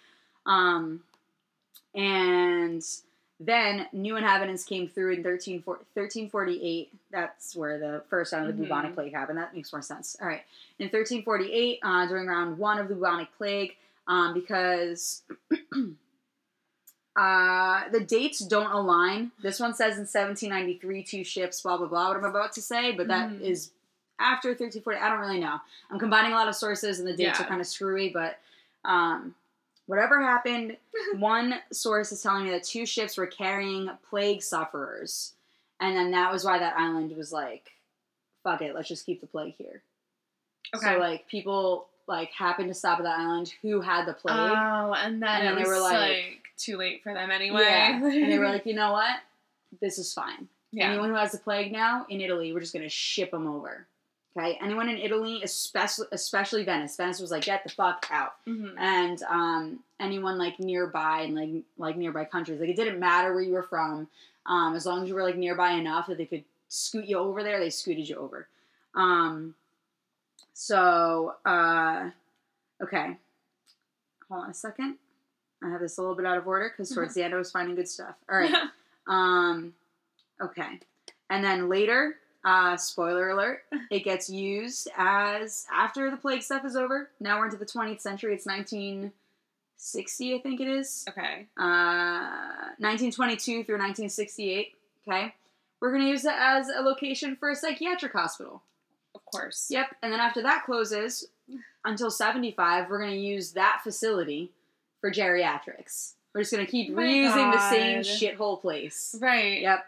Um, 0.46 1.02
and 1.96 2.84
then 3.40 3.88
new 3.94 4.18
inhabitants 4.18 4.64
came 4.66 4.88
through 4.88 5.14
in 5.14 5.24
13, 5.24 5.62
1348. 5.64 6.92
That's 7.10 7.56
where 7.56 7.78
the 7.80 8.04
first 8.10 8.34
round 8.34 8.50
of 8.50 8.56
the 8.58 8.62
Mhm. 8.64 8.66
bubonic 8.68 8.94
plague 8.96 9.14
happened. 9.14 9.38
That 9.38 9.56
makes 9.56 9.72
more 9.72 9.82
sense. 9.82 10.18
All 10.22 10.28
right. 10.28 10.44
In 10.78 10.90
1348, 10.90 11.80
uh, 11.82 12.06
during 12.08 12.28
round 12.28 12.58
one 12.58 12.80
of 12.80 12.90
the 12.90 12.96
bubonic 12.96 13.30
plague, 13.38 13.76
um, 14.08 14.34
because 14.34 15.24
uh, 17.16 17.90
the 17.90 18.00
dates 18.00 18.40
don't 18.40 18.72
align. 18.72 19.32
This 19.42 19.60
one 19.60 19.74
says 19.74 19.98
in 19.98 20.06
1793, 20.06 21.04
two 21.04 21.24
ships, 21.24 21.62
blah, 21.62 21.78
blah, 21.78 21.88
blah, 21.88 22.08
what 22.10 22.18
I'm 22.18 22.26
about 22.26 22.54
to 22.54 22.62
say, 22.62 22.92
but 22.92 23.08
that 23.08 23.30
Mhm. 23.30 23.42
is 23.42 23.72
after 24.20 24.50
1340. 24.54 25.00
I 25.00 25.10
don't 25.10 25.20
really 25.20 25.40
know. 25.40 25.60
I'm 25.90 26.00
combining 26.00 26.34
a 26.34 26.36
lot 26.36 26.48
of 26.48 26.56
sources 26.56 27.00
and 27.00 27.08
the 27.08 27.14
dates 27.16 27.40
Yeah. 27.40 27.46
are 27.46 27.50
kind 27.50 27.62
of 27.62 27.68
screwy, 27.68 28.10
but 28.10 28.38
um, 28.86 29.36
whatever 29.90 30.22
happened, 30.22 30.78
one 31.18 31.56
source 31.74 32.12
is 32.12 32.22
telling 32.22 32.46
me 32.46 32.52
that 32.52 32.64
two 32.64 32.86
ships 32.86 33.18
were 33.18 33.26
carrying 33.28 33.90
plague 34.10 34.42
sufferers. 34.44 35.34
And 35.82 35.96
then 35.98 36.12
that 36.12 36.32
was 36.32 36.46
why 36.46 36.60
that 36.60 36.78
island 36.78 37.16
was 37.18 37.32
like, 37.32 37.72
fuck 38.44 38.62
it, 38.62 38.76
let's 38.76 38.88
just 38.88 39.06
keep 39.06 39.20
the 39.22 39.28
plague 39.28 39.56
here. 39.58 39.82
Okay. 40.76 40.86
So, 40.94 41.00
like, 41.00 41.28
people 41.28 41.88
like 42.08 42.32
happened 42.32 42.68
to 42.70 42.74
stop 42.74 43.00
at 43.00 43.04
the 43.04 43.10
island 43.10 43.54
who 43.62 43.82
had 43.82 44.06
the 44.06 44.14
plague. 44.14 44.36
Oh, 44.38 44.94
and 44.94 45.22
then 45.22 45.30
And 45.30 45.48
then 45.48 45.54
it 45.54 45.56
they 45.56 45.62
was 45.62 45.70
were 45.70 45.80
like, 45.80 45.94
like- 46.00 46.44
too 46.58 46.78
late 46.78 47.02
for 47.04 47.14
them 47.14 47.32
anyway. 47.32 47.62
Yeah. 47.62 47.96
and 48.04 48.32
they 48.32 48.38
were 48.38 48.50
like, 48.50 48.66
you 48.66 48.74
know 48.76 48.92
what? 48.92 49.18
This 49.82 49.98
is 49.98 50.14
fine. 50.14 50.48
yeah. 50.72 50.90
Anyone 50.90 51.10
who 51.10 51.16
has 51.16 51.32
the 51.32 51.38
plague 51.38 51.72
now 51.72 52.06
in 52.10 52.20
Italy, 52.22 52.52
we're 52.54 52.60
just 52.60 52.74
going 52.74 52.84
to 52.84 52.90
ship 52.90 53.32
them 53.32 53.48
over. 53.48 53.88
Okay? 54.38 54.58
Anyone 54.62 54.90
in 54.90 54.98
Italy, 54.98 55.42
especially 55.44 56.08
especially 56.12 56.64
Venice. 56.64 56.96
Venice 56.96 57.20
was 57.20 57.32
like, 57.32 57.44
get 57.46 57.64
the 57.64 57.70
fuck 57.70 58.08
out. 58.12 58.34
Mhm. 58.48 58.76
And 58.78 59.22
um, 59.24 59.80
anyone 60.00 60.38
like 60.38 60.60
nearby 60.60 61.22
and 61.22 61.36
like 61.36 61.64
like 61.78 61.98
nearby 61.98 62.26
countries, 62.26 62.60
like 62.60 62.70
it 62.70 62.76
didn't 62.76 63.00
matter 63.00 63.34
where 63.34 63.44
you 63.44 63.54
were 63.54 63.64
from, 63.64 64.08
um, 64.46 64.76
as 64.76 64.86
long 64.86 65.04
as 65.04 65.10
you 65.10 65.16
were 65.16 65.24
like 65.24 65.38
nearby 65.38 65.72
enough 65.72 66.08
that 66.08 66.18
they 66.18 66.26
could 66.26 66.44
scoot 66.68 67.06
you 67.06 67.18
over 67.18 67.44
there, 67.44 67.60
they 67.60 67.70
scooted 67.70 68.08
you 68.08 68.16
over. 68.18 68.48
Um, 68.96 69.56
so 70.54 71.36
uh, 71.46 72.10
okay, 72.82 73.18
hold 74.30 74.44
on 74.44 74.50
a 74.52 74.54
second. 74.54 74.98
I 75.64 75.70
have 75.70 75.82
this 75.82 75.98
a 75.98 76.02
little 76.02 76.16
bit 76.16 76.26
out 76.26 76.38
of 76.38 76.48
order 76.48 76.70
because 76.70 76.90
towards 76.90 77.14
the 77.16 77.24
end 77.24 77.34
I 77.34 77.38
was 77.38 77.52
finding 77.52 77.76
good 77.76 77.90
stuff. 77.90 78.16
All 78.30 78.38
right. 78.38 78.54
Um, 79.08 79.74
okay. 80.40 80.80
And 81.32 81.44
then 81.44 81.68
later, 81.68 82.18
uh, 82.46 82.78
spoiler 82.78 83.30
alert, 83.30 83.64
it 83.92 84.04
gets 84.04 84.30
used 84.30 84.88
as 84.98 85.66
after 85.72 86.10
the 86.10 86.18
plague 86.18 86.42
stuff 86.42 86.66
is 86.66 86.76
over. 86.76 87.10
Now 87.20 87.40
we're 87.40 87.46
into 87.46 87.58
the 87.58 87.66
20th 87.66 88.02
century. 88.02 88.34
It's 88.34 88.46
1960, 88.46 90.36
I 90.36 90.40
think 90.40 90.62
it 90.62 90.68
is. 90.68 91.06
okay. 91.10 91.48
Uh, 91.58 92.76
1922 92.80 93.64
through 93.64 93.76
1968. 93.76 94.74
Okay. 95.08 95.34
We're 95.82 95.92
going 95.92 96.04
to 96.04 96.10
use 96.10 96.26
it 96.26 96.34
as 96.38 96.68
a 96.70 96.82
location 96.82 97.36
for 97.38 97.50
a 97.50 97.56
psychiatric 97.56 98.12
hospital. 98.14 98.62
Of 99.16 99.26
course. 99.26 99.68
Yep. 99.70 99.96
And 100.04 100.12
then 100.12 100.20
after 100.20 100.42
that 100.44 100.64
closes, 100.66 101.28
until 101.86 102.12
75, 102.12 102.90
we're 102.90 103.00
going 103.00 103.12
to 103.12 103.18
use 103.18 103.54
that 103.54 103.80
facility 103.84 104.52
for 105.00 105.10
geriatrics. 105.12 106.14
We're 106.36 106.42
just 106.42 106.52
going 106.54 106.66
to 106.66 106.72
keep 106.72 106.90
Oh 106.92 107.00
reusing 107.00 107.52
the 107.54 107.70
same 107.70 108.02
shithole 108.02 108.60
place. 108.62 109.16
Right. 109.20 109.62
Yep. 109.62 109.86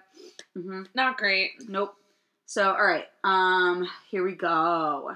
hmm 0.56 0.84
Not 0.96 1.18
great. 1.18 1.52
Nope. 1.68 1.96
So, 2.52 2.70
all 2.70 2.86
right. 2.86 3.06
Um, 3.24 3.88
here 4.10 4.26
we 4.26 4.34
go. 4.34 5.16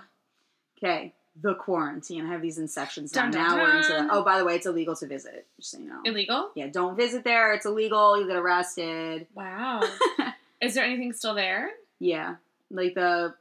Okay. 0.78 1.12
The 1.42 1.54
quarantine. 1.54 2.26
I 2.26 2.30
have 2.30 2.42
these 2.42 2.58
in 2.58 2.70
sections 2.70 3.14
now. 3.14 3.24
Dun, 3.24 3.32
dun, 3.32 3.44
now 3.58 3.62
we're 3.62 3.76
into. 3.76 3.90
dun. 3.90 4.08
Oh, 4.10 4.24
by 4.24 4.38
the 4.38 4.46
way, 4.46 4.56
it's 4.56 4.66
illegal 4.66 4.96
to 4.96 5.06
visit. 5.06 5.46
Just 5.60 5.72
so 5.72 5.80
you 5.80 5.90
know. 5.90 6.00
Illegal? 6.06 6.52
Yeah, 6.56 6.68
don't 6.68 6.96
visit 6.96 7.26
there. 7.26 7.52
It's 7.54 7.66
illegal. 7.66 8.18
You'll 8.18 8.30
get 8.30 8.38
arrested. 8.38 9.28
Wow. 9.36 9.82
Is 10.62 10.76
there 10.76 10.86
anything 10.86 11.12
still 11.12 11.34
there? 11.36 11.72
Yeah, 12.00 12.36
like 12.72 12.94
the 12.96 13.34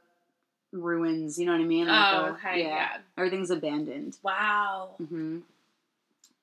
ruins. 0.73 1.39
You 1.39 1.45
know 1.45 1.53
what 1.53 1.61
I 1.61 1.63
mean? 1.63 1.87
Like 1.87 2.13
oh, 2.15 2.25
the- 2.25 2.31
okay. 2.33 2.63
Yeah. 2.63 2.97
Everything's 3.17 3.49
abandoned. 3.49 4.17
Wow. 4.23 4.89
hmm 4.97 5.37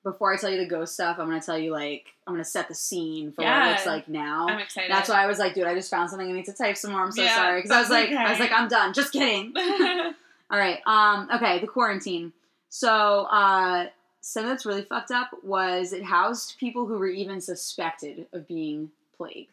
Before 0.03 0.33
I 0.33 0.37
tell 0.37 0.49
you 0.49 0.57
the 0.57 0.67
ghost 0.67 0.93
stuff, 0.95 1.17
I'm 1.19 1.27
gonna 1.27 1.41
tell 1.41 1.57
you 1.57 1.71
like 1.71 2.13
I'm 2.27 2.33
gonna 2.33 2.43
set 2.43 2.67
the 2.67 2.75
scene 2.75 3.31
for 3.31 3.41
what 3.41 3.47
Yeah. 3.47 3.67
it 3.67 3.71
looks 3.71 3.85
like 3.85 4.07
now. 4.09 4.47
I'm 4.49 4.59
excited. 4.59 4.91
That's 4.91 5.07
why 5.09 5.23
I 5.23 5.27
was 5.27 5.39
like, 5.39 5.53
dude, 5.53 5.65
I 5.65 5.73
just 5.75 5.89
found 5.89 6.09
something. 6.09 6.27
I 6.29 6.31
need 6.33 6.45
to 6.45 6.53
type 6.53 6.75
some 6.77 6.91
more. 6.91 7.01
I'm 7.03 7.11
so 7.11 7.23
Yeah, 7.23 7.35
sorry 7.35 7.59
because 7.61 7.71
I 7.71 7.79
was 7.79 7.89
like, 7.89 8.09
I 8.11 8.29
was 8.29 8.39
like, 8.39 8.51
I'm 8.51 8.67
done. 8.67 8.93
Just 8.93 9.13
kidding. 9.13 9.53
All 10.51 10.59
right. 10.59 10.79
Um. 10.85 11.29
Okay. 11.33 11.59
The 11.59 11.67
quarantine. 11.67 12.33
So, 12.69 13.23
uh, 13.25 13.87
something 14.21 14.49
that's 14.49 14.65
really 14.65 14.81
fucked 14.81 15.11
up 15.11 15.29
was 15.43 15.93
it 15.93 16.03
housed 16.03 16.57
people 16.59 16.85
who 16.87 16.97
were 16.97 17.07
even 17.07 17.39
suspected 17.39 18.25
of 18.33 18.47
being 18.47 18.89
plagued, 19.15 19.51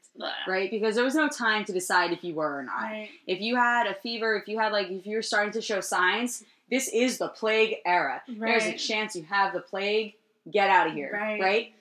right? 0.48 0.70
Because 0.70 0.94
there 0.94 1.04
was 1.04 1.14
no 1.14 1.28
time 1.28 1.64
to 1.66 1.72
decide 1.72 2.12
if 2.12 2.24
you 2.24 2.34
were 2.34 2.58
or 2.58 2.62
not. 2.62 2.82
Right. 2.82 3.10
If 3.26 3.40
you 3.40 3.56
had 3.56 3.86
a 3.86 3.94
fever, 3.94 4.36
if 4.36 4.48
you 4.48 4.58
had 4.58 4.72
like, 4.72 4.88
if 4.90 5.06
you 5.06 5.16
were 5.16 5.22
starting 5.22 5.52
to 5.52 5.60
show 5.60 5.80
signs, 5.80 6.44
this 6.70 6.88
is 6.88 7.18
the 7.18 7.28
plague 7.28 7.76
era. 7.84 8.22
There's 8.26 8.64
a 8.64 8.72
chance 8.76 9.14
you 9.14 9.24
have 9.24 9.52
the 9.52 9.60
plague. 9.60 10.14
Get 10.50 10.70
out 10.70 10.86
of 10.88 10.92
here. 10.92 11.10
Right. 11.12 11.40
right? 11.40 11.74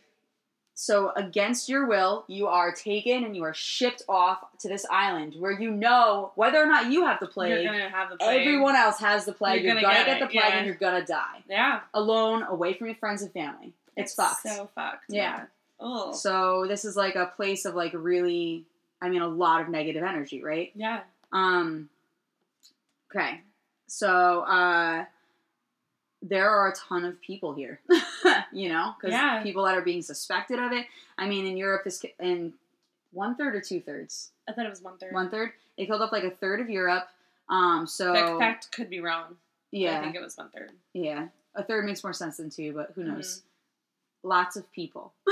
So, 0.73 1.11
against 1.17 1.67
your 1.67 1.87
will, 1.87 2.23
you 2.29 2.47
are 2.47 2.71
taken 2.71 3.25
and 3.25 3.35
you 3.35 3.43
are 3.43 3.53
shipped 3.53 4.01
off 4.07 4.39
to 4.59 4.69
this 4.69 4.85
island 4.89 5.35
where 5.37 5.51
you 5.51 5.71
know 5.71 6.31
whether 6.35 6.57
or 6.57 6.67
not 6.67 6.89
you 6.89 7.03
have 7.05 7.19
the 7.19 7.27
plague. 7.27 7.67
Have 7.67 8.11
the 8.11 8.15
plague. 8.15 8.39
Everyone 8.39 8.77
else 8.77 8.97
has 8.99 9.25
the 9.25 9.33
plague. 9.33 9.61
You're 9.61 9.73
You're, 9.73 9.81
gonna 9.81 9.93
gonna, 9.93 10.05
get 10.05 10.19
get, 10.19 10.19
the 10.21 10.31
plague 10.31 10.49
yeah. 10.49 10.57
and 10.57 10.65
you're 10.65 10.75
gonna 10.75 11.05
die. 11.05 11.43
Yeah. 11.49 11.81
Alone, 11.93 12.43
away 12.43 12.73
from 12.75 12.87
your 12.87 12.95
friends 12.95 13.21
and 13.21 13.33
family. 13.33 13.73
It's 13.97 14.13
fucked. 14.13 14.43
So 14.43 14.69
fucked. 14.73 15.03
Yeah. 15.09 15.47
Oh. 15.81 16.13
So 16.13 16.65
this 16.67 16.85
is 16.85 16.95
like 16.95 17.15
a 17.15 17.25
place 17.25 17.65
of 17.65 17.75
like 17.75 17.91
really 17.93 18.63
I 19.01 19.09
mean 19.09 19.21
a 19.21 19.27
lot 19.27 19.61
of 19.61 19.67
negative 19.69 20.03
energy, 20.03 20.41
right? 20.41 20.71
yeah. 20.75 21.01
Um 21.33 21.89
Okay. 23.13 23.41
So 23.87 24.41
uh 24.41 25.05
there 26.21 26.49
are 26.49 26.69
a 26.69 26.75
ton 26.75 27.05
of 27.05 27.19
people 27.21 27.53
here, 27.53 27.79
you 28.51 28.69
know, 28.69 28.93
because 28.99 29.13
Yeah. 29.13 29.41
people 29.43 29.63
that 29.65 29.75
are 29.77 29.81
being 29.81 30.01
suspected 30.01 30.59
of 30.59 30.71
it. 30.73 30.85
I 31.17 31.27
mean, 31.27 31.45
in 31.45 31.55
Europe, 31.57 31.83
this 31.85 32.03
in 32.19 32.53
one 33.11 33.35
third 33.35 33.55
or 33.55 33.61
two 33.61 33.79
thirds, 33.79 34.31
I 34.47 34.51
thought 34.53 34.65
it 34.65 34.69
was 34.69 34.81
one 34.81 34.97
third. 34.97 35.13
one 35.13 35.29
third. 35.29 35.51
It 35.77 35.85
killed 35.85 36.01
up 36.01 36.11
like 36.11 36.23
a 36.25 36.31
third 36.31 36.59
of 36.59 36.69
Europe. 36.69 37.07
Um, 37.49 37.87
so 37.87 38.13
That 38.13 38.37
fact 38.37 38.71
could 38.71 38.89
be 38.89 38.99
wrong. 38.99 39.37
Yeah, 39.71 39.99
I 39.99 40.03
think 40.03 40.15
it 40.15 40.21
was 40.21 40.35
one 40.37 40.49
third. 40.49 40.71
Yeah, 40.93 41.27
a 41.55 41.63
third 41.63 41.85
makes 41.85 42.03
more 42.03 42.13
sense 42.13 42.37
than 42.37 42.49
two, 42.49 42.73
but 42.73 42.91
who 42.95 43.01
Mm-hmm. 43.01 43.13
knows? 43.13 43.43
Lots 44.23 44.57
of 44.57 44.69
people. 44.73 45.13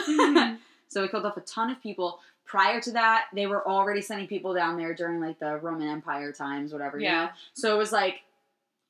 so 0.88 1.04
it 1.04 1.12
killed 1.12 1.26
off 1.26 1.36
a 1.38 1.42
ton 1.42 1.70
of 1.70 1.82
people. 1.84 2.20
Prior 2.46 2.80
to 2.80 2.92
that, 2.94 3.26
they 3.34 3.46
were 3.46 3.68
already 3.68 4.02
sending 4.02 4.28
people 4.28 4.54
down 4.54 4.78
there 4.78 4.94
during 4.94 5.20
like 5.20 5.38
the 5.40 5.58
Roman 5.58 5.90
Empire 5.90 6.32
times, 6.32 6.72
whatever. 6.72 6.98
You 6.98 7.08
know? 7.10 7.12
Yeah. 7.14 7.30
So 7.54 7.76
it 7.76 7.78
was 7.78 7.92
like 7.92 8.22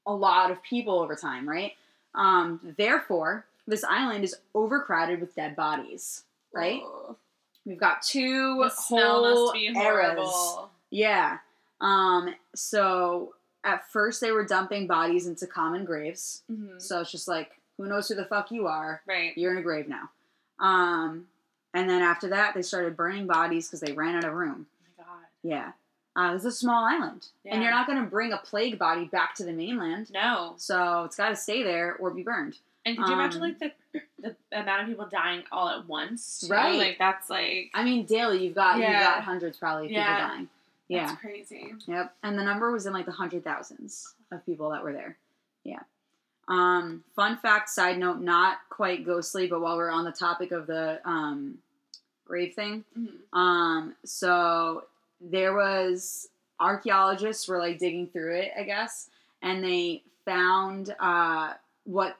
a 0.06 0.14
lot 0.14 0.52
of 0.52 0.62
people 0.62 1.00
over 1.00 1.16
time, 1.16 1.50
right? 1.50 1.74
Um, 2.16 2.74
therefore, 2.78 3.46
this 3.68 3.84
island 3.84 4.24
is 4.24 4.36
overcrowded 4.56 5.20
with 5.22 5.36
dead 5.36 5.56
bodies. 5.56 6.24
Right? 6.54 6.82
We've 7.66 7.78
got 7.78 8.02
two 8.02 8.64
The 8.64 8.70
whole 8.70 9.54
eras. 9.54 10.58
Yeah. 10.90 11.38
Um. 11.82 12.34
So 12.56 13.36
at 13.64 13.88
first 13.92 14.22
they 14.22 14.32
were 14.32 14.46
dumping 14.46 14.88
bodies 14.88 15.28
into 15.28 15.46
common 15.46 15.84
graves. 15.86 16.44
Mhm. 16.52 16.82
So 16.82 17.02
it's 17.02 17.12
just 17.12 17.28
like, 17.28 17.60
who 17.78 17.86
knows 17.88 18.08
who 18.08 18.16
the 18.16 18.26
fuck 18.26 18.50
you 18.52 18.66
are? 18.68 19.02
Right. 19.06 19.38
You're 19.38 19.52
in 19.52 19.58
a 19.58 19.62
grave 19.62 19.88
now. 19.88 20.10
Um. 20.60 21.28
And 21.74 21.88
then 21.90 22.02
after 22.02 22.30
that, 22.30 22.56
they 22.56 22.62
started 22.64 22.96
burning 22.98 23.28
bodies 23.28 23.68
because 23.68 23.82
they 23.82 23.92
ran 23.92 24.16
out 24.16 24.24
of 24.24 24.34
room. 24.34 24.66
Oh 24.82 24.86
my 24.98 25.04
god. 25.04 25.26
Yeah. 25.44 25.72
Uh, 26.18 26.34
it's 26.36 26.46
a 26.46 26.52
small 26.52 26.84
island, 26.84 27.28
and 27.46 27.62
you're 27.62 27.72
not 27.72 27.86
going 27.86 28.04
to 28.04 28.10
bring 28.10 28.34
a 28.34 28.38
plague 28.38 28.80
body 28.80 29.06
back 29.06 29.36
to 29.36 29.44
the 29.46 29.54
mainland. 29.54 30.10
No. 30.12 30.56
So 30.58 31.04
it's 31.04 31.16
got 31.16 31.30
to 31.30 31.36
stay 31.36 31.62
there 31.62 31.96
or 31.98 32.10
be 32.10 32.24
burned. 32.24 32.58
And 32.88 32.98
could 32.98 33.08
you 33.08 33.14
imagine 33.14 33.44
Um, 33.44 33.48
like 33.50 33.60
the 33.60 34.02
the 34.52 34.60
amount 34.60 34.82
of 34.82 34.88
people 34.88 35.06
dying 35.12 35.44
all 35.52 35.70
at 35.70 35.86
once? 35.88 36.40
too? 36.42 36.48
Right. 36.52 36.78
Like 36.78 36.98
that's 36.98 37.30
like 37.30 37.70
I 37.76 37.84
mean, 37.84 38.06
daily 38.06 38.44
you've 38.46 38.56
got 38.56 38.76
you've 38.78 38.84
Yeah. 38.90 39.04
got 39.16 39.24
hundreds 39.26 39.58
probably 39.58 39.86
of 39.86 39.90
people 39.90 40.04
dying. 40.04 40.50
Yeah. 40.88 41.08
that's 41.08 41.20
crazy. 41.22 41.74
Yep. 41.86 42.16
And 42.24 42.40
the 42.40 42.44
number 42.44 42.72
was 42.72 42.86
in 42.88 42.94
like 42.94 43.06
the 43.06 43.12
hundred 43.12 43.44
thousands 43.44 44.16
of 44.32 44.44
people 44.46 44.70
that 44.72 44.84
were 44.84 44.94
there. 44.94 45.18
Yeah. 45.66 45.82
Um, 46.48 47.04
fun 47.14 47.38
fact, 47.38 47.68
side 47.70 47.98
note, 48.00 48.22
not 48.22 48.60
quite 48.70 49.06
ghostly, 49.06 49.48
but 49.48 49.60
while 49.60 49.76
we're 49.76 49.92
on 49.92 50.06
the 50.06 50.14
topic 50.14 50.52
of 50.54 50.66
the 50.66 51.02
um, 51.04 51.58
grave 52.26 52.54
thing, 52.56 52.86
Mhm. 52.98 53.18
um, 53.38 53.96
so 54.06 54.86
there 55.22 55.54
was 55.54 56.30
archaeologists 56.60 57.48
were 57.48 57.60
like 57.60 57.80
digging 57.80 58.08
through 58.08 58.36
it, 58.36 58.52
I 58.58 58.64
guess, 58.64 59.10
and 59.42 59.64
they 59.64 60.04
found 60.26 60.96
uh, 61.00 61.54
what. 61.86 62.18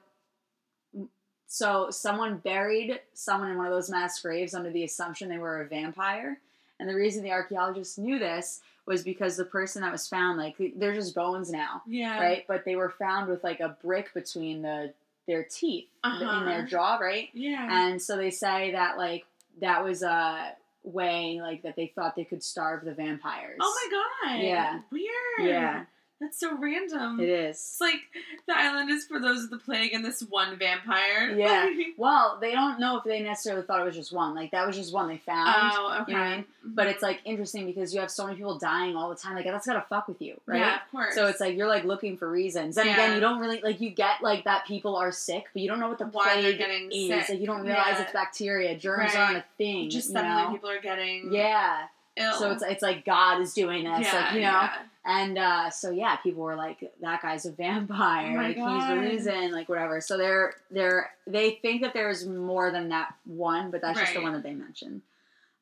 So 1.50 1.88
someone 1.90 2.36
buried 2.38 3.00
someone 3.14 3.50
in 3.50 3.56
one 3.56 3.66
of 3.66 3.72
those 3.72 3.88
mass 3.90 4.20
graves 4.20 4.52
under 4.54 4.70
the 4.70 4.84
assumption 4.84 5.28
they 5.30 5.38
were 5.38 5.62
a 5.62 5.66
vampire, 5.66 6.38
and 6.78 6.88
the 6.88 6.94
reason 6.94 7.22
the 7.22 7.30
archaeologists 7.32 7.96
knew 7.96 8.18
this 8.18 8.60
was 8.84 9.02
because 9.02 9.36
the 9.36 9.44
person 9.44 9.82
that 9.82 9.92
was 9.92 10.06
found, 10.08 10.38
like 10.38 10.56
they're 10.76 10.94
just 10.94 11.14
bones 11.14 11.50
now, 11.50 11.82
Yeah. 11.86 12.18
right? 12.20 12.44
But 12.48 12.64
they 12.64 12.76
were 12.76 12.88
found 12.90 13.28
with 13.28 13.44
like 13.44 13.60
a 13.60 13.76
brick 13.82 14.12
between 14.14 14.62
the 14.62 14.92
their 15.26 15.42
teeth 15.44 15.88
Uh-huh. 16.04 16.40
in 16.40 16.46
their 16.46 16.64
jaw, 16.64 16.96
right? 16.96 17.28
Yeah. 17.34 17.66
And 17.70 18.00
so 18.00 18.16
they 18.16 18.30
say 18.30 18.72
that 18.72 18.96
like 18.96 19.24
that 19.60 19.84
was 19.84 20.02
a 20.02 20.54
way 20.82 21.40
like 21.42 21.62
that 21.62 21.76
they 21.76 21.92
thought 21.94 22.16
they 22.16 22.24
could 22.24 22.42
starve 22.42 22.84
the 22.84 22.94
vampires. 22.94 23.58
oh 23.60 23.88
my 23.90 23.98
god. 24.30 24.40
Yeah. 24.42 24.80
Weird. 24.90 25.50
Yeah. 25.50 25.84
That's 26.20 26.40
so 26.40 26.56
random. 26.58 27.20
It 27.20 27.28
It's 27.28 27.80
like 27.80 28.00
the 28.46 28.58
island 28.58 28.90
is 28.90 29.06
for 29.06 29.20
those 29.20 29.44
of 29.44 29.50
the 29.50 29.58
plague 29.58 29.92
and 29.92 30.04
this 30.04 30.20
one 30.22 30.58
vampire. 30.58 31.30
Yeah. 31.38 31.68
Well, 31.96 32.38
they 32.40 32.52
don't 32.52 32.80
know 32.80 32.98
if 32.98 33.04
they 33.04 33.20
necessarily 33.20 33.62
thought 33.64 33.80
it 33.80 33.84
was 33.84 33.94
just 33.94 34.12
one. 34.12 34.34
Like 34.34 34.50
that 34.50 34.66
was 34.66 34.74
just 34.76 34.92
one 34.92 35.06
they 35.08 35.18
found. 35.18 35.54
oh, 35.72 35.98
okay. 36.02 36.12
You 36.12 36.18
know 36.18 36.24
I 36.24 36.34
mean? 36.36 36.44
Mhm. 36.44 36.46
But 36.74 36.88
it's 36.88 37.02
like 37.02 37.20
interesting 37.24 37.66
because 37.66 37.94
you 37.94 38.00
have 38.00 38.10
so 38.10 38.24
many 38.24 38.36
people 38.36 38.58
dying 38.58 38.96
all 38.96 39.08
the 39.08 39.14
time. 39.14 39.36
Like 39.36 39.44
that's 39.44 39.66
gotta 39.66 39.84
fuck 39.88 40.08
with 40.08 40.20
you, 40.20 40.40
right? 40.46 40.58
Yeah, 40.58 40.74
of 40.76 40.90
course. 40.90 41.14
So 41.14 41.26
it's 41.28 41.38
like 41.40 41.56
you're 41.56 41.68
like 41.68 41.84
looking 41.84 42.16
for 42.16 42.28
reasons. 42.28 42.76
And 42.76 42.86
Yeah. 42.88 42.94
again, 42.94 43.14
you 43.14 43.20
don't 43.20 43.38
really 43.38 43.60
like 43.60 43.80
you 43.80 43.90
get 43.90 44.20
like 44.22 44.42
that 44.44 44.66
people 44.66 44.96
are 44.96 45.12
sick, 45.12 45.44
but 45.52 45.62
you 45.62 45.68
don't 45.68 45.78
know 45.78 45.88
what 45.88 45.98
the 45.98 46.06
Why 46.06 46.34
they're 46.34 46.54
plague 46.54 46.58
getting 46.58 46.90
is. 46.90 47.08
sick. 47.08 47.28
Like 47.28 47.40
you 47.40 47.46
don't 47.46 47.62
realize 47.62 47.94
Yeah. 47.94 48.02
it's 48.02 48.12
bacteria. 48.12 48.76
Germs 48.76 49.14
Right. 49.14 49.16
aren't 49.16 49.36
a 49.38 49.44
thing. 49.56 49.88
just 49.90 50.10
suddenly 50.12 50.42
know? 50.44 50.50
people 50.50 50.68
are 50.70 50.80
getting 50.80 51.32
Yeah. 51.32 51.86
Ill. 52.18 52.34
So 52.34 52.50
it's 52.50 52.62
it's 52.62 52.82
like 52.82 53.04
God 53.04 53.40
is 53.40 53.54
doing 53.54 53.84
this, 53.84 54.06
yeah, 54.06 54.20
like 54.20 54.34
you 54.34 54.40
know. 54.40 54.46
yeah. 54.46 54.72
And 55.04 55.38
uh, 55.38 55.70
so 55.70 55.90
yeah, 55.90 56.16
people 56.16 56.42
were 56.42 56.56
like, 56.56 56.92
"That 57.00 57.22
guy's 57.22 57.46
a 57.46 57.52
vampire. 57.52 58.38
Oh 58.38 58.42
like 58.42 58.56
he's 58.56 58.64
God. 58.64 58.90
the 58.90 59.00
reason. 59.00 59.52
Like 59.52 59.68
whatever." 59.68 60.00
So 60.00 60.18
they're 60.18 60.54
they're 60.70 61.10
they 61.26 61.52
think 61.62 61.82
that 61.82 61.94
there's 61.94 62.26
more 62.26 62.70
than 62.70 62.90
that 62.90 63.14
one, 63.24 63.70
but 63.70 63.80
that's 63.80 63.98
just 63.98 64.14
the 64.14 64.20
one 64.20 64.34
that 64.34 64.42
they 64.42 64.54
mentioned. 64.54 65.02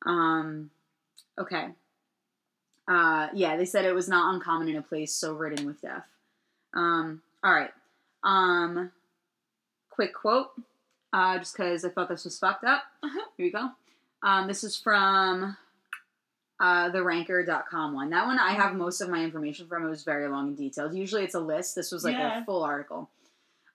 Um, 0.05 0.69
okay. 1.39 1.67
Uh, 2.87 3.27
yeah, 3.33 3.57
they 3.57 3.65
said 3.65 3.85
it 3.85 3.93
was 3.93 4.07
not 4.07 4.33
uncommon 4.33 4.69
in 4.69 4.77
a 4.77 4.81
place 4.81 5.13
so 5.13 5.33
ridden 5.33 5.65
with 5.65 5.81
death. 5.81 6.07
Um, 6.73 7.21
all 7.43 7.53
right. 7.53 7.71
Um, 8.23 8.91
quick 9.89 10.13
quote, 10.13 10.51
uh, 11.11 11.37
just 11.37 11.55
because 11.55 11.83
I 11.83 11.89
thought 11.89 12.07
this 12.07 12.23
was 12.23 12.39
fucked 12.39 12.63
up. 12.63 12.83
Uh-huh. 13.03 13.25
Here 13.35 13.45
we 13.45 13.51
go. 13.51 13.69
Um, 14.23 14.47
this 14.47 14.63
is 14.63 14.77
from 14.77 15.57
uh, 16.59 16.89
the 16.89 17.03
ranker.com 17.03 17.93
one. 17.93 18.09
That 18.09 18.25
one 18.25 18.39
I 18.39 18.51
have 18.53 18.73
most 18.75 19.01
of 19.01 19.09
my 19.09 19.23
information 19.23 19.67
from. 19.67 19.85
It 19.85 19.89
was 19.89 20.03
very 20.03 20.27
long 20.27 20.47
and 20.49 20.57
detailed. 20.57 20.95
Usually 20.95 21.23
it's 21.23 21.35
a 21.35 21.39
list. 21.39 21.75
This 21.75 21.91
was 21.91 22.03
like 22.03 22.15
Yeah. 22.15 22.41
a 22.41 22.45
full 22.45 22.63
article. 22.63 23.09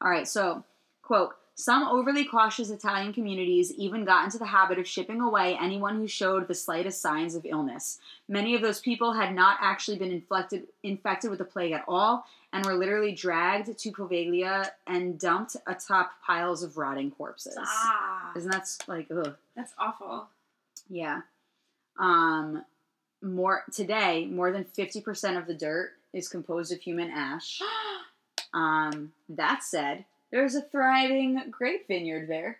All 0.01 0.11
right, 0.11 0.27
so, 0.27 0.65
quote, 1.03 1.37
some 1.55 1.87
overly 1.87 2.25
cautious 2.25 2.71
Italian 2.71 3.13
communities 3.13 3.71
even 3.75 4.05
got 4.05 4.25
into 4.25 4.39
the 4.39 4.47
habit 4.47 4.79
of 4.79 4.89
shipping 4.89 5.21
away 5.21 5.57
anyone 5.61 5.97
who 5.97 6.09
showed 6.09 6.49
the 6.49 6.55
slightest 6.55 7.01
signs 7.01 7.35
of 7.37 7.45
illness. 7.45 8.01
Many 8.27 8.55
of 8.57 8.63
those 8.63 8.81
people 8.81 9.13
had 9.13 9.33
not 9.35 9.59
actually 9.61 9.99
been 9.99 10.11
infected 10.11 10.67
infected 10.83 11.31
with 11.31 11.39
the 11.39 11.45
plague 11.45 11.73
at 11.73 11.85
all 11.87 12.25
and 12.55 12.65
were 12.65 12.75
literally 12.75 13.13
dragged 13.13 13.79
to 13.79 13.93
Poveglia 13.93 14.71
and 14.87 15.21
dumped 15.21 15.57
atop 15.67 16.13
piles 16.27 16.63
of 16.63 16.79
rotting 16.79 17.11
corpses. 17.13 17.57
Ah, 17.61 18.33
Isn't 18.35 18.51
that 18.51 18.67
like 18.89 19.07
ugh? 19.15 19.37
that's 19.55 19.75
awful. 19.79 20.29
Yeah. 20.89 21.21
Um 21.99 22.65
more 23.23 23.65
today, 23.73 24.27
more 24.27 24.51
than 24.53 24.65
50% 24.65 25.39
of 25.39 25.47
the 25.47 25.55
dirt 25.55 25.93
is 26.13 26.29
composed 26.29 26.73
of 26.73 26.81
human 26.81 27.11
ash. 27.11 27.61
Um 28.55 29.15
that 29.31 29.63
said, 29.63 30.05
there's 30.31 30.55
a 30.55 30.61
thriving 30.61 31.43
grape 31.51 31.89
vineyard 31.89 32.29
there. 32.29 32.59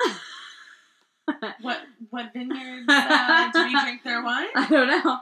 what 1.60 1.82
what 2.10 2.32
vineyards 2.32 2.86
uh, 2.88 3.50
do 3.54 3.64
we 3.64 3.80
drink 3.80 4.02
their 4.02 4.24
wine? 4.24 4.48
I 4.56 4.66
don't 4.68 4.88
know. 4.88 5.20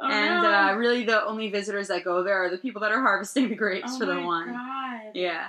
Oh, 0.00 0.10
and 0.10 0.42
no. 0.42 0.50
uh, 0.50 0.74
really 0.74 1.04
the 1.04 1.24
only 1.24 1.50
visitors 1.50 1.88
that 1.88 2.04
go 2.04 2.22
there 2.22 2.44
are 2.44 2.50
the 2.50 2.58
people 2.58 2.80
that 2.80 2.90
are 2.90 3.00
harvesting 3.00 3.48
the 3.48 3.54
grapes 3.54 3.92
oh 3.94 3.98
for 3.98 4.06
the 4.06 4.20
wine. 4.20 4.52
God. 4.52 5.00
Yeah. 5.14 5.48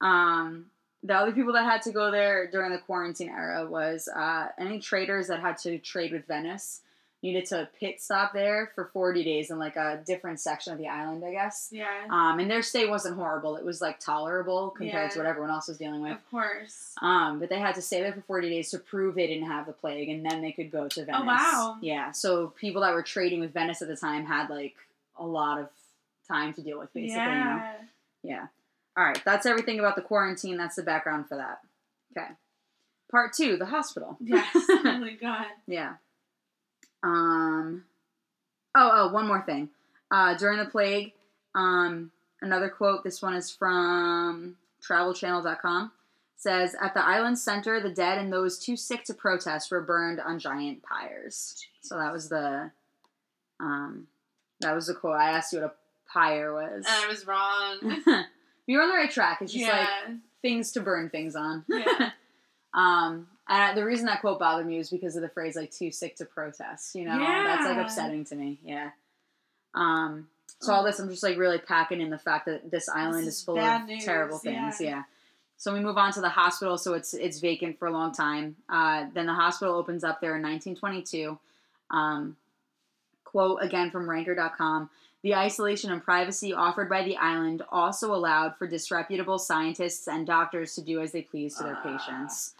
Um, 0.00 0.66
the 1.02 1.14
other 1.14 1.32
people 1.32 1.52
that 1.54 1.64
had 1.64 1.82
to 1.82 1.92
go 1.92 2.10
there 2.10 2.48
during 2.50 2.72
the 2.72 2.78
quarantine 2.78 3.28
era 3.28 3.66
was 3.66 4.08
uh, 4.08 4.48
any 4.58 4.78
traders 4.78 5.28
that 5.28 5.40
had 5.40 5.58
to 5.58 5.78
trade 5.78 6.12
with 6.12 6.26
Venice 6.26 6.82
needed 7.26 7.46
to 7.46 7.68
pit 7.78 8.00
stop 8.00 8.32
there 8.32 8.70
for 8.74 8.90
40 8.92 9.24
days 9.24 9.50
in 9.50 9.58
like 9.58 9.76
a 9.76 10.00
different 10.06 10.40
section 10.40 10.72
of 10.72 10.78
the 10.78 10.88
island, 10.88 11.24
I 11.24 11.32
guess. 11.32 11.68
Yeah. 11.72 12.06
Um, 12.08 12.38
and 12.38 12.50
their 12.50 12.62
stay 12.62 12.88
wasn't 12.88 13.16
horrible. 13.16 13.56
It 13.56 13.64
was 13.64 13.80
like 13.80 14.00
tolerable 14.00 14.70
compared 14.70 15.10
to 15.12 15.18
what 15.18 15.26
everyone 15.26 15.50
else 15.50 15.68
was 15.68 15.76
dealing 15.78 16.02
with. 16.02 16.12
of 16.12 16.30
course. 16.30 16.92
Um, 17.02 17.38
but 17.38 17.48
they 17.48 17.58
had 17.58 17.74
to 17.74 17.82
stay 17.82 18.00
there 18.00 18.12
for 18.12 18.22
40 18.22 18.50
days 18.50 18.70
to 18.70 18.78
prove 18.78 19.14
they 19.14 19.26
didn't 19.26 19.48
have 19.48 19.66
the 19.66 19.72
plague, 19.72 20.08
and 20.08 20.24
then 20.24 20.40
they 20.42 20.52
could 20.52 20.70
go 20.70 20.88
to 20.88 21.04
Venice. 21.04 21.20
Oh, 21.22 21.26
wow. 21.26 21.76
Yeah, 21.82 22.12
so 22.12 22.48
people 22.48 22.82
that 22.82 22.94
were 22.94 23.02
trading 23.02 23.40
with 23.40 23.52
Venice 23.52 23.82
at 23.82 23.88
the 23.88 23.96
time 23.96 24.24
had 24.24 24.48
like 24.48 24.76
a 25.18 25.26
lot 25.26 25.58
of 25.60 25.68
time 26.28 26.54
to 26.54 26.62
deal 26.62 26.78
with, 26.78 26.92
basically. 26.94 27.22
You 27.22 27.28
know? 27.28 27.34
yeah. 27.34 27.72
Yeah. 28.22 28.46
All 28.96 29.04
right, 29.04 29.20
that's 29.24 29.46
everything 29.46 29.78
about 29.78 29.96
the 29.96 30.02
quarantine. 30.02 30.56
That's 30.56 30.76
the 30.76 30.82
background 30.82 31.28
for 31.28 31.36
that. 31.36 31.58
Okay. 32.16 32.28
Part 33.10 33.34
two, 33.34 33.56
the 33.56 33.66
hospital. 33.66 34.16
Yes. 34.20 34.46
oh 34.54 34.98
my 34.98 35.12
God. 35.20 35.46
Yeah. 35.66 35.94
Um. 37.02 37.84
Oh, 38.74 38.90
oh, 38.92 39.12
one 39.12 39.26
more 39.26 39.42
thing. 39.42 39.70
Uh, 40.10 40.36
during 40.36 40.58
the 40.58 40.66
plague, 40.66 41.12
um, 41.54 42.10
another 42.42 42.68
quote. 42.68 43.04
This 43.04 43.22
one 43.22 43.34
is 43.34 43.50
from 43.50 44.56
TravelChannel.com. 44.82 45.92
Says 46.38 46.76
at 46.80 46.92
the 46.92 47.04
island 47.04 47.38
center, 47.38 47.80
the 47.80 47.90
dead 47.90 48.18
and 48.18 48.30
those 48.30 48.58
too 48.58 48.76
sick 48.76 49.04
to 49.04 49.14
protest 49.14 49.70
were 49.70 49.80
burned 49.80 50.20
on 50.20 50.38
giant 50.38 50.82
pyres. 50.82 51.66
So 51.80 51.96
that 51.96 52.12
was 52.12 52.28
the, 52.28 52.70
um, 53.58 54.06
that 54.60 54.74
was 54.74 54.88
the 54.88 54.94
quote. 54.94 55.16
I 55.16 55.30
asked 55.30 55.54
you 55.54 55.60
what 55.60 55.70
a 55.70 56.12
pyre 56.12 56.52
was. 56.52 56.84
And 56.86 56.86
I 56.86 57.06
was 57.08 57.26
wrong. 57.26 58.24
You're 58.66 58.82
on 58.82 58.90
the 58.90 58.94
right 58.94 59.10
track. 59.10 59.38
It's 59.40 59.52
just 59.52 59.64
yeah. 59.64 59.86
like 60.06 60.16
things 60.42 60.72
to 60.72 60.80
burn 60.80 61.08
things 61.08 61.36
on. 61.36 61.64
Yeah. 61.68 62.10
um, 62.74 63.28
and 63.48 63.76
the 63.76 63.84
reason 63.84 64.06
that 64.06 64.20
quote 64.20 64.38
bothered 64.38 64.66
me 64.66 64.78
was 64.78 64.90
because 64.90 65.16
of 65.16 65.22
the 65.22 65.28
phrase 65.28 65.56
like 65.56 65.70
"too 65.70 65.90
sick 65.90 66.16
to 66.16 66.24
protest." 66.24 66.94
You 66.94 67.04
know, 67.04 67.18
that's 67.18 67.64
like 67.64 67.78
upsetting 67.78 68.24
to 68.26 68.34
me. 68.36 68.58
Yeah. 68.64 68.90
Um. 69.74 70.28
So 70.60 70.72
all 70.72 70.84
this, 70.84 70.98
I'm 70.98 71.10
just 71.10 71.22
like 71.22 71.36
really 71.36 71.58
packing 71.58 72.00
in 72.00 72.08
the 72.10 72.18
fact 72.18 72.46
that 72.46 72.70
this 72.70 72.88
island 72.88 73.26
This 73.26 73.34
is 73.34 73.38
is 73.40 73.44
full 73.44 73.58
of 73.58 73.84
news, 73.86 74.04
terrible 74.04 74.38
things. 74.38 74.80
yeah. 74.80 74.88
Yeah. 74.88 75.02
So 75.58 75.72
we 75.72 75.80
move 75.80 75.96
on 75.98 76.12
to 76.12 76.20
the 76.20 76.28
hospital. 76.30 76.78
So 76.78 76.94
it's 76.94 77.14
it's 77.14 77.40
vacant 77.40 77.78
for 77.78 77.86
a 77.88 77.90
long 77.92 78.12
time. 78.12 78.56
Uh, 78.68 79.06
then 79.14 79.26
the 79.26 79.34
hospital 79.34 79.74
opens 79.74 80.02
up 80.04 80.20
there 80.20 80.36
in 80.36 80.42
1922. 80.42 81.38
Um, 81.90 82.36
quote 83.24 83.62
again 83.62 83.90
from 83.90 84.08
Ranker.com. 84.08 84.88
The 85.22 85.34
isolation 85.34 85.90
and 85.92 86.02
privacy 86.02 86.52
offered 86.52 86.88
by 86.88 87.02
the 87.02 87.16
island 87.16 87.62
also 87.70 88.14
allowed 88.14 88.56
for 88.56 88.66
disreputable 88.66 89.38
scientists 89.38 90.06
and 90.06 90.26
doctors 90.26 90.74
to 90.76 90.82
do 90.82 91.00
as 91.00 91.12
they 91.12 91.22
pleased 91.22 91.58
to 91.58 91.64
their 91.64 91.76
Ah. 91.76 91.82
patients. 91.98 92.54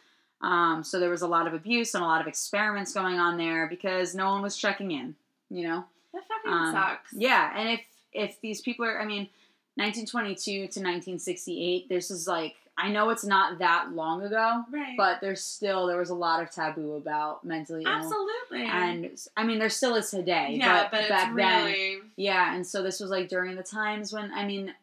Um, 0.46 0.84
so 0.84 1.00
there 1.00 1.10
was 1.10 1.22
a 1.22 1.26
lot 1.28 1.46
of 1.46 1.54
abuse 1.54 1.94
and 1.94 2.04
a 2.04 2.06
lot 2.06 2.20
of 2.20 2.26
experiments 2.26 2.92
going 2.94 3.18
on 3.18 3.36
there 3.36 3.66
because 3.66 4.14
no 4.14 4.30
one 4.30 4.42
was 4.42 4.56
checking 4.56 4.90
in. 4.92 5.14
You 5.50 5.66
know. 5.68 5.84
That 6.12 6.22
fucking 6.28 6.52
Um, 6.52 6.72
sucks. 6.72 7.12
Yeah, 7.12 7.52
and 7.58 7.68
if 7.70 7.80
if 8.12 8.40
these 8.40 8.60
people 8.62 8.84
are, 8.86 9.00
I 9.00 9.04
mean, 9.04 9.28
1922 9.74 10.52
to 10.52 10.80
1968, 10.80 11.88
this 11.88 12.10
is 12.10 12.26
like 12.26 12.56
I 12.78 12.90
know 12.90 13.08
it's 13.08 13.24
not 13.24 13.58
that 13.60 13.92
long 13.92 14.22
ago, 14.22 14.64
Right. 14.70 14.96
but 14.98 15.20
there's 15.22 15.42
still 15.42 15.86
there 15.86 15.96
was 15.98 16.10
a 16.10 16.14
lot 16.14 16.42
of 16.42 16.50
taboo 16.50 16.94
about 16.96 17.42
mentally 17.44 17.84
ill. 17.84 17.88
Absolutely. 17.90 18.64
And 18.66 19.18
I 19.36 19.44
mean, 19.44 19.58
there 19.58 19.70
still 19.70 19.94
is 19.94 20.10
today. 20.10 20.56
yeah, 20.58 20.82
but, 20.84 20.90
but, 20.92 21.00
it's 21.00 21.08
back 21.08 21.34
then, 21.34 22.10
yeah. 22.16 22.54
And 22.54 22.66
so 22.66 22.82
this 22.82 23.00
was 23.00 23.10
like 23.10 23.28
during 23.28 23.56
the 23.56 23.62
times 23.62 24.12
when 24.12 24.30
I 24.32 24.44
mean, 24.44 24.74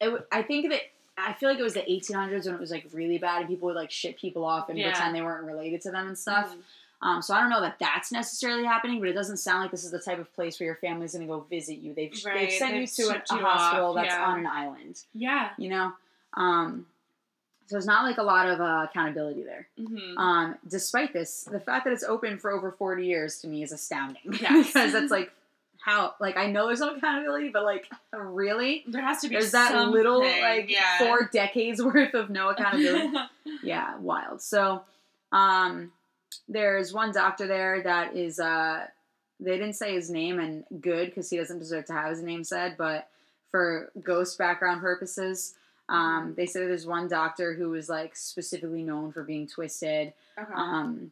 it. 0.00 0.26
I 0.32 0.42
think 0.42 0.70
that 0.70 0.80
I 1.28 1.32
feel 1.34 1.48
like 1.48 1.58
it 1.58 1.62
was 1.62 1.74
the 1.74 1.82
1800s 1.82 2.46
when 2.46 2.54
it 2.54 2.60
was 2.60 2.70
like 2.70 2.86
really 2.92 3.18
bad 3.18 3.40
and 3.40 3.48
people 3.48 3.66
would 3.66 3.76
like 3.76 3.90
ship 3.90 4.18
people 4.18 4.44
off 4.44 4.68
and 4.68 4.78
Yeah. 4.78 4.90
pretend 4.90 5.14
they 5.14 5.22
weren't 5.22 5.44
related 5.44 5.80
to 5.82 5.90
them 5.90 6.06
and 6.08 6.18
stuff. 6.18 6.54
Mhm. 6.54 6.62
Um, 7.04 7.20
so 7.22 7.34
I 7.34 7.40
don't 7.40 7.50
know 7.50 7.60
that 7.60 7.78
that's 7.80 8.12
necessarily 8.12 8.64
happening, 8.64 9.00
but 9.00 9.08
it 9.08 9.12
doesn't 9.14 9.38
sound 9.38 9.62
like 9.62 9.70
this 9.72 9.84
is 9.84 9.90
the 9.90 9.98
type 9.98 10.18
of 10.20 10.32
place 10.34 10.60
where 10.60 10.66
your 10.66 10.76
family's 10.76 11.12
going 11.14 11.26
to 11.26 11.32
go 11.32 11.40
visit 11.40 11.78
you. 11.78 11.92
They've 11.94 12.12
Right, 12.24 12.38
they've 12.48 12.52
sent 12.52 12.72
they've 12.74 12.80
you 12.82 12.86
to 12.86 13.02
a, 13.02 13.06
a 13.36 13.38
you 13.40 13.46
off, 13.46 13.58
hospital 13.58 13.92
that's 13.94 14.14
yeah. 14.14 14.24
on 14.24 14.38
an 14.40 14.46
island. 14.46 15.00
Yeah. 15.12 15.50
You 15.58 15.70
know, 15.70 15.92
um, 16.34 16.86
so 17.66 17.74
there's 17.76 17.86
not 17.86 18.04
like 18.04 18.18
a 18.18 18.22
lot 18.22 18.48
of 18.48 18.60
uh, 18.60 18.86
accountability 18.88 19.42
there. 19.42 19.66
hmm 19.78 20.16
Um, 20.18 20.58
despite 20.68 21.12
this, 21.12 21.42
the 21.44 21.58
fact 21.60 21.84
that 21.86 21.92
it's 21.92 22.04
open 22.04 22.38
for 22.38 22.50
over 22.52 22.70
40 22.70 23.04
years 23.06 23.40
to 23.40 23.48
me 23.48 23.62
is 23.64 23.72
astounding 23.72 24.22
Yes. 24.40 24.66
because 24.72 24.94
it's 24.94 25.10
like 25.10 25.32
how 25.82 26.14
like 26.20 26.36
I 26.36 26.46
know 26.46 26.68
there's 26.68 26.80
no 26.80 26.94
accountability, 26.94 27.48
but 27.48 27.64
like 27.64 27.90
really, 28.12 28.84
there 28.86 29.02
has 29.02 29.20
to 29.22 29.28
be 29.28 29.34
there's 29.34 29.50
that 29.50 29.88
little 29.88 30.20
like 30.20 30.70
yeah. 30.70 30.98
four 30.98 31.28
decades 31.32 31.82
worth 31.84 32.14
of 32.14 32.30
no 32.30 32.50
accountability. 32.50 33.16
yeah, 33.62 33.98
wild. 33.98 34.40
So, 34.40 34.82
um, 35.32 35.90
there's 36.48 36.92
one 36.92 37.12
doctor 37.12 37.48
there 37.48 37.82
that 37.82 38.16
is 38.16 38.38
uh, 38.38 38.86
they 39.40 39.58
didn't 39.58 39.74
say 39.74 39.94
his 39.94 40.08
name 40.08 40.38
and 40.38 40.64
good 40.80 41.06
because 41.06 41.28
he 41.28 41.36
doesn't 41.36 41.58
deserve 41.58 41.86
to 41.86 41.92
have 41.92 42.10
his 42.10 42.22
name 42.22 42.44
said, 42.44 42.76
but 42.78 43.08
for 43.50 43.90
ghost 44.02 44.38
background 44.38 44.80
purposes. 44.80 45.54
Um, 45.88 46.34
they 46.36 46.46
said 46.46 46.62
there's 46.62 46.86
one 46.86 47.08
doctor 47.08 47.54
who 47.54 47.70
was 47.70 47.88
like 47.88 48.14
specifically 48.16 48.82
known 48.82 49.12
for 49.12 49.24
being 49.24 49.48
twisted. 49.48 50.12
okay. 50.38 50.52
Um, 50.54 51.10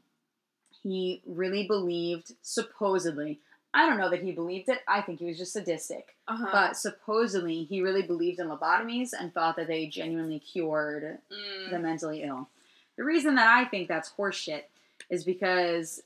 he 0.83 1.21
really 1.27 1.67
believed, 1.67 2.33
supposedly, 2.41 3.41
I 3.73 3.87
don't 3.87 3.99
know 3.99 4.11
that 4.11 4.23
he 4.23 4.33
believed 4.33 4.69
it. 4.69 4.81
I 4.89 5.01
think 5.01 5.21
he 5.21 5.27
was 5.27 5.39
just 5.39 5.53
sadistic. 5.53 6.17
uh-huh. 6.27 6.49
But 6.51 6.77
supposedly, 6.77 7.63
he 7.65 7.83
really 7.83 8.03
believed 8.03 8.41
in 8.41 8.49
lobotomies 8.49 9.11
and 9.19 9.33
thought 9.33 9.57
that 9.57 9.69
they 9.69 9.87
genuinely 9.87 10.41
cured 10.41 11.19
Mm. 11.33 11.71
the 11.71 11.79
mentally 11.79 12.23
ill. 12.25 12.49
The 12.97 13.05
reason 13.05 13.37
that 13.37 13.47
I 13.47 13.65
think 13.67 13.89
that's 13.89 14.11
horseshit 14.13 14.63
is 15.09 15.25
because 15.25 16.03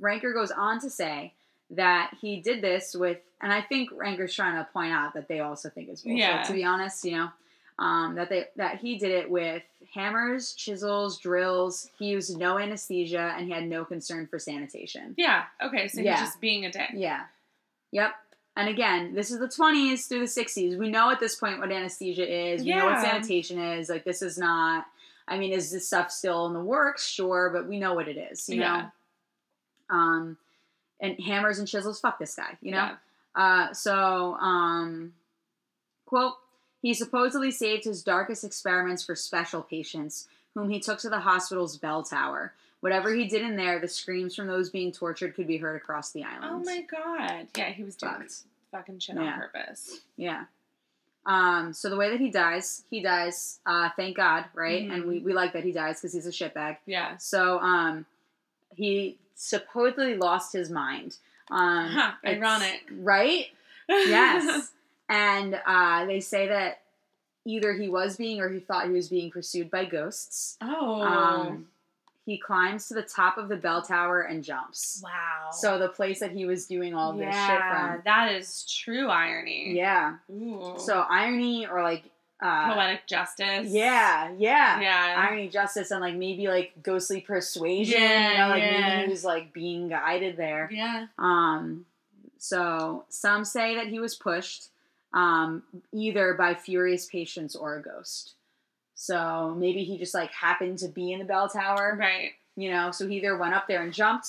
Ranker 0.00 0.32
goes 0.32 0.50
on 0.50 0.80
to 0.80 0.90
say 0.90 1.32
that 1.70 2.14
he 2.20 2.40
did 2.40 2.62
this 2.62 2.94
with, 2.94 3.18
and 3.40 3.52
I 3.52 3.62
think 3.62 3.90
Ranker's 3.92 4.34
trying 4.34 4.56
to 4.56 4.70
point 4.72 4.92
out 4.92 5.14
that 5.14 5.28
they 5.28 5.40
also 5.40 5.68
think 5.70 5.88
it's 5.88 6.02
bullshit. 6.02 6.18
Yeah. 6.18 6.42
To 6.42 6.52
be 6.52 6.64
honest, 6.64 7.04
you 7.04 7.12
know, 7.16 7.28
um, 7.78 8.14
that 8.14 8.28
they 8.28 8.46
that 8.56 8.78
he 8.78 8.96
did 8.98 9.10
it 9.10 9.30
with 9.30 9.62
hammers, 9.92 10.52
chisels, 10.54 11.18
drills. 11.18 11.88
He 11.98 12.06
used 12.06 12.36
no 12.38 12.58
anesthesia 12.58 13.34
and 13.36 13.46
he 13.46 13.52
had 13.52 13.66
no 13.68 13.84
concern 13.84 14.26
for 14.26 14.38
sanitation. 14.38 15.14
yeah. 15.16 15.44
Okay. 15.62 15.88
So 15.88 16.00
Yeah. 16.00 16.12
he's 16.18 16.28
just 16.28 16.40
being 16.40 16.64
a 16.66 16.70
dick. 16.72 16.90
Yeah. 16.94 17.24
Yep. 17.92 18.12
And 18.56 18.68
again, 18.68 19.14
this 19.14 19.30
is 19.32 19.38
the 19.40 19.48
20s 19.48 20.06
through 20.08 20.20
the 20.20 20.26
60s. 20.26 20.78
We 20.78 20.88
know 20.88 21.10
at 21.10 21.18
this 21.20 21.34
point 21.36 21.58
what 21.58 21.72
anesthesia 21.72 22.52
is. 22.52 22.62
We 22.62 22.70
know 22.74 22.86
what 22.86 23.00
sanitation 23.00 23.58
is. 23.58 23.88
Like, 23.88 24.04
this 24.04 24.22
is 24.22 24.38
not, 24.38 24.86
I 25.26 25.38
mean, 25.38 25.52
is 25.52 25.72
this 25.72 25.86
stuff 25.88 26.10
still 26.12 26.46
in 26.46 26.52
the 26.52 26.60
works? 26.60 27.04
Sure, 27.06 27.50
but 27.52 27.66
we 27.68 27.78
know 27.80 27.94
what 27.94 28.06
it 28.06 28.16
is, 28.16 28.48
you 28.48 28.60
Yeah. 28.60 28.82
know? 29.90 29.96
Um, 29.96 30.38
and 31.00 31.18
hammers 31.20 31.58
and 31.58 31.66
chisels, 31.66 31.98
fuck 32.00 32.18
this 32.20 32.36
guy, 32.36 32.56
you 32.60 32.70
know? 32.70 32.76
Yeah. 32.76 32.96
Uh, 33.34 33.72
so, 33.72 34.34
um, 34.34 35.14
quote, 36.06 36.34
he 36.84 36.92
supposedly 36.94 37.50
saved 37.50 37.84
his 37.84 38.02
darkest 38.02 38.44
experiments 38.44 39.02
for 39.02 39.16
special 39.16 39.62
patients, 39.62 40.28
whom 40.54 40.68
he 40.68 40.78
took 40.78 40.98
to 40.98 41.08
the 41.08 41.20
hospital's 41.20 41.78
bell 41.78 42.02
tower. 42.02 42.52
Whatever 42.80 43.14
he 43.14 43.26
did 43.26 43.40
in 43.40 43.56
there, 43.56 43.78
the 43.80 43.88
screams 43.88 44.34
from 44.36 44.46
those 44.48 44.68
being 44.68 44.92
tortured 44.92 45.34
could 45.34 45.46
be 45.46 45.56
heard 45.56 45.76
across 45.76 46.10
the 46.12 46.22
island. 46.24 46.52
Oh 46.52 46.58
my 46.62 46.82
god. 46.82 47.46
Yeah, 47.56 47.70
he 47.70 47.82
was 47.82 47.96
doing 47.96 48.12
Fucked. 48.12 48.34
fucking 48.70 48.98
shit 48.98 49.16
Yeah. 49.16 49.22
on 49.32 49.38
purpose. 49.40 50.00
Yeah. 50.18 50.44
Um, 51.24 51.72
so 51.72 51.88
the 51.88 51.96
way 51.96 52.10
that 52.10 52.20
he 52.20 52.30
dies, 52.30 52.82
he 52.90 53.00
dies, 53.00 53.58
uh, 53.64 53.88
thank 53.96 54.18
God, 54.18 54.44
right? 54.54 54.82
Mhm. 54.86 54.92
And 54.92 55.04
we, 55.06 55.20
we 55.20 55.32
like 55.32 55.54
that 55.54 55.64
he 55.64 55.72
dies 55.72 55.98
because 55.98 56.12
he's 56.12 56.26
a 56.26 56.30
shitbag. 56.30 56.76
Yeah. 56.84 57.16
So 57.16 57.58
um, 57.60 58.04
he 58.76 59.16
supposedly 59.34 60.16
lost 60.16 60.52
his 60.52 60.68
mind. 60.70 61.16
Um, 61.50 61.88
Huh, 61.88 62.12
it's- 62.22 62.36
ironic. 62.36 62.82
Right? 62.92 63.46
Yes. 63.88 64.70
And 65.08 65.60
uh, 65.66 66.04
they 66.06 66.20
say 66.20 66.48
that 66.48 66.80
either 67.46 67.74
he 67.74 67.88
was 67.88 68.16
being 68.16 68.40
or 68.40 68.48
he 68.48 68.60
thought 68.60 68.86
he 68.86 68.92
was 68.92 69.08
being 69.08 69.30
pursued 69.30 69.70
by 69.70 69.84
ghosts. 69.84 70.56
oh. 70.60 71.02
Um, 71.02 71.66
he 72.26 72.38
climbs 72.38 72.88
to 72.88 72.94
the 72.94 73.02
top 73.02 73.36
of 73.36 73.50
the 73.50 73.56
bell 73.56 73.82
tower 73.82 74.22
and 74.22 74.42
jumps. 74.42 75.02
wow. 75.04 75.50
So 75.52 75.78
the 75.78 75.90
place 75.90 76.20
that 76.20 76.30
he 76.30 76.46
was 76.46 76.66
doing 76.66 76.94
all 76.94 77.12
this 77.12 77.34
shit 77.34 77.58
from. 77.58 78.00
That 78.06 78.32
is 78.32 78.64
true 78.64 79.08
irony. 79.08 79.74
Yeah. 79.76 80.16
Ooh. 80.30 80.74
So 80.78 81.04
irony 81.10 81.66
or 81.66 81.82
like 81.82 82.04
uh, 82.42 82.72
poetic 82.74 83.06
justice. 83.06 83.70
Yeah, 83.70 84.32
yeah. 84.38 84.80
Yeah. 84.80 85.14
Irony, 85.18 85.48
justice, 85.48 85.90
and 85.90 86.00
like 86.00 86.14
maybe 86.14 86.48
like 86.48 86.72
ghostly 86.82 87.20
persuasion. 87.20 88.00
Yeah, 88.00 88.30
you 88.30 88.38
know, 88.38 88.48
like 88.48 88.62
yeah. 88.62 88.88
maybe 88.88 89.04
he 89.04 89.10
was 89.10 89.24
like 89.24 89.52
being 89.52 89.88
guided 89.88 90.36
there. 90.36 90.70
yeah. 90.72 91.06
Um, 91.18 91.84
so 92.38 93.04
some 93.08 93.44
say 93.44 93.76
that 93.76 93.86
he 93.88 93.98
was 93.98 94.14
pushed, 94.14 94.68
um, 95.14 95.62
either 95.92 96.34
by 96.34 96.54
furious 96.54 97.06
patients 97.06 97.56
or 97.56 97.76
a 97.76 97.82
ghost. 97.82 98.34
So 98.94 99.54
maybe 99.58 99.84
he 99.84 99.96
just 99.98 100.14
like 100.14 100.30
happened 100.32 100.78
to 100.78 100.88
be 100.88 101.12
in 101.12 101.18
the 101.18 101.24
bell 101.24 101.48
tower, 101.48 101.96
Right. 101.98 102.32
you 102.56 102.70
know. 102.70 102.90
So 102.90 103.08
he 103.08 103.16
either 103.16 103.36
went 103.36 103.54
up 103.54 103.66
there 103.66 103.82
and 103.82 103.92
jumped, 103.92 104.28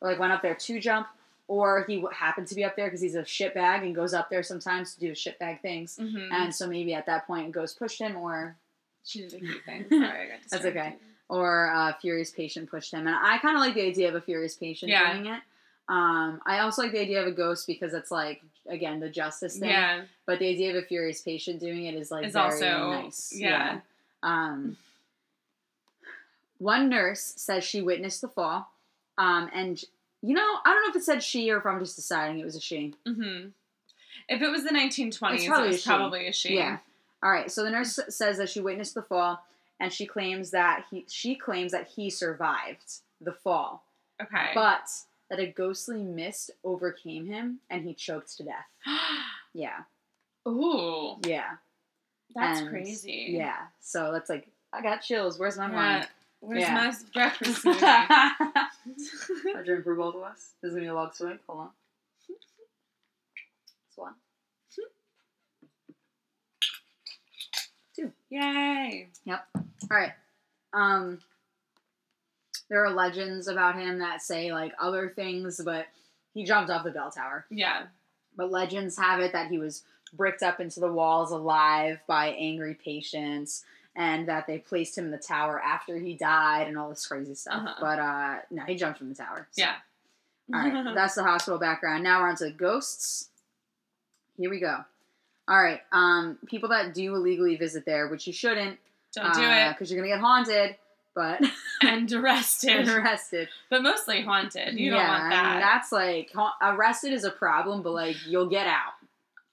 or 0.00 0.10
like 0.10 0.18
went 0.20 0.32
up 0.32 0.42
there 0.42 0.54
to 0.54 0.80
jump, 0.80 1.06
or 1.48 1.84
he 1.88 1.96
w- 1.96 2.14
happened 2.14 2.46
to 2.48 2.54
be 2.54 2.64
up 2.64 2.76
there 2.76 2.86
because 2.86 3.00
he's 3.00 3.14
a 3.16 3.22
shitbag 3.22 3.82
and 3.82 3.94
goes 3.94 4.14
up 4.14 4.28
there 4.30 4.42
sometimes 4.42 4.94
to 4.94 5.00
do 5.00 5.12
shitbag 5.12 5.60
things. 5.60 5.96
Mm-hmm. 6.00 6.32
And 6.32 6.54
so 6.54 6.66
maybe 6.68 6.94
at 6.94 7.06
that 7.06 7.26
point, 7.26 7.48
a 7.48 7.50
ghost 7.50 7.78
pushed 7.78 8.00
him, 8.00 8.16
or 8.16 8.56
she 9.04 9.22
did 9.22 9.34
a 9.34 9.38
cute 9.38 9.64
thing. 9.64 9.86
Sorry, 9.88 10.02
I 10.04 10.26
got 10.28 10.42
to 10.42 10.48
That's 10.50 10.64
okay. 10.66 10.94
or 11.28 11.66
a 11.66 11.96
furious 12.00 12.30
patient 12.30 12.70
pushed 12.70 12.92
him. 12.92 13.06
And 13.06 13.16
I 13.16 13.38
kind 13.38 13.56
of 13.56 13.60
like 13.60 13.74
the 13.74 13.82
idea 13.86 14.08
of 14.08 14.14
a 14.14 14.20
furious 14.20 14.54
patient 14.56 14.90
Yeah. 14.90 15.12
doing 15.12 15.26
it. 15.34 15.40
Um, 15.88 16.40
I 16.46 16.58
also 16.60 16.82
like 16.82 16.92
the 16.92 17.00
idea 17.00 17.20
of 17.20 17.26
a 17.28 17.32
ghost 17.32 17.66
because 17.66 17.94
it's 17.94 18.10
like 18.10 18.42
again 18.68 18.98
the 19.00 19.08
justice 19.08 19.58
thing. 19.58 19.70
Yeah. 19.70 20.02
But 20.26 20.38
the 20.40 20.48
idea 20.48 20.70
of 20.70 20.76
a 20.82 20.86
furious 20.86 21.20
patient 21.22 21.60
doing 21.60 21.84
it 21.86 21.94
is 21.94 22.10
like 22.10 22.26
Is 22.26 22.32
very 22.32 22.44
also 22.44 22.90
nice. 23.02 23.32
yeah. 23.34 23.80
Um, 24.22 24.76
one 26.58 26.88
nurse 26.88 27.20
says 27.36 27.64
she 27.64 27.82
witnessed 27.82 28.20
the 28.22 28.28
fall, 28.28 28.70
um, 29.18 29.50
and 29.54 29.82
you 30.22 30.34
know 30.34 30.56
I 30.64 30.72
don't 30.72 30.82
know 30.82 30.90
if 30.90 30.96
it 30.96 31.04
said 31.04 31.22
she 31.22 31.50
or 31.50 31.58
if 31.58 31.66
I'm 31.66 31.78
just 31.78 31.96
deciding 31.96 32.38
it 32.40 32.44
was 32.44 32.56
a 32.56 32.60
she. 32.60 32.94
Mm-hmm. 33.06 33.48
If 34.28 34.42
it 34.42 34.48
was 34.50 34.64
the 34.64 34.70
1920s, 34.70 35.34
It's 35.34 35.44
it 35.44 35.48
probably 35.48 35.68
a 35.68 35.70
was 35.72 35.82
she. 35.82 35.88
probably 35.88 36.26
a 36.28 36.32
she. 36.32 36.56
Yeah. 36.56 36.78
All 37.22 37.30
right. 37.30 37.50
So 37.50 37.62
the 37.62 37.70
nurse 37.70 38.00
says 38.08 38.38
that 38.38 38.48
she 38.48 38.60
witnessed 38.60 38.94
the 38.94 39.02
fall, 39.02 39.44
and 39.78 39.92
she 39.92 40.06
claims 40.06 40.50
that 40.50 40.86
he 40.90 41.04
she 41.08 41.34
claims 41.36 41.72
that 41.72 41.88
he 41.88 42.10
survived 42.10 42.94
the 43.20 43.32
fall, 43.32 43.84
Okay. 44.20 44.50
but 44.54 44.88
that 45.30 45.40
a 45.40 45.46
ghostly 45.46 46.02
mist 46.02 46.50
overcame 46.64 47.26
him 47.26 47.60
and 47.70 47.84
he 47.84 47.94
choked 47.94 48.36
to 48.38 48.44
death. 48.44 48.66
Yeah. 49.54 49.84
Ooh, 50.46 51.16
Yeah. 51.26 51.56
that's 52.34 52.60
And, 52.60 52.68
crazy. 52.68 53.28
Yeah. 53.30 53.56
So 53.80 54.12
that's 54.12 54.28
like 54.28 54.48
I 54.72 54.82
got 54.82 55.00
chills. 55.00 55.38
Where's 55.38 55.56
my 55.56 55.70
Yeah. 55.70 55.74
wine? 55.98 56.06
Where's 56.40 56.60
Yeah. 56.62 56.74
my 56.74 56.94
breakfast? 57.14 57.64
A 59.56 59.64
drink 59.64 59.84
for 59.84 59.94
both 59.94 60.14
of 60.16 60.22
us. 60.22 60.52
This 60.60 60.68
is 60.68 60.74
gonna 60.74 60.82
be 60.82 60.88
a 60.88 60.94
log 60.94 61.14
swig. 61.14 61.38
Hold 61.46 61.60
on. 61.60 61.70
This 62.28 63.96
one. 63.96 64.14
Yay! 68.28 69.08
Yep. 69.24 69.46
All 69.56 69.62
right. 69.90 70.12
Um, 70.72 71.20
there 72.68 72.84
are 72.84 72.90
legends 72.90 73.48
about 73.48 73.76
him 73.78 73.98
that 74.00 74.22
say 74.22 74.52
like 74.52 74.72
other 74.80 75.08
things, 75.08 75.60
but 75.64 75.86
he 76.34 76.44
jumped 76.44 76.70
off 76.70 76.84
the 76.84 76.90
bell 76.90 77.10
tower. 77.10 77.46
Yeah. 77.50 77.84
But 78.36 78.50
legends 78.50 78.98
have 78.98 79.20
it 79.20 79.32
that 79.32 79.48
he 79.50 79.58
was 79.58 79.82
bricked 80.12 80.42
up 80.42 80.60
into 80.60 80.80
the 80.80 80.92
walls 80.92 81.30
alive 81.30 81.98
by 82.06 82.28
angry 82.28 82.74
patients, 82.74 83.64
and 83.94 84.28
that 84.28 84.46
they 84.46 84.58
placed 84.58 84.96
him 84.98 85.06
in 85.06 85.10
the 85.10 85.16
tower 85.18 85.60
after 85.60 85.96
he 85.98 86.14
died, 86.14 86.68
and 86.68 86.76
all 86.78 86.88
this 86.90 87.06
crazy 87.06 87.34
stuff. 87.34 87.54
Uh-huh. 87.64 87.74
But 87.80 87.98
uh, 87.98 88.36
no, 88.50 88.62
he 88.64 88.74
jumped 88.76 88.98
from 88.98 89.08
the 89.08 89.14
tower. 89.14 89.48
So- 89.52 89.62
Yeah. 89.62 89.74
All 90.54 90.60
right, 90.60 90.84
that's 90.94 91.14
the 91.16 91.24
hospital 91.24 91.58
background. 91.58 92.04
Now 92.04 92.20
we're 92.20 92.28
on 92.28 92.36
to 92.36 92.50
ghosts. 92.50 93.30
Here 94.36 94.50
we 94.50 94.60
go. 94.60 94.76
All 95.48 95.60
right, 95.62 95.80
um, 95.92 96.38
people 96.46 96.68
that 96.70 96.92
do 96.94 97.14
illegally 97.14 97.56
visit 97.56 97.84
there, 97.86 98.08
which 98.08 98.26
you 98.26 98.32
shouldn't, 98.32 98.78
Don't 99.14 99.32
do 99.34 99.40
it. 99.42 99.68
because 99.72 99.90
you're 99.90 100.00
gonna 100.00 100.12
get 100.12 100.20
haunted, 100.20 100.76
but 101.16 101.40
And 101.82 102.10
arrested, 102.12 102.70
and 102.70 102.88
arrested. 102.88 103.48
but 103.70 103.82
mostly 103.82 104.22
haunted. 104.22 104.78
You 104.78 104.90
don't 104.90 105.00
yeah, 105.00 105.08
want 105.08 105.24
I 105.24 105.30
that. 105.30 105.50
mean, 105.52 105.60
that's 105.60 105.90
like 105.92 106.30
ha- 106.32 106.56
arrested 106.62 107.12
is 107.12 107.24
a 107.24 107.30
problem, 107.30 107.82
but 107.82 107.92
like 107.92 108.16
you'll 108.24 108.46
get 108.48 108.68
out. 108.68 108.92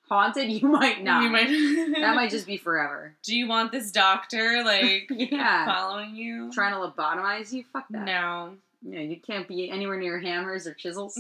Haunted, 0.10 0.50
you 0.62 0.68
might 0.68 1.04
not. 1.04 1.24
You 1.24 1.30
might. 1.32 1.48
that 2.02 2.14
might 2.16 2.30
just 2.30 2.46
be 2.46 2.58
forever. 2.58 3.16
Do 3.24 3.36
you 3.36 3.48
want 3.48 3.72
this 3.72 3.90
doctor 3.92 4.62
like 4.64 5.10
Yeah. 5.10 5.66
following 5.66 6.16
you? 6.16 6.52
Trying 6.52 6.74
to 6.74 6.80
lobotomize 6.80 7.52
you? 7.52 7.64
Fuck 7.74 7.86
that. 7.90 8.06
No. 8.06 8.54
Yeah, 8.86 9.00
you 9.00 9.16
can't 9.18 9.48
be 9.48 9.70
anywhere 9.70 9.98
near 9.98 10.20
hammers 10.20 10.68
or 10.68 10.74
chisels. 10.74 11.18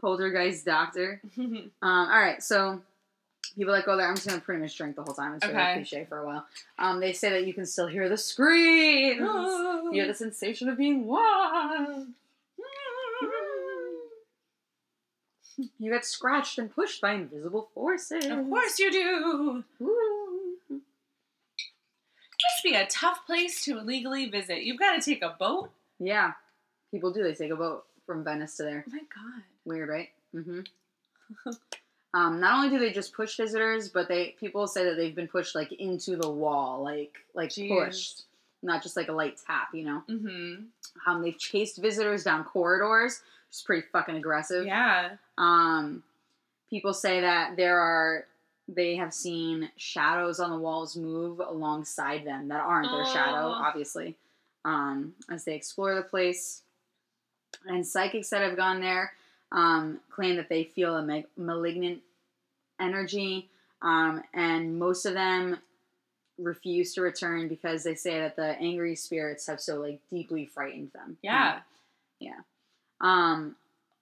Poltergeist 0.00 0.64
doctor. 0.64 1.20
Um, 1.38 1.70
all 1.82 2.08
right, 2.08 2.42
so 2.42 2.80
people 3.56 3.72
that 3.74 3.84
go 3.86 3.96
there, 3.96 4.08
I'm 4.08 4.16
just 4.16 4.26
gonna 4.28 4.40
pretty 4.40 4.60
much 4.62 4.76
drink 4.76 4.96
the 4.96 5.02
whole 5.02 5.14
time. 5.14 5.34
It's 5.34 5.44
really 5.46 5.58
Okay. 5.58 5.74
cliche 5.74 6.06
for 6.08 6.18
a 6.18 6.26
while. 6.26 6.46
Um, 6.78 7.00
they 7.00 7.12
say 7.12 7.30
that 7.30 7.46
you 7.46 7.54
can 7.54 7.66
still 7.66 7.86
hear 7.86 8.08
the 8.08 8.16
screams. 8.16 9.18
you 9.20 10.00
have 10.00 10.08
the 10.08 10.14
sensation 10.14 10.68
of 10.68 10.76
being 10.78 11.06
watched. 11.06 12.08
You 15.78 15.90
get 15.92 16.06
scratched 16.06 16.58
and 16.58 16.74
pushed 16.74 17.02
by 17.02 17.12
invisible 17.12 17.68
forces. 17.74 18.24
of 18.24 18.48
course 18.48 18.78
you 18.78 18.90
do. 18.90 19.64
Ooh. 19.82 20.56
Must 20.70 22.64
be 22.64 22.74
a 22.74 22.86
tough 22.86 23.26
place 23.26 23.62
to 23.64 23.76
illegally 23.78 24.30
visit. 24.30 24.62
You've 24.62 24.78
got 24.78 24.94
to 24.98 25.02
take 25.02 25.20
a 25.22 25.36
boat. 25.38 25.70
Yeah, 25.98 26.32
people 26.90 27.12
do. 27.12 27.22
They 27.22 27.34
take 27.34 27.50
a 27.50 27.56
boat 27.56 27.84
from 28.06 28.24
Venice 28.24 28.56
to 28.56 28.62
there. 28.62 28.84
Oh 28.88 28.90
my 28.90 29.00
god. 29.00 29.42
Weird, 29.66 29.90
right? 29.90 30.08
Mm-hmm. 30.34 30.60
um, 32.14 32.40
not 32.40 32.54
only 32.54 32.70
do 32.70 32.78
they 32.78 32.92
just 32.92 33.12
push 33.14 33.36
visitors, 33.36 33.88
but 33.88 34.08
they 34.08 34.34
people 34.40 34.66
say 34.66 34.84
that 34.84 34.96
they've 34.96 35.14
been 35.14 35.28
pushed 35.28 35.54
like 35.54 35.72
into 35.72 36.16
the 36.16 36.28
wall, 36.30 36.82
like 36.82 37.18
like 37.34 37.50
Jeez. 37.50 37.68
pushed, 37.68 38.22
not 38.62 38.82
just 38.82 38.96
like 38.96 39.08
a 39.08 39.12
light 39.12 39.38
tap. 39.46 39.68
You 39.74 39.84
know, 39.84 40.02
Mm-hmm. 40.08 41.10
um, 41.10 41.22
they've 41.22 41.38
chased 41.38 41.78
visitors 41.78 42.24
down 42.24 42.44
corridors, 42.44 43.20
which 43.48 43.56
is 43.56 43.62
pretty 43.62 43.86
fucking 43.92 44.16
aggressive. 44.16 44.66
Yeah. 44.66 45.10
Um, 45.38 46.02
people 46.68 46.92
say 46.94 47.20
that 47.20 47.56
there 47.56 47.78
are 47.78 48.26
they 48.68 48.94
have 48.96 49.12
seen 49.12 49.68
shadows 49.76 50.38
on 50.40 50.50
the 50.50 50.58
walls 50.58 50.96
move 50.96 51.40
alongside 51.40 52.24
them 52.24 52.46
that 52.48 52.60
aren't 52.60 52.90
their 52.90 53.04
shadow, 53.06 53.48
obviously. 53.48 54.16
Um, 54.64 55.14
as 55.30 55.44
they 55.44 55.54
explore 55.54 55.94
the 55.94 56.02
place, 56.02 56.62
and 57.66 57.84
psychics 57.86 58.30
that 58.30 58.42
have 58.42 58.56
gone 58.56 58.80
there 58.80 59.12
um, 59.52 60.00
claim 60.10 60.36
that 60.36 60.48
they 60.48 60.64
feel 60.64 60.96
a 60.96 61.02
ma- 61.02 61.22
malignant 61.36 62.00
energy, 62.80 63.48
um, 63.82 64.22
and 64.34 64.78
most 64.78 65.06
of 65.06 65.14
them 65.14 65.58
refuse 66.38 66.94
to 66.94 67.02
return 67.02 67.48
because 67.48 67.84
they 67.84 67.94
say 67.94 68.18
that 68.20 68.36
the 68.36 68.56
angry 68.58 68.96
spirits 68.96 69.46
have 69.46 69.60
so 69.60 69.76
like 69.80 70.00
deeply 70.10 70.46
frightened 70.46 70.90
them. 70.92 71.18
Yeah. 71.22 71.60
Yeah. 72.18 72.38
Um, 73.00 73.56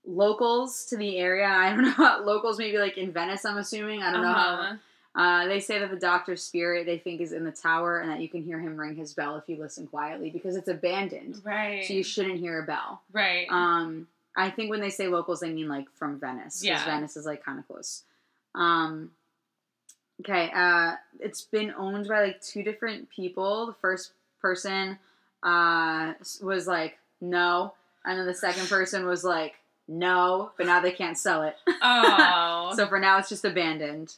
locals 0.07 0.84
to 0.86 0.96
the 0.96 1.18
area. 1.18 1.46
I 1.51 1.70
don't 1.70 1.82
know. 1.82 1.90
How, 1.90 2.22
locals 2.24 2.59
maybe 2.59 2.78
like 2.78 2.96
in 2.99 3.12
Venice. 3.12 3.44
I'm 3.44 3.59
assuming. 3.59 4.03
I 4.03 4.12
don't 4.12 4.22
know. 4.22 4.32
How, 4.32 4.55
Uh-huh. 4.55 5.20
uh, 5.20 5.49
they 5.49 5.59
say 5.61 5.78
that 5.80 5.90
the 5.90 5.96
doctor's 5.99 6.42
spirit 6.42 6.86
they 6.86 6.99
think 6.99 7.20
is 7.20 7.32
in 7.32 7.44
the 7.44 7.51
tower 7.51 7.99
and 8.01 8.11
that 8.11 8.20
you 8.20 8.28
can 8.28 8.42
hear 8.44 8.61
him 8.61 8.76
ring 8.76 8.94
his 8.94 9.14
bell 9.14 9.36
if 9.36 9.49
you 9.49 9.57
listen 9.57 9.86
quietly 9.88 10.30
because 10.30 10.55
it's 10.57 10.68
abandoned. 10.68 11.40
Right. 11.44 11.84
So 11.84 11.92
you 11.94 12.05
shouldn't 12.05 12.38
hear 12.38 12.61
a 12.61 12.66
bell. 12.66 13.03
right. 13.12 13.46
Um, 13.51 14.07
I 14.39 14.51
think 14.51 14.70
when 14.70 14.80
they 14.80 14.91
say 14.91 15.09
locals, 15.09 15.41
they 15.41 15.53
mean 15.53 15.68
like 15.68 15.91
from 15.97 16.20
Venice 16.20 16.61
because 16.61 16.64
Yeah. 16.64 16.84
Venice 16.84 17.16
is 17.16 17.26
like 17.26 17.45
kind 17.45 17.59
of 17.59 17.66
close. 17.66 18.05
Um, 18.55 19.11
okay, 20.20 20.51
uh, 20.55 20.95
it's 21.18 21.43
been 21.43 21.74
owned 21.76 22.07
by 22.07 22.22
like 22.22 22.41
two 22.41 22.62
different 22.62 23.11
people. 23.11 23.66
The 23.66 23.74
first 23.74 24.12
person 24.41 24.99
uh, 25.43 26.14
was 26.41 26.68
like 26.68 26.99
no, 27.20 27.74
and 28.05 28.18
then 28.18 28.26
the 28.26 28.34
second 28.34 28.68
person 28.68 29.07
was 29.07 29.24
like 29.24 29.57
no, 29.89 30.53
but 30.57 30.66
now 30.66 30.80
they 30.80 30.93
can't 30.93 31.18
sell 31.18 31.43
it. 31.43 31.57
oh. 31.82 32.72
So 32.76 32.86
for 32.86 33.01
now, 33.01 33.18
it's 33.18 33.28
just 33.28 33.45
abandoned. 33.45 34.14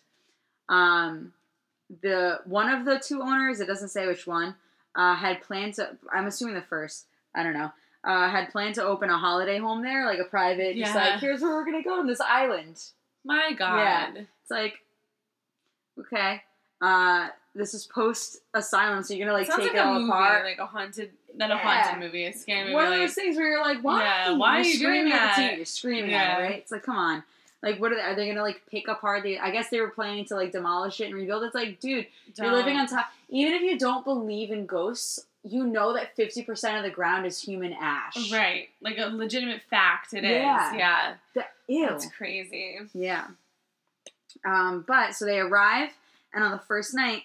Um, 0.68 1.32
the 2.02 2.40
one 2.44 2.68
of 2.68 2.84
the 2.84 2.98
two 2.98 3.22
owners, 3.22 3.60
it 3.60 3.66
doesn't 3.66 3.88
say 3.88 4.06
which 4.06 4.26
one, 4.26 4.54
uh, 4.94 5.14
had 5.14 5.40
to. 5.48 5.96
I'm 6.12 6.26
assuming 6.26 6.56
the 6.56 6.62
first. 6.62 7.06
I 7.34 7.42
don't 7.42 7.54
know. 7.54 7.72
Uh, 8.02 8.30
had 8.30 8.50
planned 8.50 8.74
to 8.76 8.82
open 8.82 9.10
a 9.10 9.18
holiday 9.18 9.58
home 9.58 9.82
there, 9.82 10.06
like 10.06 10.18
a 10.18 10.24
private. 10.24 10.74
Just 10.76 10.94
Yeah. 10.94 11.10
like 11.10 11.20
here's 11.20 11.42
where 11.42 11.50
we're 11.52 11.66
gonna 11.66 11.82
go 11.82 11.98
on 11.98 12.06
this 12.06 12.20
island. 12.20 12.82
my 13.24 13.52
god. 13.52 13.76
Yeah. 14.14 14.22
It's 14.42 14.50
like, 14.50 14.78
okay, 15.98 16.42
uh, 16.80 17.28
this 17.54 17.74
is 17.74 17.86
post 17.86 18.38
asylum, 18.54 19.02
so 19.02 19.12
you're 19.14 19.26
gonna 19.26 19.36
like 19.36 19.46
Sounds 19.46 19.58
take 19.64 19.72
like 19.74 19.76
it 19.82 19.84
all 19.86 19.94
movie, 19.98 20.08
apart. 20.08 20.44
like 20.44 20.58
a 20.58 20.66
haunted, 20.66 21.10
not 21.34 21.50
a 21.50 21.56
haunted 21.58 22.00
movie, 22.00 22.24
a 22.26 22.32
scary 22.32 22.62
movie. 22.64 22.74
One 22.74 22.86
of 22.92 22.98
those 22.98 23.14
things 23.14 23.36
where 23.36 23.48
you're 23.48 23.60
like, 23.60 23.82
why? 23.82 24.02
Yeah, 24.02 24.32
why 24.36 24.58
You're 24.58 24.60
are 24.60 24.68
you 24.68 24.78
doing 24.78 24.92
screaming 25.10 25.12
at 25.12 25.36
the. 25.50 25.56
You're 25.56 25.64
screaming 25.66 26.10
Yeah. 26.10 26.22
at 26.22 26.40
it, 26.40 26.42
right? 26.44 26.54
It's 26.56 26.72
like, 26.72 26.84
come 26.84 26.96
on. 26.96 27.22
Like, 27.62 27.78
what 27.80 27.92
are 27.92 27.96
they? 27.96 28.00
Are 28.02 28.14
they 28.14 28.26
gonna 28.28 28.42
like 28.42 28.62
pick 28.70 28.88
apart 28.88 29.22
the? 29.24 29.38
I 29.38 29.50
guess 29.50 29.68
they 29.68 29.80
were 29.80 29.90
planning 29.90 30.24
to 30.26 30.34
like 30.36 30.52
demolish 30.52 31.00
it 31.00 31.06
and 31.06 31.14
rebuild. 31.14 31.42
It's 31.42 31.54
like, 31.54 31.78
dude, 31.80 32.06
you're 32.38 32.52
living 32.52 32.76
on 32.78 32.86
top. 32.86 33.06
Even 33.28 33.52
if 33.52 33.60
you 33.62 33.78
don't 33.78 34.04
believe 34.04 34.50
in 34.50 34.64
ghosts, 34.64 35.26
you 35.42 35.64
know 35.64 35.94
that 35.94 36.14
fifty 36.16 36.42
percent 36.42 36.76
of 36.76 36.82
the 36.82 36.90
ground 36.90 37.26
is 37.26 37.40
human 37.40 37.72
ash. 37.72 38.30
Right, 38.32 38.68
like 38.80 38.98
a 38.98 39.06
legitimate 39.06 39.62
fact. 39.62 40.12
It 40.12 40.24
is. 40.24 40.30
Yeah. 40.30 40.76
Yeah. 40.76 41.14
The, 41.34 41.44
ew. 41.68 41.88
That's 41.88 42.06
crazy. 42.06 42.78
Yeah. 42.92 43.26
Um, 44.44 44.84
but 44.86 45.14
so 45.14 45.24
they 45.24 45.38
arrive, 45.38 45.90
and 46.34 46.44
on 46.44 46.50
the 46.52 46.58
first 46.58 46.94
night, 46.94 47.22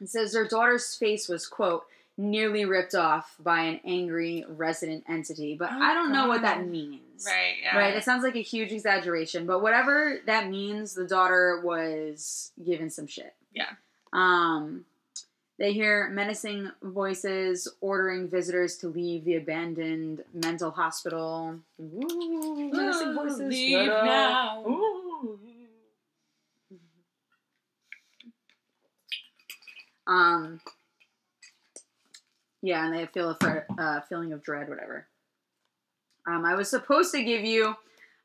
it 0.00 0.08
says 0.08 0.32
their 0.32 0.46
daughter's 0.46 0.94
face 0.94 1.28
was 1.28 1.46
quote 1.46 1.84
nearly 2.18 2.64
ripped 2.64 2.94
off 2.94 3.36
by 3.40 3.62
an 3.62 3.80
angry 3.86 4.44
resident 4.48 5.04
entity. 5.08 5.56
But 5.58 5.70
Oh, 5.72 5.80
I 5.80 5.94
don't 5.94 6.12
know 6.12 6.28
what 6.28 6.42
that 6.42 6.66
means. 6.66 7.24
Right. 7.26 7.54
Yeah. 7.62 7.78
Right. 7.78 7.96
It 7.96 8.04
sounds 8.04 8.22
like 8.22 8.36
a 8.36 8.42
huge 8.42 8.70
exaggeration, 8.70 9.46
but 9.46 9.62
whatever 9.62 10.18
that 10.26 10.50
means, 10.50 10.92
the 10.94 11.06
daughter 11.06 11.62
was 11.64 12.50
given 12.64 12.90
some 12.90 13.06
shit. 13.06 13.34
Yeah. 13.54 13.70
Um. 14.12 14.84
They 15.62 15.72
hear 15.72 16.10
menacing 16.10 16.72
voices 16.82 17.68
ordering 17.80 18.28
visitors 18.28 18.78
to 18.78 18.88
leave 18.88 19.24
the 19.24 19.36
abandoned 19.36 20.24
mental 20.34 20.72
hospital. 20.72 21.54
Ooh, 21.80 22.70
menacing 22.72 23.14
voices. 23.14 23.38
leave 23.42 23.88
up. 23.88 24.04
now. 24.04 24.64
Ooh. 24.66 25.38
Um. 30.04 30.60
Yeah, 32.60 32.84
and 32.84 32.92
they 32.92 33.06
feel 33.06 33.30
a 33.30 33.36
fre- 33.36 33.72
uh, 33.78 34.00
feeling 34.08 34.32
of 34.32 34.42
dread, 34.42 34.68
whatever. 34.68 35.06
Um, 36.26 36.44
I 36.44 36.56
was 36.56 36.68
supposed 36.68 37.12
to 37.12 37.22
give 37.22 37.44
you. 37.44 37.76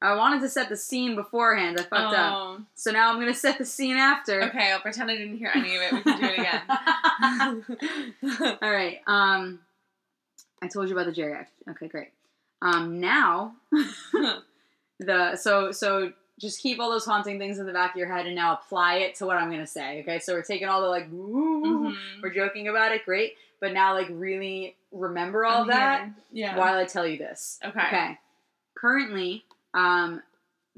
I 0.01 0.15
wanted 0.15 0.41
to 0.41 0.49
set 0.49 0.69
the 0.69 0.77
scene 0.77 1.15
beforehand. 1.15 1.79
I 1.79 1.83
fucked 1.83 2.17
up. 2.17 2.33
Oh. 2.35 2.61
So 2.73 2.89
now 2.89 3.11
I'm 3.11 3.19
gonna 3.19 3.35
set 3.35 3.59
the 3.59 3.65
scene 3.65 3.97
after. 3.97 4.41
Okay, 4.45 4.71
I'll 4.71 4.79
pretend 4.79 5.11
I 5.11 5.17
didn't 5.17 5.37
hear 5.37 5.51
any 5.53 5.75
of 5.75 5.83
it. 5.83 5.93
We 5.93 6.01
can 6.01 6.19
do 6.19 6.25
it 6.25 6.39
again. 6.39 6.61
All 8.61 8.71
right. 8.71 8.99
Um, 9.07 9.59
I 10.61 10.67
told 10.67 10.89
you 10.89 10.97
about 10.97 11.13
the 11.13 11.21
geriatric. 11.21 11.47
Okay, 11.71 11.87
great. 11.87 12.09
Um, 12.61 12.99
now 12.99 13.53
the 14.99 15.35
so 15.35 15.71
so 15.71 16.11
just 16.39 16.61
keep 16.61 16.79
all 16.79 16.89
those 16.91 17.05
haunting 17.05 17.39
things 17.39 17.57
in 17.59 17.65
the 17.65 17.73
back 17.73 17.91
of 17.91 17.97
your 17.97 18.11
head 18.11 18.25
and 18.27 18.35
now 18.35 18.53
apply 18.53 18.95
it 18.97 19.15
to 19.15 19.25
what 19.25 19.37
I'm 19.37 19.49
gonna 19.49 19.67
say. 19.67 20.01
Okay, 20.01 20.19
so 20.19 20.33
we're 20.33 20.43
taking 20.43 20.67
all 20.67 20.81
the 20.81 20.87
like, 20.87 21.07
woo, 21.11 21.89
Mhm. 21.91 21.95
we're 22.21 22.33
joking 22.33 22.67
about 22.67 22.91
it, 22.91 23.05
great, 23.05 23.33
but 23.59 23.73
now 23.73 23.93
like 23.93 24.07
really 24.11 24.75
remember 24.91 25.45
all 25.45 25.63
I'm 25.63 25.67
that 25.67 26.01
here. 26.03 26.13
Yeah. 26.31 26.57
while 26.57 26.75
I 26.75 26.85
tell 26.85 27.05
you 27.07 27.17
this. 27.17 27.59
Okay. 27.65 27.79
Okay. 27.87 28.19
Currently, 28.75 29.43
um, 29.73 30.21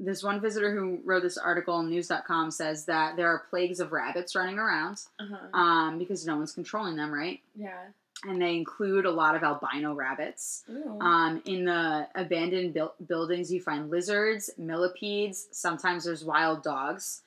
this 0.02 0.22
one 0.22 0.40
visitor 0.40 0.74
who 0.74 0.98
wrote 1.04 1.22
this 1.22 1.36
article 1.36 1.74
on 1.74 1.90
news.com 1.90 2.50
says 2.50 2.86
that 2.86 3.16
there 3.16 3.28
are 3.28 3.44
plagues 3.50 3.80
of 3.80 3.92
rabbits 3.92 4.34
running 4.34 4.58
around 4.58 5.02
Uh-huh. 5.20 5.58
um, 5.58 5.98
because 5.98 6.26
no 6.26 6.36
one's 6.36 6.52
controlling 6.52 6.96
them, 6.96 7.12
right? 7.12 7.40
Yeah. 7.54 7.78
And 8.24 8.40
they 8.40 8.54
include 8.56 9.06
a 9.06 9.10
lot 9.10 9.34
of 9.34 9.42
albino 9.42 9.94
rabbits. 9.94 10.64
Um, 11.00 11.42
in 11.46 11.64
the 11.66 12.06
abandoned 12.14 12.74
buil- 12.74 12.94
buildings, 13.06 13.50
you 13.52 13.60
find 13.62 13.90
lizards, 13.90 14.50
millipedes, 14.58 15.48
sometimes 15.52 16.04
there's 16.04 16.24
wild 16.24 16.62
dogs. 16.62 17.22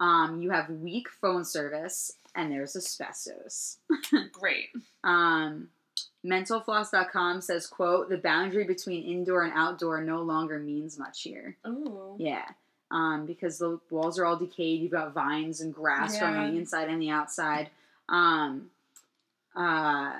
Um, 0.00 0.40
you 0.40 0.50
have 0.50 0.70
weak 0.70 1.08
phone 1.08 1.44
service, 1.44 2.12
and 2.34 2.50
there's 2.52 2.76
asbestos. 2.76 3.78
Great. 4.32 4.68
Um, 5.02 5.68
mentalfloss.com 6.24 7.40
says, 7.40 7.66
quote, 7.66 8.08
the 8.08 8.16
boundary 8.18 8.64
between 8.64 9.04
indoor 9.04 9.42
and 9.44 9.52
outdoor 9.54 10.00
no 10.02 10.22
longer 10.22 10.58
means 10.58 10.98
much 10.98 11.22
here. 11.22 11.56
Ooh. 11.66 12.16
Yeah. 12.18 12.44
Um, 12.90 13.26
because 13.26 13.58
the 13.58 13.78
walls 13.90 14.18
are 14.18 14.24
all 14.24 14.36
decayed. 14.36 14.80
You've 14.80 14.92
got 14.92 15.12
vines 15.12 15.60
and 15.60 15.74
grass 15.74 16.14
Yeah. 16.14 16.20
growing 16.20 16.36
on 16.36 16.50
the 16.52 16.58
inside 16.58 16.88
and 16.88 17.00
the 17.02 17.10
outside. 17.10 17.70
Um, 18.08 18.70
uh, 19.54 20.12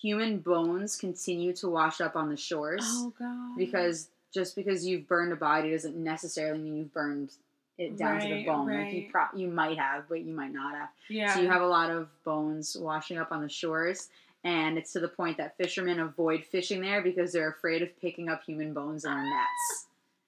human 0.00 0.38
bones 0.38 0.96
continue 0.96 1.52
to 1.54 1.68
wash 1.68 2.00
up 2.00 2.16
on 2.16 2.28
the 2.28 2.36
shores 2.36 2.82
Oh 2.86 3.12
god. 3.18 3.56
because 3.58 4.08
just 4.32 4.54
because 4.56 4.86
you've 4.86 5.06
burned 5.08 5.32
a 5.32 5.36
body 5.36 5.72
doesn't 5.72 5.96
necessarily 5.96 6.58
mean 6.62 6.76
you've 6.76 6.94
burned 6.94 7.32
it 7.76 7.96
down 7.96 8.20
to 8.20 8.26
the 8.28 8.32
Right, 8.34 8.46
bone. 8.46 8.66
Like 8.68 8.92
you 8.92 9.08
pro- 9.10 9.36
you 9.38 9.48
might 9.48 9.78
have, 9.78 10.08
but 10.08 10.20
you 10.22 10.32
might 10.34 10.52
not 10.52 10.74
have. 10.74 10.88
yeah. 11.08 11.34
So 11.34 11.40
you 11.40 11.48
have 11.48 11.62
a 11.62 11.66
lot 11.66 11.90
of 11.90 12.08
bones 12.24 12.76
washing 12.78 13.18
up 13.18 13.32
on 13.32 13.42
the 13.42 13.48
shores. 13.48 14.08
And 14.42 14.78
it's 14.78 14.92
to 14.94 15.00
the 15.00 15.08
point 15.08 15.36
that 15.36 15.56
fishermen 15.58 16.00
avoid 16.00 16.44
fishing 16.44 16.80
there 16.80 17.02
because 17.02 17.32
they're 17.32 17.50
afraid 17.50 17.82
of 17.82 18.00
picking 18.00 18.28
up 18.28 18.42
human 18.44 18.72
bones 18.72 19.04
in 19.04 19.10
their 19.10 19.22
nets. 19.22 19.86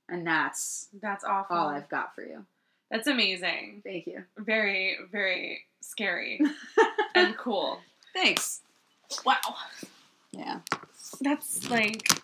And 0.09 0.27
that's 0.27 0.89
That's 1.01 1.25
awful. 1.25 1.57
all 1.57 1.69
I've 1.69 1.89
got 1.89 2.15
for 2.15 2.23
you. 2.23 2.45
That's 2.91 3.07
amazing. 3.07 3.81
Thank 3.85 4.07
you. 4.07 4.25
Very, 4.37 4.97
very 5.11 5.63
scary 5.81 6.41
and 7.15 7.35
cool. 7.39 7.81
Thanks. 8.13 8.61
Wow. 9.25 9.37
Yeah. 10.33 10.59
That's 11.23 11.71
like, 11.71 12.21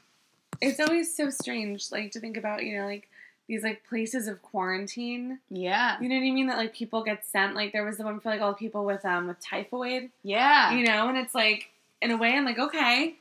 it's 0.61 0.79
always 0.81 1.15
so 1.17 1.31
strange, 1.31 1.91
like 1.91 2.13
to 2.13 2.21
think 2.21 2.37
about, 2.37 2.65
you 2.65 2.79
know, 2.79 2.85
like 2.85 3.09
these 3.49 3.63
like 3.63 3.83
places 3.89 4.29
of 4.29 4.43
quarantine. 4.43 5.39
Yeah. 5.49 5.97
You 6.03 6.11
know 6.11 6.17
what 6.17 6.21
I 6.27 6.31
mean? 6.31 6.47
That 6.49 6.59
like 6.59 6.75
people 6.75 7.03
get 7.03 7.25
sent. 7.25 7.55
Like 7.55 7.73
there 7.73 7.85
was 7.85 7.97
the 7.97 8.05
one 8.05 8.21
for 8.21 8.29
like 8.29 8.43
all 8.43 8.51
the 8.53 8.59
people 8.59 8.85
with 8.85 9.07
um 9.07 9.27
with 9.27 9.41
typhoid. 9.41 10.11
Yeah. 10.23 10.75
You 10.75 10.85
know, 10.85 11.09
and 11.09 11.17
it's 11.17 11.35
like 11.35 11.71
in 12.03 12.11
a 12.11 12.17
way 12.17 12.33
I'm 12.35 12.45
like 12.45 12.59
okay, 12.59 13.17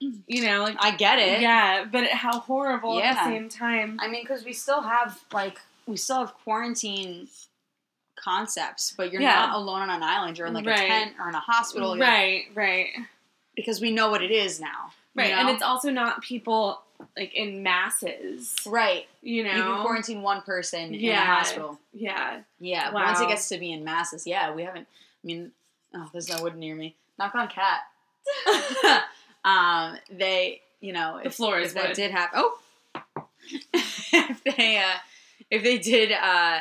you 0.00 0.42
know, 0.44 0.62
like 0.62 0.76
I 0.80 0.96
get 0.96 1.18
it. 1.18 1.40
yeah, 1.40 1.84
but 1.90 2.04
it, 2.04 2.12
how 2.12 2.40
horrible 2.40 3.00
at 3.00 3.14
the 3.14 3.24
same 3.24 3.48
time. 3.48 3.98
I 4.00 4.08
mean, 4.08 4.22
because 4.22 4.44
we 4.44 4.52
still 4.52 4.80
have 4.82 5.20
like 5.32 5.58
we 5.86 5.96
still 5.96 6.18
have 6.18 6.34
quarantine 6.44 7.28
concepts, 8.16 8.92
but 8.96 9.12
you're 9.12 9.22
Yeah. 9.22 9.34
not 9.46 9.54
alone 9.54 9.82
on 9.82 9.90
an 9.90 10.02
island. 10.02 10.36
You're 10.38 10.46
in 10.48 10.54
like 10.54 10.66
Right. 10.66 10.80
a 10.84 10.86
tent 10.86 11.14
or 11.20 11.28
in 11.28 11.34
a 11.34 11.40
hospital. 11.40 11.96
Right, 11.96 12.46
right, 12.54 12.88
Because 13.54 13.80
we 13.80 13.90
know 13.92 14.10
what 14.10 14.22
it 14.22 14.30
is 14.30 14.60
now. 14.60 14.92
you 15.14 15.22
right, 15.22 15.32
and 15.32 15.48
it's 15.48 15.62
also 15.62 15.90
not 15.90 16.22
people 16.22 16.82
like 17.16 17.32
in 17.34 17.62
masses. 17.62 18.56
right. 18.66 19.06
You 19.22 19.44
know, 19.44 19.54
You 19.54 19.62
can 19.62 19.82
quarantine 19.82 20.22
one 20.22 20.42
person 20.42 20.92
in 20.94 21.10
a 21.10 21.16
hospital. 21.24 21.78
yeah, 21.92 22.40
Yeah. 22.58 22.90
but 22.90 23.04
Once 23.04 23.20
it 23.20 23.28
gets 23.28 23.48
to 23.50 23.58
be 23.58 23.70
in 23.72 23.84
masses, 23.84 24.26
yeah, 24.26 24.52
we 24.52 24.62
haven't. 24.64 24.86
I 25.22 25.26
mean, 25.26 25.52
oh, 25.94 26.08
there's 26.12 26.28
no 26.28 26.42
wood 26.42 26.56
near 26.56 26.74
me. 26.74 26.96
Knock 27.18 27.34
on 27.36 27.46
cat. 27.48 27.82
um, 29.44 29.96
they, 30.10 30.60
you 30.80 30.92
know, 30.92 31.18
The 31.22 31.28
if, 31.28 31.34
floor 31.34 31.58
if 31.58 31.66
is 31.66 31.74
that 31.74 31.88
wood. 31.88 31.96
did 31.96 32.10
happen. 32.10 32.40
Oh, 32.42 32.58
if 33.74 34.44
they, 34.56 34.78
uh, 34.78 34.98
if 35.50 35.62
they 35.62 35.78
did 35.78 36.12
uh, 36.12 36.58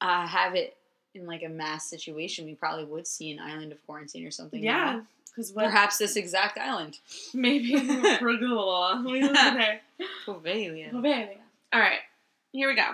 uh, 0.00 0.26
have 0.26 0.54
it 0.54 0.76
in 1.14 1.26
like 1.26 1.42
a 1.42 1.48
mass 1.48 1.88
situation, 1.88 2.46
we 2.46 2.54
probably 2.54 2.84
would 2.84 3.06
see 3.06 3.30
an 3.30 3.38
island 3.38 3.72
of 3.72 3.84
quarantine 3.86 4.26
or 4.26 4.30
something. 4.30 4.62
yeah. 4.62 4.92
know? 4.92 5.02
Because 5.34 5.52
what? 5.52 5.64
Perhaps 5.64 5.96
this 5.96 6.16
exact 6.16 6.58
island. 6.58 6.98
Maybe 7.32 7.74
live 7.78 8.20
All 11.72 11.80
right, 11.80 12.00
here 12.52 12.68
we 12.68 12.76
go. 12.76 12.86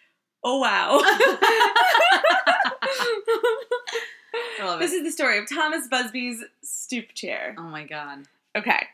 Oh 0.43 0.59
wow. 0.59 0.99
I 4.61 4.65
love 4.65 4.79
this 4.79 4.93
it. 4.93 4.97
is 4.97 5.03
the 5.03 5.11
story 5.11 5.37
of 5.39 5.49
Thomas 5.49 5.87
Busby's 5.87 6.43
stoop 6.61 7.13
chair. 7.13 7.55
Oh 7.57 7.63
my 7.63 7.83
god. 7.85 8.23
Okay. 8.55 8.87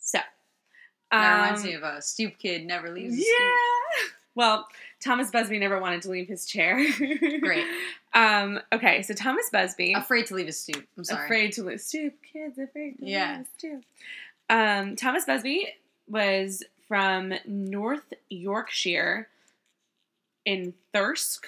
So. 0.00 0.18
That 1.10 1.34
reminds 1.42 1.62
um, 1.62 1.66
me 1.68 1.74
of 1.74 1.82
a 1.82 2.02
stoop 2.02 2.38
kid 2.38 2.66
never 2.66 2.90
leaves. 2.90 3.16
Yeah. 3.18 4.04
Well, 4.34 4.68
Thomas 5.02 5.30
Busby 5.30 5.58
never 5.58 5.80
wanted 5.80 6.02
to 6.02 6.10
leave 6.10 6.28
his 6.28 6.46
chair. 6.46 6.76
Great. 7.40 7.64
Um, 8.14 8.58
okay, 8.72 9.02
so 9.02 9.12
Thomas 9.12 9.50
Busby. 9.52 9.92
Afraid 9.92 10.26
to 10.26 10.34
leave 10.34 10.46
his 10.46 10.58
stoop. 10.58 10.84
I'm 10.96 11.04
sorry. 11.04 11.26
Afraid 11.26 11.52
to 11.52 11.62
leave 11.62 11.80
stoop. 11.80 12.14
Kids 12.32 12.58
afraid 12.58 12.98
to 12.98 13.04
Yeah. 13.06 13.36
lose 13.38 13.46
stoop. 13.58 13.84
Um, 14.48 14.96
Thomas 14.96 15.26
Busby 15.26 15.68
was 16.08 16.62
from 16.88 17.34
North 17.46 18.14
Yorkshire 18.30 19.28
in 20.46 20.72
Thirsk. 20.94 21.44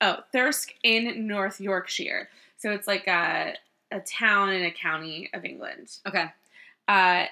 Oh, 0.00 0.18
Thirsk 0.32 0.72
in 0.82 1.26
North 1.26 1.60
Yorkshire. 1.60 2.28
So 2.58 2.70
it's 2.70 2.86
like 2.86 3.06
a, 3.06 3.54
a 3.90 4.00
town 4.00 4.50
in 4.52 4.64
a 4.64 4.70
county 4.70 5.30
of 5.34 5.44
England. 5.44 5.90
Okay. 6.06 6.26
Uh, 6.88 7.24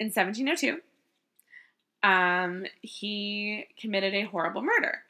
in 0.00 0.06
1702, 0.12 0.80
um, 2.02 2.66
he 2.82 3.66
committed 3.78 4.14
a 4.14 4.22
horrible 4.22 4.62
murder. 4.62 5.00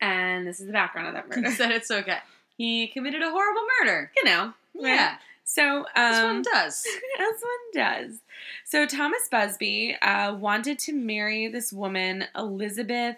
And 0.00 0.46
this 0.46 0.60
is 0.60 0.66
the 0.66 0.72
background 0.72 1.08
of 1.08 1.14
that 1.14 1.28
murder. 1.34 1.50
said 1.50 1.70
it's 1.72 1.90
okay. 1.90 2.18
He 2.56 2.88
committed 2.88 3.22
a 3.22 3.30
horrible 3.30 3.62
murder. 3.80 4.10
you 4.16 4.24
know. 4.24 4.52
right? 4.74 4.94
Yeah. 4.94 5.16
So, 5.44 5.86
um, 5.94 6.12
This 6.12 6.22
one 6.22 6.42
does. 6.42 6.86
as 7.20 7.42
one 7.42 7.72
does. 7.74 8.20
So 8.64 8.84
Thomas 8.86 9.28
Busby 9.30 9.94
uh, 10.02 10.34
wanted 10.34 10.78
to 10.80 10.92
marry 10.92 11.46
this 11.48 11.72
woman, 11.72 12.24
Elizabeth 12.36 13.16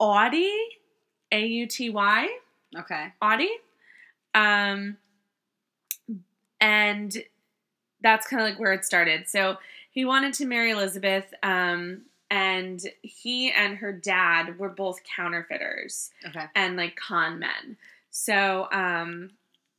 Auty, 0.00 0.50
A 1.32 1.44
U 1.46 1.66
T 1.66 1.90
Y, 1.90 2.28
Okay. 2.78 3.12
Auty, 3.22 3.48
um, 4.34 4.96
and 6.60 7.16
that's 8.02 8.26
kind 8.26 8.42
of 8.42 8.48
like 8.48 8.58
where 8.58 8.72
it 8.72 8.84
started. 8.84 9.28
So 9.28 9.56
he 9.90 10.04
wanted 10.04 10.34
to 10.34 10.46
marry 10.46 10.70
Elizabeth, 10.70 11.32
um, 11.42 12.02
and 12.30 12.80
he 13.02 13.50
and 13.50 13.78
her 13.78 13.92
dad 13.92 14.58
were 14.58 14.68
both 14.68 15.00
counterfeiters 15.04 16.10
Okay. 16.28 16.44
and 16.54 16.76
like 16.76 16.96
con 16.96 17.38
men. 17.40 17.76
So 18.10 18.68
um, 18.72 19.30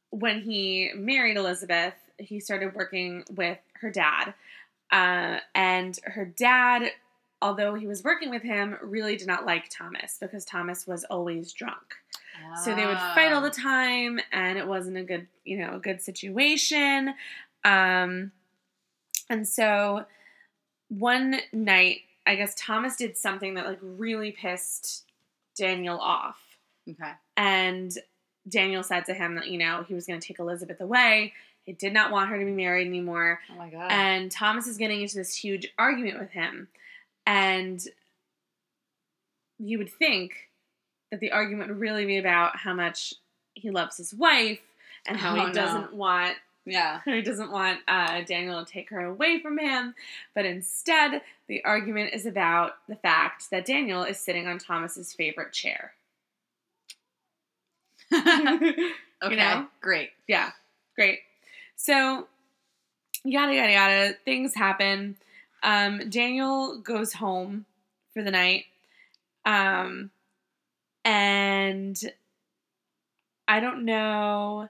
when 0.10 0.42
he 0.42 0.92
married 0.96 1.38
Elizabeth, 1.38 1.94
he 2.18 2.40
started 2.40 2.76
working 2.76 3.24
with 3.32 3.58
her 3.80 3.90
dad. 3.90 4.34
Uh, 4.92 5.40
and 5.56 5.98
her 6.04 6.26
dad, 6.26 6.92
although 7.42 7.74
he 7.76 7.88
was 7.88 8.04
working 8.04 8.30
with 8.30 8.44
him, 8.44 8.78
really 8.82 9.16
did 9.18 9.28
not 9.28 9.46
like 9.46 9.70
Thomas 9.70 10.18
because 10.20 10.46
Thomas 10.46 10.86
was 10.86 11.04
always 11.06 11.52
drunk. 11.54 11.96
So 12.64 12.74
they 12.76 12.86
would 12.88 12.98
fight 12.98 13.32
all 13.34 13.42
the 13.42 13.50
Ah. 13.50 13.62
time, 13.62 14.20
and 14.32 14.58
it 14.58 14.66
wasn't 14.68 14.98
a 14.98 15.04
good, 15.04 15.28
you 15.46 15.58
know, 15.58 15.76
a 15.76 15.80
good 15.80 16.02
situation. 16.02 17.14
Um, 17.64 18.32
and 19.30 19.48
so 19.48 20.06
one 20.90 21.40
night, 21.54 22.02
I 22.26 22.36
guess 22.36 22.54
Thomas 22.56 22.96
did 22.96 23.16
something 23.18 23.54
that 23.56 23.66
like 23.66 23.80
really 23.82 24.32
pissed 24.32 25.06
Daniel 25.56 26.00
off. 26.00 26.42
Okay. 26.90 27.12
And 27.38 27.96
Daniel 28.48 28.82
said 28.84 29.06
to 29.06 29.14
him 29.14 29.36
that, 29.36 29.48
you 29.48 29.58
know, 29.60 29.84
he 29.88 29.94
was 29.94 30.08
going 30.08 30.20
to 30.20 30.26
take 30.28 30.40
Elizabeth 30.40 30.82
away. 30.82 31.34
He 31.64 31.74
did 31.74 31.94
not 31.94 32.12
want 32.12 32.30
her 32.32 32.40
to 32.40 32.46
be 32.46 32.52
married 32.52 32.88
anymore. 32.88 33.40
Oh 33.52 33.56
my 33.56 33.70
god. 33.70 33.92
And 33.92 34.32
Thomas 34.32 34.66
is 34.66 34.78
getting 34.78 35.02
into 35.02 35.16
this 35.16 35.36
huge 35.36 35.72
argument 35.78 36.20
with 36.20 36.32
him. 36.32 36.70
And 37.26 37.82
you 39.60 39.78
would 39.78 39.92
think 39.92 40.50
that 41.12 41.20
the 41.20 41.32
argument 41.32 41.70
would 41.70 41.80
really 41.80 42.06
be 42.06 42.18
about 42.18 42.58
how 42.58 42.74
much 42.74 43.14
he 43.54 43.70
loves 43.70 43.98
his 43.98 44.14
wife 44.14 44.60
and 45.06 45.18
how 45.18 45.36
Oh, 45.36 45.46
he 45.48 45.52
doesn't 45.54 45.94
want 45.94 46.36
Yeah. 46.66 47.02
he 47.06 47.22
doesn't 47.22 47.52
want 47.52 47.80
uh, 47.88 48.22
Daniel 48.22 48.64
to 48.64 48.72
take 48.72 48.90
her 48.90 49.02
away 49.06 49.40
from 49.42 49.58
him, 49.58 49.94
but 50.34 50.46
instead 50.46 51.22
the 51.48 51.64
argument 51.66 52.14
is 52.14 52.26
about 52.26 52.78
the 52.88 52.96
fact 52.96 53.50
that 53.52 53.66
Daniel 53.66 54.04
is 54.04 54.20
sitting 54.20 54.48
on 54.48 54.58
Thomas's 54.58 55.14
favorite 55.14 55.54
chair. 55.54 55.94
okay. 58.14 58.90
You 59.30 59.36
know? 59.36 59.68
Great. 59.82 60.10
Yeah, 60.28 60.50
great. 60.96 61.20
So, 61.76 62.28
yada 63.24 63.54
yada 63.54 63.72
yada. 63.72 64.14
Things 64.26 64.56
happen. 64.56 65.16
Um, 65.64 66.10
Daniel 66.10 66.80
goes 66.80 67.14
home 67.14 67.66
for 68.14 68.24
the 68.24 68.32
night, 68.32 68.66
um, 69.46 70.12
and 71.06 72.00
I 73.48 73.60
don't 73.60 73.86
know 73.86 74.70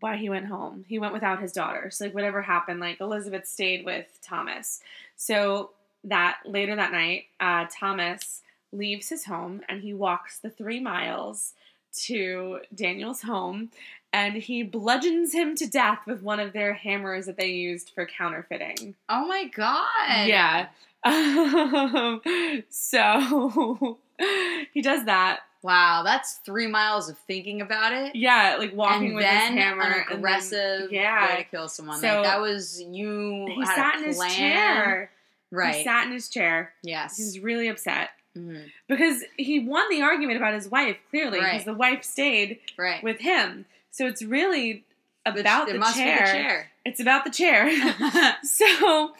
why 0.00 0.16
he 0.16 0.28
went 0.28 0.46
home. 0.46 0.84
He 0.88 0.98
went 0.98 1.12
without 1.12 1.42
his 1.42 1.52
daughter. 1.52 1.90
So, 1.90 2.04
like, 2.04 2.14
whatever 2.14 2.42
happened, 2.42 2.80
like 2.80 3.00
Elizabeth 3.00 3.46
stayed 3.46 3.84
with 3.84 4.06
Thomas. 4.22 4.80
So 5.16 5.70
that 6.04 6.38
later 6.44 6.76
that 6.76 6.92
night, 6.92 7.24
uh, 7.40 7.66
Thomas 7.70 8.42
leaves 8.72 9.08
his 9.08 9.24
home 9.24 9.62
and 9.68 9.82
he 9.82 9.92
walks 9.92 10.38
the 10.38 10.50
three 10.50 10.80
miles 10.80 11.54
to 11.92 12.60
Daniel's 12.74 13.22
home 13.22 13.70
and 14.12 14.34
he 14.34 14.62
bludgeons 14.62 15.32
him 15.32 15.54
to 15.56 15.66
death 15.66 16.00
with 16.06 16.22
one 16.22 16.40
of 16.40 16.52
their 16.52 16.74
hammers 16.74 17.26
that 17.26 17.36
they 17.36 17.48
used 17.48 17.90
for 17.94 18.06
counterfeiting. 18.06 18.94
Oh 19.08 19.26
my 19.26 19.44
god. 19.46 20.26
Yeah. 20.26 20.68
Um, 21.04 22.20
so 22.70 23.98
he 24.72 24.82
does 24.82 25.04
that. 25.04 25.40
Wow, 25.60 26.02
that's 26.04 26.34
three 26.46 26.68
miles 26.68 27.08
of 27.08 27.18
thinking 27.26 27.60
about 27.60 27.92
it. 27.92 28.14
Yeah, 28.14 28.56
like 28.58 28.74
walking 28.76 29.06
and 29.08 29.14
with 29.16 29.24
then 29.24 29.54
his 29.54 29.62
hammer. 29.64 29.82
an 29.82 29.92
and 29.92 30.04
then- 30.08 30.16
aggressive 30.18 30.92
yeah. 30.92 31.28
way 31.28 31.36
to 31.42 31.44
kill 31.50 31.68
someone. 31.68 31.98
So- 32.00 32.06
like 32.06 32.24
that 32.24 32.40
was 32.40 32.80
you 32.80 33.46
he 33.54 33.66
sat 33.66 33.96
in 33.98 34.04
his 34.04 34.20
chair. 34.34 35.10
Right. 35.50 35.76
He 35.76 35.84
sat 35.84 36.06
in 36.06 36.12
his 36.12 36.28
chair. 36.28 36.72
yes. 36.82 37.16
He 37.16 37.24
was 37.24 37.40
really 37.40 37.68
upset 37.68 38.10
Mhm. 38.36 38.70
because 38.86 39.24
he 39.36 39.58
won 39.60 39.88
the 39.90 40.02
argument 40.02 40.36
about 40.36 40.54
his 40.54 40.68
wife 40.68 40.96
clearly 41.10 41.38
because 41.40 41.52
Right. 41.52 41.64
the 41.64 41.74
wife 41.74 42.04
stayed 42.04 42.60
Right. 42.76 43.02
with 43.02 43.18
him. 43.20 43.64
So 43.90 44.06
it's 44.06 44.22
really 44.22 44.84
The 45.24 45.40
about 45.40 45.68
the 45.68 45.78
must 45.78 45.96
chair. 45.96 46.18
the 46.26 46.32
chair. 46.32 46.70
It's 46.84 47.00
about 47.00 47.24
the 47.24 47.30
chair. 47.30 47.70
so 48.42 49.12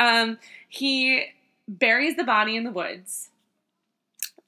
um, 0.00 0.38
he 0.68 1.26
buries 1.68 2.16
the 2.16 2.24
body 2.24 2.56
in 2.56 2.64
the 2.64 2.70
woods, 2.72 3.30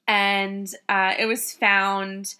and 0.07 0.71
uh, 0.89 1.13
it 1.17 1.25
was 1.25 1.53
found. 1.53 2.35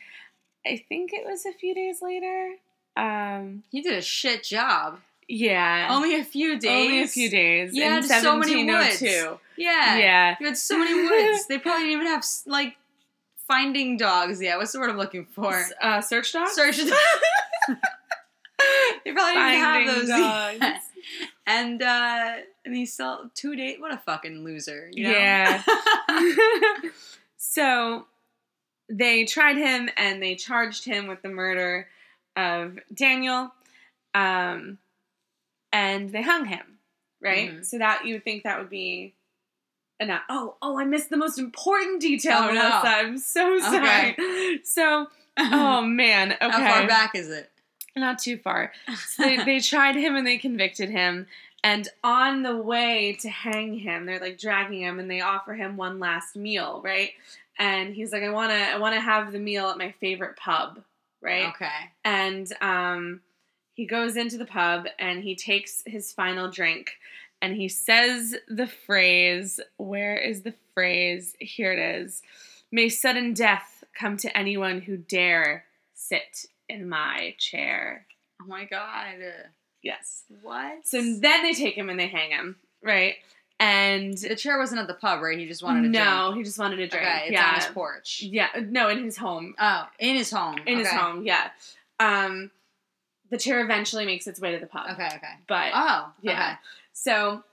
I 0.66 0.84
think 0.90 1.12
it 1.14 1.26
was 1.26 1.46
a 1.46 1.54
few 1.54 1.74
days 1.74 2.02
later. 2.02 2.56
Um, 2.98 3.64
he 3.72 3.82
did 3.82 3.94
a 3.94 4.02
shit 4.02 4.44
job. 4.44 5.00
yeah, 5.30 5.88
Only 5.92 6.16
a 6.20 6.24
few 6.24 6.60
days. 6.60 6.70
Only 6.90 7.02
a 7.04 7.08
few 7.08 7.30
days. 7.30 7.74
In 7.78 8.04
so 8.04 8.38
many 8.38 8.66
woods. 8.66 9.02
1702. 9.02 9.40
Yeah. 9.58 9.98
Yeah. 9.98 10.36
You 10.40 10.48
had 10.48 10.58
so 10.58 10.78
many 10.78 10.94
woods. 11.08 11.46
they 11.50 11.58
probably 11.60 11.84
didn't 11.86 12.02
even 12.02 12.08
have 12.08 12.26
like 12.48 12.76
finding 13.48 13.98
dogs. 13.98 14.42
Yeah. 14.42 14.58
What's 14.58 14.72
the 14.74 14.80
word 14.80 14.90
I'm 14.90 14.98
looking 14.98 15.26
for? 15.26 15.54
S- 15.54 15.74
Uh, 15.82 16.02
search 16.02 16.34
dogs. 16.34 16.52
Search. 16.54 16.78
Dogs. 16.78 16.92
they 19.06 19.12
probably 19.14 19.34
didn't 19.34 19.60
have 19.60 19.88
those. 19.96 20.08
dogs. 20.10 20.66
And 21.50 21.82
uh 21.82 22.34
and 22.66 22.76
he 22.76 22.86
still 22.86 23.32
two 23.34 23.56
date. 23.56 23.80
What 23.80 23.94
a 23.94 23.98
fucking 23.98 24.44
loser. 24.44 24.90
You 24.92 25.06
know? 25.06 25.12
Yeah. 25.12 25.64
so 27.38 28.06
they 28.90 29.24
tried 29.24 29.56
him 29.58 29.90
and 29.96 30.22
they 30.22 30.36
charged 30.36 30.84
him 30.84 31.08
with 31.08 31.22
the 31.22 31.30
murder 31.30 31.88
of 32.36 32.78
Daniel. 32.94 33.54
Um, 34.14 34.78
and 35.72 36.10
they 36.10 36.22
hung 36.22 36.46
him, 36.46 36.80
right? 37.22 37.52
Mhm. 37.52 37.66
So 37.66 37.78
that 37.78 38.06
you 38.06 38.16
would 38.16 38.24
think 38.26 38.44
that 38.44 38.60
would 38.60 38.70
be 38.70 39.14
enough. 40.00 40.22
Oh, 40.30 40.56
oh, 40.62 40.80
I 40.80 40.86
missed 40.86 41.10
the 41.10 41.18
most 41.18 41.40
important 41.40 42.02
detail, 42.02 42.38
Oh, 42.42 42.52
no. 42.54 42.82
I'm 42.84 43.18
so 43.18 43.60
sorry. 43.60 44.12
Okay. 44.12 44.60
So, 44.64 45.08
oh 45.38 45.82
man, 45.86 46.34
okay. 46.34 46.50
How 46.50 46.74
far 46.74 46.88
back 46.88 47.16
is 47.16 47.30
it? 47.30 47.52
Not 47.96 48.20
too 48.20 48.38
far. 48.38 48.72
So 48.96 49.24
they, 49.24 49.44
they 49.44 49.60
tried 49.60 49.96
him 49.96 50.16
and 50.16 50.26
they 50.26 50.38
convicted 50.38 50.90
him. 50.90 51.28
And 51.64 51.88
on 52.04 52.44
the 52.44 52.56
way 52.56 53.18
to 53.22 53.30
hang 53.30 53.80
him, 53.80 54.06
they're 54.06 54.20
like 54.20 54.38
dragging 54.38 54.82
him 54.82 55.00
and 55.00 55.10
they 55.10 55.22
offer 55.22 55.54
him 55.54 55.76
one 55.76 56.00
last 56.00 56.36
meal, 56.36 56.82
right? 56.84 57.12
And 57.60 57.96
he's 57.96 58.12
like, 58.12 58.22
I 58.24 58.30
wanna 58.30 58.54
I 58.54 58.78
wanna 58.78 59.02
have 59.02 59.32
the 59.32 59.40
meal 59.40 59.68
at 59.68 59.78
my 59.78 59.92
favorite 60.00 60.38
pub, 60.38 60.80
right? 61.22 61.48
Okay. 61.50 61.68
And 62.06 62.48
um 62.62 63.22
he 63.74 63.86
goes 63.86 64.16
into 64.16 64.38
the 64.38 64.46
pub 64.46 64.86
and 65.00 65.24
he 65.24 65.36
takes 65.36 65.84
his 65.86 66.12
final 66.12 66.50
drink 66.50 66.92
and 67.42 67.56
he 67.56 67.68
says 67.68 68.36
the 68.48 68.68
phrase, 68.68 69.60
where 69.78 70.16
is 70.16 70.42
the 70.42 70.54
phrase? 70.74 71.36
Here 71.40 71.72
it 71.72 71.80
is. 71.80 72.22
May 72.72 72.90
sudden 72.90 73.34
death 73.34 73.84
come 73.94 74.18
to 74.18 74.38
anyone 74.38 74.82
who 74.82 74.98
dare 74.98 75.66
sit 75.94 76.48
in 76.70 76.90
my 76.90 77.36
chair. 77.38 78.06
Oh 78.42 78.46
my 78.46 78.66
god. 78.66 79.16
Yes. 79.82 80.24
What? 80.42 80.86
So 80.86 80.98
then 80.98 81.44
they 81.44 81.54
take 81.54 81.76
him 81.76 81.90
and 81.90 82.00
they 82.00 82.08
hang 82.08 82.32
him, 82.32 82.58
right? 82.84 83.16
And 83.60 84.18
the 84.18 84.36
chair 84.36 84.60
wasn't 84.60 84.82
at 84.82 84.88
the 84.88 84.94
pub, 84.94 85.22
right? 85.22 85.38
He 85.38 85.48
just 85.48 85.64
wanted 85.64 85.82
to 85.84 85.90
drink. 85.90 86.06
no, 86.06 86.28
drink. 86.28 86.38
he 86.38 86.44
just 86.44 86.60
wanted 86.60 86.80
a 86.80 86.88
drink. 86.88 87.08
Okay, 87.08 87.24
it's 87.24 87.32
yeah. 87.32 87.48
on 87.48 87.56
his 87.56 87.66
porch. 87.68 88.22
Yeah, 88.22 88.48
no, 88.70 88.90
in 88.90 89.04
his 89.04 89.18
home. 89.18 89.56
Oh, 89.60 89.88
in 89.98 90.16
his 90.16 90.30
home. 90.30 90.58
In 90.68 90.78
his 90.78 90.90
home, 90.90 91.26
yeah. 91.26 91.50
Um, 92.00 92.52
the 93.32 93.38
chair 93.38 93.64
eventually 93.64 94.06
makes 94.06 94.28
its 94.28 94.40
way 94.40 94.52
to 94.54 94.60
the 94.60 94.68
pub. 94.68 94.92
Okay, 94.92 95.08
okay. 95.08 95.34
But 95.48 95.72
Oh, 95.74 96.12
yeah. 96.22 96.58
So, 97.00 97.44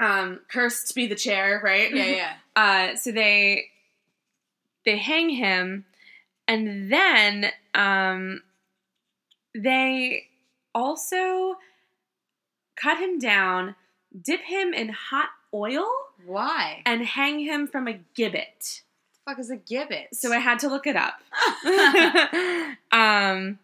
um, 0.00 0.40
cursed 0.50 0.94
be 0.94 1.06
the 1.06 1.14
chair, 1.14 1.60
right? 1.62 1.94
Yeah, 1.94 2.06
yeah. 2.06 2.32
Uh, 2.54 2.96
so 2.96 3.10
they 3.10 3.64
they 4.84 4.98
hang 4.98 5.30
him, 5.30 5.86
and 6.46 6.92
then 6.92 7.46
um, 7.72 8.42
they 9.54 10.26
also 10.74 11.56
cut 12.76 12.98
him 12.98 13.18
down, 13.18 13.74
dip 14.22 14.40
him 14.42 14.74
in 14.74 14.90
hot 14.90 15.30
oil, 15.54 15.86
Why? 16.26 16.82
and 16.84 17.06
hang 17.06 17.40
him 17.40 17.66
from 17.66 17.88
a 17.88 18.00
gibbet. 18.14 18.82
the 19.24 19.30
fuck 19.30 19.38
is 19.38 19.50
a 19.50 19.56
gibbet? 19.56 20.08
So 20.12 20.30
I 20.30 20.38
had 20.38 20.58
to 20.58 20.68
look 20.68 20.86
it 20.86 20.96
up. 20.96 21.22
um, 22.92 23.58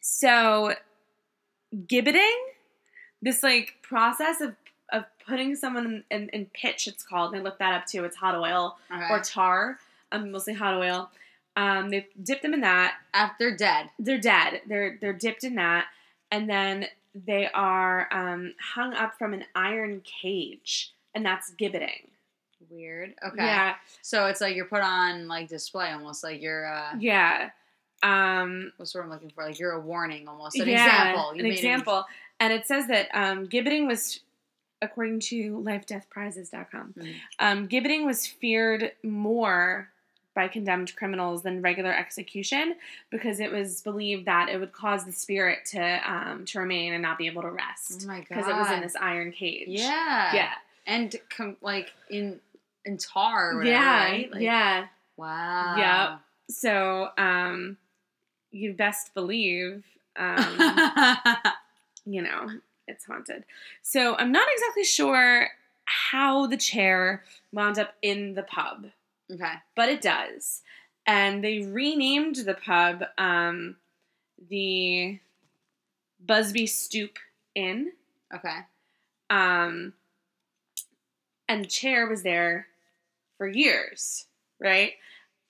so 0.00 0.74
gibbeting, 1.74 2.36
this 3.22 3.42
like 3.42 3.76
process 3.82 4.40
of 4.40 4.54
of 4.90 5.04
putting 5.26 5.54
someone 5.54 6.04
in, 6.10 6.22
in, 6.22 6.28
in 6.30 6.46
pitch, 6.46 6.86
it's 6.86 7.02
called. 7.02 7.32
And 7.32 7.40
I 7.40 7.44
looked 7.44 7.58
that 7.58 7.74
up 7.74 7.86
too. 7.86 8.04
It's 8.04 8.16
hot 8.16 8.34
oil 8.34 8.78
okay. 8.90 9.06
or 9.10 9.20
tar, 9.20 9.78
um, 10.12 10.30
mostly 10.32 10.54
hot 10.54 10.74
oil. 10.74 11.10
Um, 11.56 11.90
they 11.90 12.06
dip 12.22 12.40
them 12.40 12.54
in 12.54 12.60
that. 12.62 12.94
After 13.12 13.54
dead. 13.54 13.90
They're 13.98 14.20
dead. 14.20 14.62
They're 14.66 14.96
they're 15.00 15.12
dipped 15.12 15.44
in 15.44 15.56
that, 15.56 15.86
and 16.30 16.48
then 16.48 16.86
they 17.14 17.48
are 17.48 18.08
um, 18.12 18.54
hung 18.74 18.94
up 18.94 19.18
from 19.18 19.34
an 19.34 19.44
iron 19.54 20.02
cage, 20.04 20.92
and 21.14 21.26
that's 21.26 21.52
gibbeting. 21.60 22.08
Weird. 22.70 23.14
Okay. 23.26 23.44
Yeah, 23.44 23.74
So 24.02 24.26
it's 24.26 24.40
like 24.40 24.54
you're 24.54 24.66
put 24.66 24.82
on 24.82 25.26
like 25.26 25.48
display, 25.48 25.90
almost 25.90 26.22
like 26.22 26.42
you're. 26.42 26.66
uh 26.66 26.92
yeah. 26.98 27.50
Um, 28.02 28.72
What's 28.76 28.94
what 28.94 29.02
I'm 29.04 29.10
looking 29.10 29.30
for? 29.30 29.44
Like 29.44 29.58
you're 29.58 29.72
a 29.72 29.80
warning, 29.80 30.28
almost 30.28 30.58
an 30.58 30.68
yeah, 30.68 30.84
example. 30.84 31.34
You 31.34 31.44
an 31.44 31.50
example. 31.50 32.04
And 32.40 32.52
it 32.52 32.66
says 32.66 32.86
that 32.88 33.08
um, 33.14 33.48
gibbeting 33.48 33.86
was, 33.86 34.20
according 34.80 35.20
to 35.20 35.58
lifedeathprizes.com, 35.58 36.94
Mhm. 36.96 37.14
um, 37.38 37.68
gibbeting 37.68 38.04
was 38.06 38.26
feared 38.26 38.92
more 39.02 39.90
by 40.34 40.46
condemned 40.46 40.94
criminals 40.94 41.42
than 41.42 41.60
regular 41.62 41.92
execution 41.92 42.76
because 43.10 43.40
it 43.40 43.50
was 43.50 43.82
believed 43.82 44.26
that 44.26 44.48
it 44.48 44.58
would 44.60 44.72
cause 44.72 45.04
the 45.04 45.10
spirit 45.10 45.64
to 45.64 45.80
um, 46.08 46.44
to 46.44 46.60
remain 46.60 46.92
and 46.92 47.02
not 47.02 47.18
be 47.18 47.26
able 47.26 47.42
to 47.42 47.48
Oh 47.48 47.52
rest 47.52 48.06
my 48.06 48.18
god. 48.20 48.26
because 48.28 48.46
it 48.46 48.54
was 48.54 48.70
in 48.70 48.80
this 48.80 48.94
iron 48.94 49.32
cage. 49.32 49.66
Yeah. 49.68 50.32
Yeah. 50.34 50.52
And 50.86 51.16
com- 51.36 51.56
like 51.60 51.92
in 52.08 52.40
in 52.84 52.98
tar. 52.98 53.50
Or 53.54 53.58
whatever, 53.58 53.74
yeah. 53.76 54.04
Right? 54.04 54.30
Like, 54.32 54.40
yeah. 54.42 54.86
Wow. 55.16 55.74
Yep. 55.76 56.20
So, 56.56 57.10
um, 57.18 57.76
you 58.52 58.72
best 58.74 59.12
believe, 59.14 59.84
um, 60.16 60.58
you 62.08 62.22
know, 62.22 62.50
it's 62.86 63.04
haunted. 63.04 63.44
So 63.82 64.16
I'm 64.16 64.32
not 64.32 64.48
exactly 64.52 64.84
sure 64.84 65.48
how 65.84 66.46
the 66.46 66.56
chair 66.56 67.24
wound 67.52 67.78
up 67.78 67.94
in 68.02 68.34
the 68.34 68.42
pub, 68.42 68.86
okay. 69.32 69.54
but 69.74 69.88
it 69.88 70.00
does. 70.00 70.62
And 71.06 71.42
they 71.42 71.60
renamed 71.60 72.36
the 72.36 72.54
pub 72.54 73.04
um, 73.16 73.76
the 74.50 75.18
Busby 76.20 76.66
Stoop 76.66 77.18
Inn. 77.54 77.92
Okay. 78.34 78.58
Um, 79.30 79.94
and 81.48 81.64
the 81.64 81.68
chair 81.68 82.06
was 82.06 82.22
there 82.22 82.66
for 83.38 83.48
years, 83.48 84.26
right? 84.60 84.92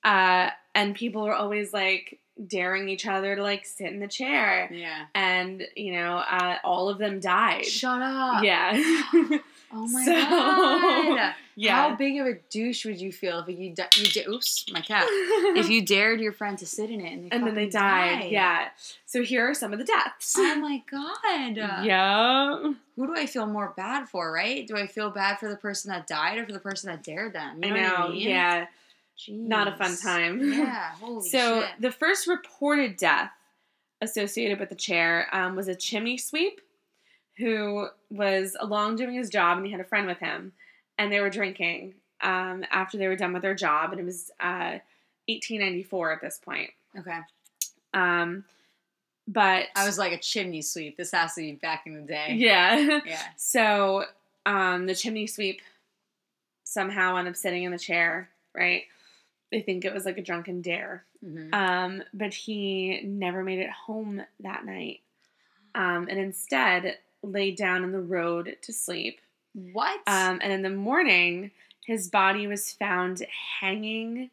Uh, 0.05 0.51
and 0.75 0.95
people 0.95 1.25
were 1.25 1.35
always 1.35 1.73
like, 1.73 2.21
daring 2.47 2.89
each 2.89 3.07
other 3.07 3.35
to 3.37 3.43
like 3.43 3.67
sit 3.67 3.93
in 3.93 3.99
the 4.01 4.09
chair. 4.09 4.69
Yeah. 4.73 5.07
And, 5.15 5.67
you 5.77 5.93
know, 5.93 6.17
uh, 6.19 6.57
all 6.65 6.89
of 6.89 6.99
them 6.99 7.21
died. 7.21 7.65
Shut 7.67 8.01
up. 8.03 8.43
Yeah. 8.45 8.81
Oh 9.71 9.87
my 9.87 10.03
So- 10.03 10.13
god. 10.15 11.35
yeah. 11.55 11.75
How 11.91 11.95
big 11.95 12.19
of 12.19 12.27
a 12.27 12.39
douche 12.49 12.87
would 12.87 12.99
you 12.99 13.13
feel 13.13 13.41
if 13.41 13.49
you 13.51 13.75
da- 13.75 13.85
you 13.97 14.07
da- 14.07 14.27
oops 14.27 14.65
my 14.73 14.81
cat 14.81 15.05
if 15.11 15.69
you 15.69 15.83
dared 15.85 16.23
your 16.23 16.33
friend 16.33 16.57
to 16.61 16.65
sit 16.67 16.89
in 16.89 17.03
it 17.03 17.13
and 17.13 17.25
they 17.25 17.29
and 17.37 17.47
then 17.47 17.55
they 17.55 17.69
fucking 17.69 17.71
died. 18.21 18.31
Yeah. 18.31 18.69
So 19.05 19.23
here 19.23 19.47
are 19.51 19.53
some 19.53 19.75
of 19.75 19.79
the 19.79 19.85
deaths. 19.85 20.37
Oh 20.39 20.55
my 20.55 20.83
god. 20.91 21.85
yeah. 21.85 22.73
Who 22.97 23.07
do 23.09 23.15
I 23.15 23.27
feel 23.27 23.45
more 23.47 23.75
bad 23.77 24.09
for, 24.09 24.33
right? 24.33 24.67
Do 24.67 24.75
I 24.79 24.87
feel 24.87 25.11
bad 25.11 25.39
for 25.39 25.51
the 25.51 25.57
person 25.57 25.91
that 25.91 26.07
died 26.07 26.39
or 26.39 26.47
for 26.47 26.53
the 26.53 26.61
person 26.61 26.89
that 26.91 27.03
dared 27.03 27.35
them? 27.35 27.63
You 27.63 27.75
I 27.75 27.77
know, 27.77 27.89
know. 27.89 27.93
what 27.95 28.01
I 28.09 28.13
mean? 28.13 28.29
Yeah. 28.29 28.67
Not 29.29 29.69
a 29.69 29.77
fun 29.77 29.97
time. 29.97 30.53
Yeah. 30.53 30.91
Holy 31.01 31.23
shit. 31.23 31.33
so 31.33 31.61
shit. 31.63 31.71
the 31.81 31.91
first 31.93 32.27
reported 32.27 32.97
death 32.97 33.31
associated 34.01 34.61
with 34.61 34.69
the 34.69 34.75
chair 34.77 35.29
um, 35.33 35.57
was 35.57 35.67
a 35.69 35.75
chimney 35.75 36.17
sweep 36.17 36.61
who 37.37 37.89
was 38.11 38.57
along 38.61 38.97
doing 38.97 39.15
his 39.15 39.29
job 39.31 39.57
and 39.59 39.67
he 39.67 39.73
had 39.73 39.81
a 39.81 39.85
friend 39.85 40.07
with 40.07 40.19
him 40.19 40.53
and 40.99 41.13
they 41.13 41.21
were 41.21 41.31
drinking 41.31 41.95
um, 42.21 42.65
after 42.71 42.97
they 42.99 43.07
were 43.09 43.17
done 43.17 43.33
with 43.33 43.43
their 43.43 43.55
job 43.55 43.91
and 43.93 44.01
it 44.01 44.05
was 44.05 44.31
uh, 44.41 44.79
1894 45.29 46.13
at 46.13 46.21
this 46.21 46.39
point 46.45 46.71
Okay. 46.99 47.19
um, 47.95 48.45
but 49.27 49.67
I 49.77 49.85
was 49.85 49.99
like 49.99 50.13
a 50.13 50.19
chimney 50.19 50.63
sweep. 50.63 50.97
This 50.97 51.11
has 51.13 51.35
to 51.35 51.43
be 51.43 51.53
back 51.53 51.83
in 51.87 51.95
the 51.95 52.01
day. 52.01 52.35
yeah 52.39 53.01
Yeah. 53.07 53.23
so 53.37 54.05
um, 54.47 54.87
the 54.87 54.95
chimney 54.95 55.27
sweep 55.27 55.61
somehow 56.65 57.17
ended 57.17 57.33
up 57.33 57.37
sitting 57.37 57.65
in 57.65 57.73
the 57.73 57.79
chair 57.79 58.29
right 58.55 58.85
they 59.51 59.61
think 59.63 59.85
it 59.85 59.95
was 59.95 60.05
like 60.05 60.19
a 60.19 60.23
drunken 60.23 60.61
dare 60.63 61.05
hmm 61.25 61.53
Um, 61.53 62.03
but 62.15 62.33
he 62.35 63.01
never 63.05 63.43
made 63.43 63.59
it 63.61 63.71
home 63.71 64.23
that 64.41 64.65
night. 64.65 65.01
Um, 65.75 66.07
and 66.09 66.19
instead 66.19 66.99
laid 67.23 67.57
down 67.57 67.83
in 67.85 67.93
the 67.93 68.01
road 68.01 68.57
to 68.63 68.73
sleep. 68.73 69.21
what? 69.55 70.01
Um, 70.07 70.39
and 70.43 70.53
in 70.53 70.63
the 70.63 70.71
morning, 70.71 71.51
his 71.85 72.09
body 72.09 72.47
was 72.47 72.73
found 72.73 73.25
hanging 73.61 74.31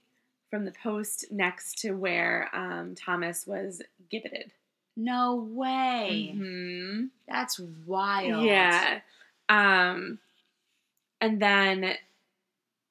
from 0.49 0.65
the 0.65 0.71
post 0.83 1.25
next 1.31 1.79
to 1.79 1.91
where 1.93 2.49
um, 2.53 2.95
Thomas 2.95 3.47
was 3.47 3.81
gibbeted. 4.11 4.51
no 4.95 5.35
way. 5.35 6.33
Mhm. 6.35 7.09
That's 7.27 7.59
wild. 7.85 8.45
Yeah. 8.45 8.99
Um, 9.49 10.19
and 11.19 11.41
then 11.41 11.95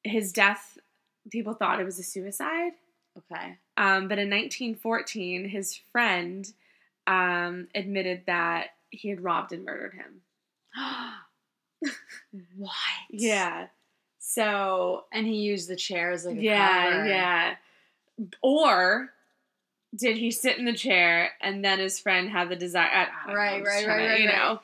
his 0.02 0.32
death, 0.32 0.73
people 1.30 1.54
thought 1.54 1.80
it 1.80 1.84
was 1.84 1.98
a 1.98 2.02
suicide. 2.02 2.72
Okay. 3.16 3.56
Um, 3.76 4.08
but 4.08 4.18
in 4.18 4.28
1914, 4.30 5.48
his 5.48 5.78
friend 5.92 6.46
um, 7.06 7.68
admitted 7.74 8.22
that 8.26 8.68
he 8.90 9.08
had 9.08 9.22
robbed 9.22 9.52
and 9.52 9.64
murdered 9.64 9.94
him. 9.94 10.20
what? 12.56 12.72
Yeah. 13.10 13.66
So, 14.18 15.04
And 15.12 15.26
he 15.26 15.34
used 15.36 15.68
the 15.68 15.76
chair 15.76 16.10
as 16.10 16.24
like 16.24 16.36
a 16.38 16.42
yeah, 16.42 16.90
cover. 16.90 17.06
yeah. 17.06 17.54
Or 18.42 19.10
did 19.94 20.16
he 20.16 20.30
sit 20.30 20.58
in 20.58 20.64
the 20.64 20.72
chair 20.72 21.30
and 21.40 21.64
then 21.64 21.78
his 21.78 22.00
friend 22.00 22.28
had 22.30 22.48
the 22.48 22.56
desire? 22.56 23.06
Don't 23.26 23.28
know, 23.28 23.38
Right, 23.38 23.64
right, 23.64 23.84
trying 23.84 24.06
right, 24.08 24.20
You 24.20 24.28
right, 24.28 24.36
know. 24.36 24.60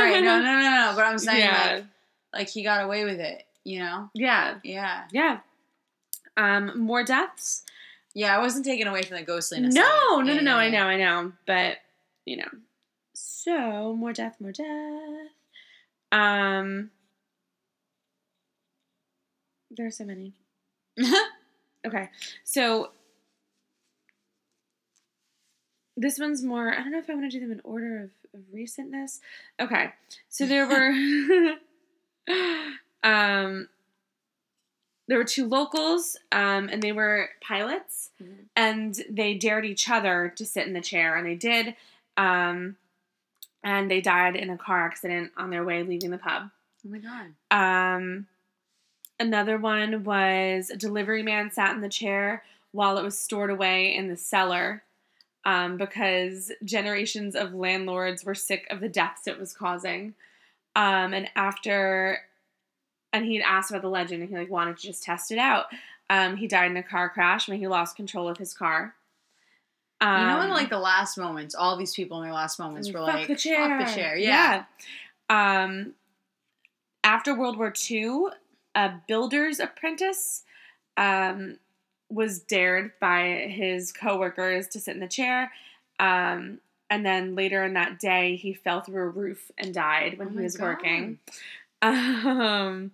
Right. 0.00 0.22
No, 0.22 0.38
no, 0.40 0.44
no, 0.44 0.60
no. 0.60 0.92
But 0.96 1.04
I'm 1.06 1.18
saying 1.18 1.40
yeah. 1.40 1.72
like, 1.74 1.84
like 2.32 2.48
he 2.48 2.62
got 2.62 2.84
away 2.84 3.04
with 3.04 3.20
it. 3.20 3.44
You 3.64 3.80
know? 3.80 4.10
yeah. 4.14 4.54
Yeah. 4.64 5.02
Yeah. 5.12 5.40
Um, 6.38 6.80
more 6.80 7.04
deaths? 7.04 7.64
Yeah. 8.14 8.34
I 8.34 8.38
wasn't 8.38 8.64
taken 8.64 8.86
away 8.86 9.02
from 9.02 9.18
the 9.18 9.22
ghostliness. 9.22 9.74
No, 9.74 10.20
no, 10.20 10.22
no, 10.22 10.32
Yeah, 10.32 10.40
no. 10.40 10.56
I 10.56 10.70
know, 10.70 10.84
I 10.84 10.96
know. 10.96 11.32
But 11.46 11.78
you 12.24 12.38
know, 12.38 12.48
so 13.12 13.94
more 13.94 14.14
death, 14.14 14.36
more 14.40 14.52
death. 14.52 15.32
Um, 16.12 16.90
there 19.70 19.86
are 19.86 19.90
so 19.90 20.04
many. 20.04 20.32
Okay, 21.86 22.08
so 22.44 22.90
this 25.96 26.18
one's 26.18 26.42
more. 26.42 26.72
I 26.72 26.78
don't 26.82 26.90
know 26.90 26.98
if 26.98 27.08
I 27.08 27.14
want 27.14 27.30
to 27.30 27.38
do 27.38 27.40
them 27.40 27.52
in 27.52 27.60
order 27.64 28.02
of, 28.02 28.10
of 28.34 28.40
recentness. 28.52 29.20
Okay, 29.60 29.90
so 30.28 30.44
there 30.44 30.66
were, 30.66 31.54
um, 33.08 33.68
there 35.08 35.18
were 35.18 35.24
two 35.24 35.46
locals, 35.46 36.16
um, 36.30 36.68
and 36.68 36.82
they 36.82 36.92
were 36.92 37.30
pilots 37.40 38.10
Mhm. 38.22 38.44
and 38.54 38.94
they 39.10 39.34
dared 39.34 39.64
each 39.64 39.88
other 39.90 40.32
to 40.36 40.44
sit 40.46 40.66
in 40.66 40.74
the 40.74 40.80
chair, 40.80 41.16
and 41.16 41.26
they 41.26 41.34
did. 41.34 41.74
Um, 42.16 42.76
and 43.64 43.90
they 43.90 44.00
died 44.00 44.36
in 44.36 44.50
a 44.50 44.56
car 44.56 44.84
accident 44.84 45.32
on 45.36 45.50
their 45.50 45.64
way 45.64 45.82
leaving 45.82 46.10
the 46.10 46.18
pub. 46.18 46.50
Oh 46.86 46.90
my 46.90 46.98
god. 46.98 47.34
Um, 47.50 48.28
another 49.18 49.58
one 49.58 50.04
was 50.04 50.70
a 50.70 50.76
delivery 50.76 51.22
man 51.22 51.50
sat 51.50 51.74
in 51.74 51.80
the 51.80 51.88
chair 51.88 52.44
while 52.70 52.98
it 52.98 53.02
was 53.02 53.18
stored 53.18 53.50
away 53.50 53.94
in 53.94 54.08
the 54.08 54.16
cellar 54.16 54.84
um, 55.44 55.76
because 55.76 56.52
generations 56.64 57.34
of 57.34 57.54
landlords 57.54 58.24
were 58.24 58.34
sick 58.34 58.66
of 58.70 58.80
the 58.80 58.88
deaths 58.88 59.26
it 59.26 59.38
was 59.40 59.54
causing. 59.54 60.14
Um, 60.76 61.12
and 61.14 61.28
after, 61.34 62.20
and 63.12 63.24
he'd 63.24 63.42
asked 63.42 63.70
about 63.70 63.82
the 63.82 63.88
legend 63.88 64.22
and 64.22 64.30
he 64.30 64.36
like 64.36 64.50
wanted 64.50 64.76
to 64.76 64.82
just 64.82 65.02
test 65.02 65.30
it 65.30 65.38
out. 65.38 65.66
Um, 66.10 66.36
he 66.36 66.46
died 66.46 66.70
in 66.70 66.76
a 66.76 66.82
car 66.82 67.08
crash 67.10 67.48
when 67.48 67.58
he 67.58 67.66
lost 67.68 67.96
control 67.96 68.28
of 68.28 68.38
his 68.38 68.54
car. 68.54 68.94
Um, 70.00 70.20
you 70.20 70.26
know, 70.28 70.40
in 70.42 70.50
like 70.50 70.70
the 70.70 70.78
last 70.78 71.18
moments, 71.18 71.54
all 71.54 71.76
these 71.76 71.94
people 71.94 72.18
in 72.18 72.24
their 72.24 72.32
last 72.34 72.58
moments 72.58 72.88
were 72.92 73.00
fuck 73.00 73.14
like, 73.14 73.28
the 73.28 73.34
chair. 73.36 73.78
"Fuck 73.78 73.88
the 73.88 73.94
chair." 73.94 74.16
Yeah. 74.16 74.64
Yeah. 75.28 75.62
Um, 75.64 75.94
after 77.02 77.34
World 77.34 77.58
War 77.58 77.72
II, 77.90 78.26
a 78.74 78.92
builder's 79.08 79.58
apprentice 79.60 80.44
um, 80.96 81.58
was 82.08 82.38
dared 82.38 82.92
by 83.00 83.48
his 83.50 83.92
coworkers 83.92 84.68
to 84.68 84.80
sit 84.80 84.94
in 84.94 85.00
the 85.00 85.08
chair. 85.08 85.52
Um, 85.98 86.60
and 86.90 87.04
then 87.04 87.34
later 87.34 87.64
in 87.64 87.74
that 87.74 87.98
day, 87.98 88.36
he 88.36 88.54
fell 88.54 88.80
through 88.80 89.02
a 89.02 89.08
roof 89.08 89.50
and 89.58 89.74
died 89.74 90.16
when 90.18 90.28
Oh 90.28 90.30
he 90.30 90.40
was 90.40 90.56
God. 90.56 90.64
working. 90.64 91.18
Um, 91.80 92.90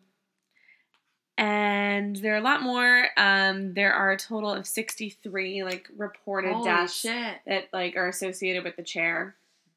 and 1.44 2.16
there 2.16 2.34
are 2.34 2.38
a 2.38 2.42
lot 2.42 2.62
more. 2.62 3.06
Um, 3.16 3.74
there 3.74 3.92
are 3.92 4.10
a 4.12 4.16
total 4.16 4.50
of 4.52 4.66
63 4.66 5.62
like 5.64 5.88
reported 5.96 6.52
Holy 6.52 6.64
deaths 6.68 7.00
shit! 7.00 7.36
that 7.46 7.68
like 7.72 7.96
are 7.96 8.08
associated 8.08 8.64
with 8.64 8.76
the 8.76 8.82
chair. 8.82 9.34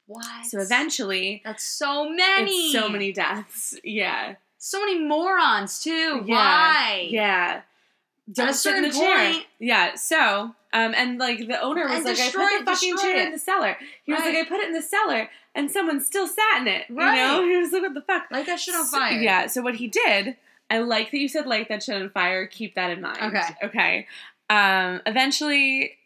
What? 0.07 0.45
So 0.45 0.59
eventually, 0.59 1.41
that's 1.43 1.63
so 1.63 2.09
many. 2.09 2.51
it's 2.72 2.74
so 2.74 2.88
many 2.89 3.11
deaths. 3.11 3.76
Yeah. 3.84 4.36
so 4.57 4.80
many 4.80 4.99
morons 4.99 5.82
too. 5.84 6.24
Yeah. 6.26 6.36
Why? 6.36 7.07
Yeah. 7.09 7.61
Don't 8.32 8.53
sit 8.53 8.76
in 8.76 8.84
the 8.84 8.91
certain 8.91 9.05
chair. 9.07 9.32
point- 9.34 9.45
Yeah. 9.59 9.95
So, 9.95 10.55
um, 10.74 10.93
and 10.95 11.18
like 11.18 11.39
the 11.47 11.59
owner 11.61 11.84
was 11.84 11.91
And 11.97 12.05
like, 12.05 12.20
I 12.20 12.30
put 12.32 12.65
the 12.65 12.72
fucking 12.72 12.97
chair 12.97 13.15
it. 13.18 13.26
in 13.28 13.32
the 13.34 13.39
cellar. 13.39 13.78
He 14.05 14.11
was 14.13 14.22
like, 14.22 14.36
I 14.36 14.43
put 14.45 14.59
it 14.59 14.68
in 14.68 14.74
the 14.74 14.82
cellar, 14.82 15.30
and 15.55 15.70
someone 15.72 15.99
still 16.01 16.28
sat 16.28 16.61
in 16.61 16.68
it. 16.68 16.86
Right. 16.89 17.15
You 17.15 17.22
know? 17.41 17.47
He 17.49 17.57
was 17.57 17.72
like, 17.72 17.82
what 17.84 17.93
the 17.93 18.01
fuck? 18.01 18.24
Like 18.32 18.45
that 18.47 18.59
shit 18.59 18.76
on 18.76 18.86
So- 18.86 18.97
fire. 18.97 19.20
yeah. 19.20 19.47
So 19.47 19.61
what 19.61 19.76
he 19.76 19.88
did, 19.88 20.36
I 20.70 20.80
like 20.80 21.11
that 21.11 21.18
you 21.18 21.28
said 21.30 21.45
light 21.45 21.70
that 21.70 21.84
shit 21.84 22.01
on 22.01 22.09
fire. 22.09 22.45
Keep 22.47 22.76
that 22.76 22.91
in 22.91 23.01
mind. 23.01 23.18
Okay. 23.22 23.41
Okay. 23.63 24.07
Um, 24.49 25.01
eventually. 25.05 25.97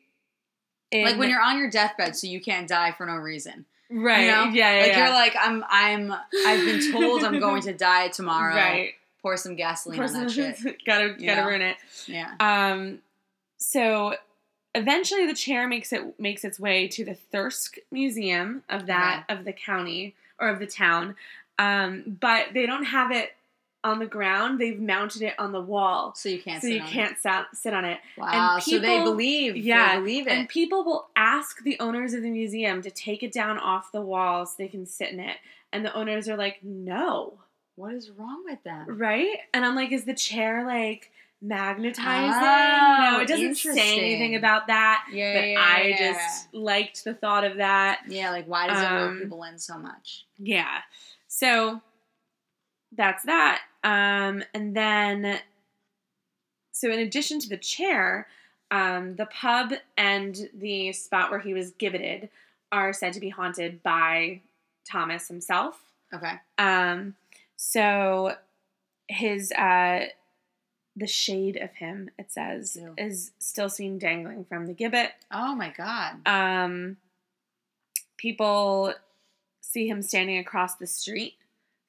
in- 0.92 1.06
Like 1.06 1.18
when 1.18 1.30
you're 1.30 1.42
on 1.42 1.58
your 1.58 1.70
deathbed, 1.70 2.16
so 2.16 2.28
you 2.28 2.42
can't 2.42 2.68
die 2.68 2.92
for 2.92 3.06
no 3.06 3.16
reason. 3.16 3.66
right, 3.90 4.22
You 4.26 4.32
know? 4.32 4.44
yeah, 4.46 4.74
yeah, 4.76 4.82
like 4.82 4.92
yeah. 4.92 4.98
you're 5.06 5.14
like, 5.14 5.36
I'm, 5.40 5.64
I'm, 5.70 6.12
I've 6.48 6.66
been 6.66 6.92
told 6.92 7.24
I'm 7.24 7.40
going 7.40 7.62
to 7.64 7.74
die 7.74 8.08
tomorrow. 8.20 8.56
right. 8.56 8.94
Pour 9.22 9.38
some 9.38 9.56
gasoline 9.56 10.02
on 10.02 10.14
that 10.14 10.32
shit. 10.32 10.58
gotta 10.86 11.16
You 11.20 11.28
gotta 11.28 11.42
know? 11.42 11.48
ruin 11.48 11.62
it. 11.62 11.78
Yeah. 12.08 12.32
Um, 12.40 13.00
so 13.58 14.16
eventually 14.74 15.28
the 15.28 15.36
chair 15.36 15.68
makes 15.68 15.94
it 15.94 16.20
makes 16.20 16.44
its 16.44 16.60
way 16.60 16.88
to 16.88 17.06
the 17.06 17.14
Thirsk 17.14 17.76
Museum 17.92 18.64
of 18.68 18.88
that 18.88 19.26
of 19.30 19.46
the 19.46 19.54
county 19.54 20.16
or 20.40 20.50
of 20.50 20.58
the 20.58 20.66
town. 20.66 21.16
Um, 21.60 22.18
but 22.20 22.48
they 22.56 22.66
don't 22.66 22.86
have 22.86 23.12
it 23.12 23.36
on 23.84 24.00
the 24.00 24.06
ground. 24.06 24.60
They've 24.60 24.80
mounted 24.80 25.22
it 25.24 25.34
on 25.40 25.52
the 25.52 25.62
wall. 25.62 26.14
So 26.16 26.30
you 26.30 26.42
can't. 26.42 26.62
so 26.62 26.68
sit 26.68 26.76
you 26.76 26.82
on 26.82 26.88
it. 26.88 26.92
can't 26.92 27.18
sat, 27.18 27.46
sit 27.54 27.74
on 27.74 27.84
it. 27.86 28.00
Wow. 28.18 28.54
and 28.56 28.64
so 28.64 28.78
they 28.80 28.98
people- 28.98 29.12
believe. 29.12 29.58
yeah, 29.58 29.94
They 29.96 30.00
believe 30.00 30.28
it. 30.28 30.34
And 30.34 30.48
people 30.50 30.84
will 30.84 31.10
ask 31.16 31.64
the 31.64 31.80
owners 31.80 32.14
of 32.14 32.22
the 32.22 32.30
museum 32.30 32.82
to 32.84 32.92
take 32.92 33.24
it 33.24 33.32
down 33.32 33.58
off 33.58 33.92
the 33.92 34.02
wall 34.02 34.46
so 34.46 34.54
they 34.58 34.68
can 34.68 34.86
sit 34.86 35.10
in 35.12 35.20
it. 35.20 35.38
And 35.74 35.84
the 35.86 35.94
owners 35.94 36.28
are 36.30 36.36
like, 36.38 36.60
no. 36.64 37.40
what 37.76 37.94
is 37.94 38.10
wrong 38.12 38.44
with 38.46 38.64
them? 38.64 38.86
Right? 39.00 39.38
And 39.54 39.66
I'm 39.66 39.76
like, 39.76 39.92
is 39.92 40.04
the 40.06 40.14
chair 40.14 40.66
like 40.66 41.10
magnetizing? 41.42 42.06
Oh, 42.44 43.12
no, 43.18 43.20
it 43.22 43.28
doesn't 43.28 43.56
say 43.56 43.98
anything 43.98 44.36
about 44.36 44.68
that. 44.68 45.06
Yeah. 45.12 45.34
but 45.34 45.48
yeah, 45.48 45.60
I 45.60 45.82
yeah. 45.88 46.12
just 46.14 46.54
liked 46.54 47.04
the 47.04 47.14
thought 47.16 47.44
of 47.46 47.58
that. 47.58 48.02
Yeah, 48.08 48.30
like 48.32 48.46
why 48.46 48.68
does 48.68 48.80
it 48.82 48.86
Um, 48.86 49.20
people 49.24 49.44
in 49.44 49.58
so 49.58 49.78
much? 49.80 50.26
Yeah. 50.38 50.82
So 51.28 51.82
that's 52.96 53.24
that. 53.24 53.62
Um, 53.84 54.44
and 54.54 54.76
then, 54.76 55.40
so 56.72 56.90
in 56.92 57.00
addition 57.00 57.40
to 57.40 57.50
the 57.50 57.58
chair, 57.58 58.28
Um, 58.72 59.18
the 59.18 59.26
pub 59.26 59.74
and 59.98 60.50
the 60.54 60.94
spot 60.94 61.30
where 61.30 61.42
he 61.42 61.54
was 61.54 61.72
gibbeted 61.72 62.30
are 62.72 62.94
said 62.94 63.12
to 63.14 63.20
be 63.20 63.28
haunted 63.28 63.84
by 63.84 64.40
Thomas 64.90 65.28
himself. 65.28 65.76
Okay. 66.14 66.36
Um, 66.58 67.16
so 67.58 68.38
his 69.10 69.52
uh, 69.52 70.06
the 70.96 71.08
shade 71.08 71.58
of 71.58 71.72
him, 71.74 72.12
it 72.18 72.32
says, 72.32 72.78
Ew. 72.80 72.94
is 72.98 73.32
still 73.40 73.68
seen 73.68 74.00
dangling 74.00 74.46
from 74.46 74.68
the 74.68 74.74
gibbet. 74.74 75.10
Oh 75.30 75.54
my 75.54 75.74
god. 75.76 76.26
Um, 76.26 76.96
people 78.16 78.94
see 79.60 79.90
him 79.90 80.02
standing 80.02 80.38
across 80.38 80.76
the 80.76 80.88
street 80.88 81.36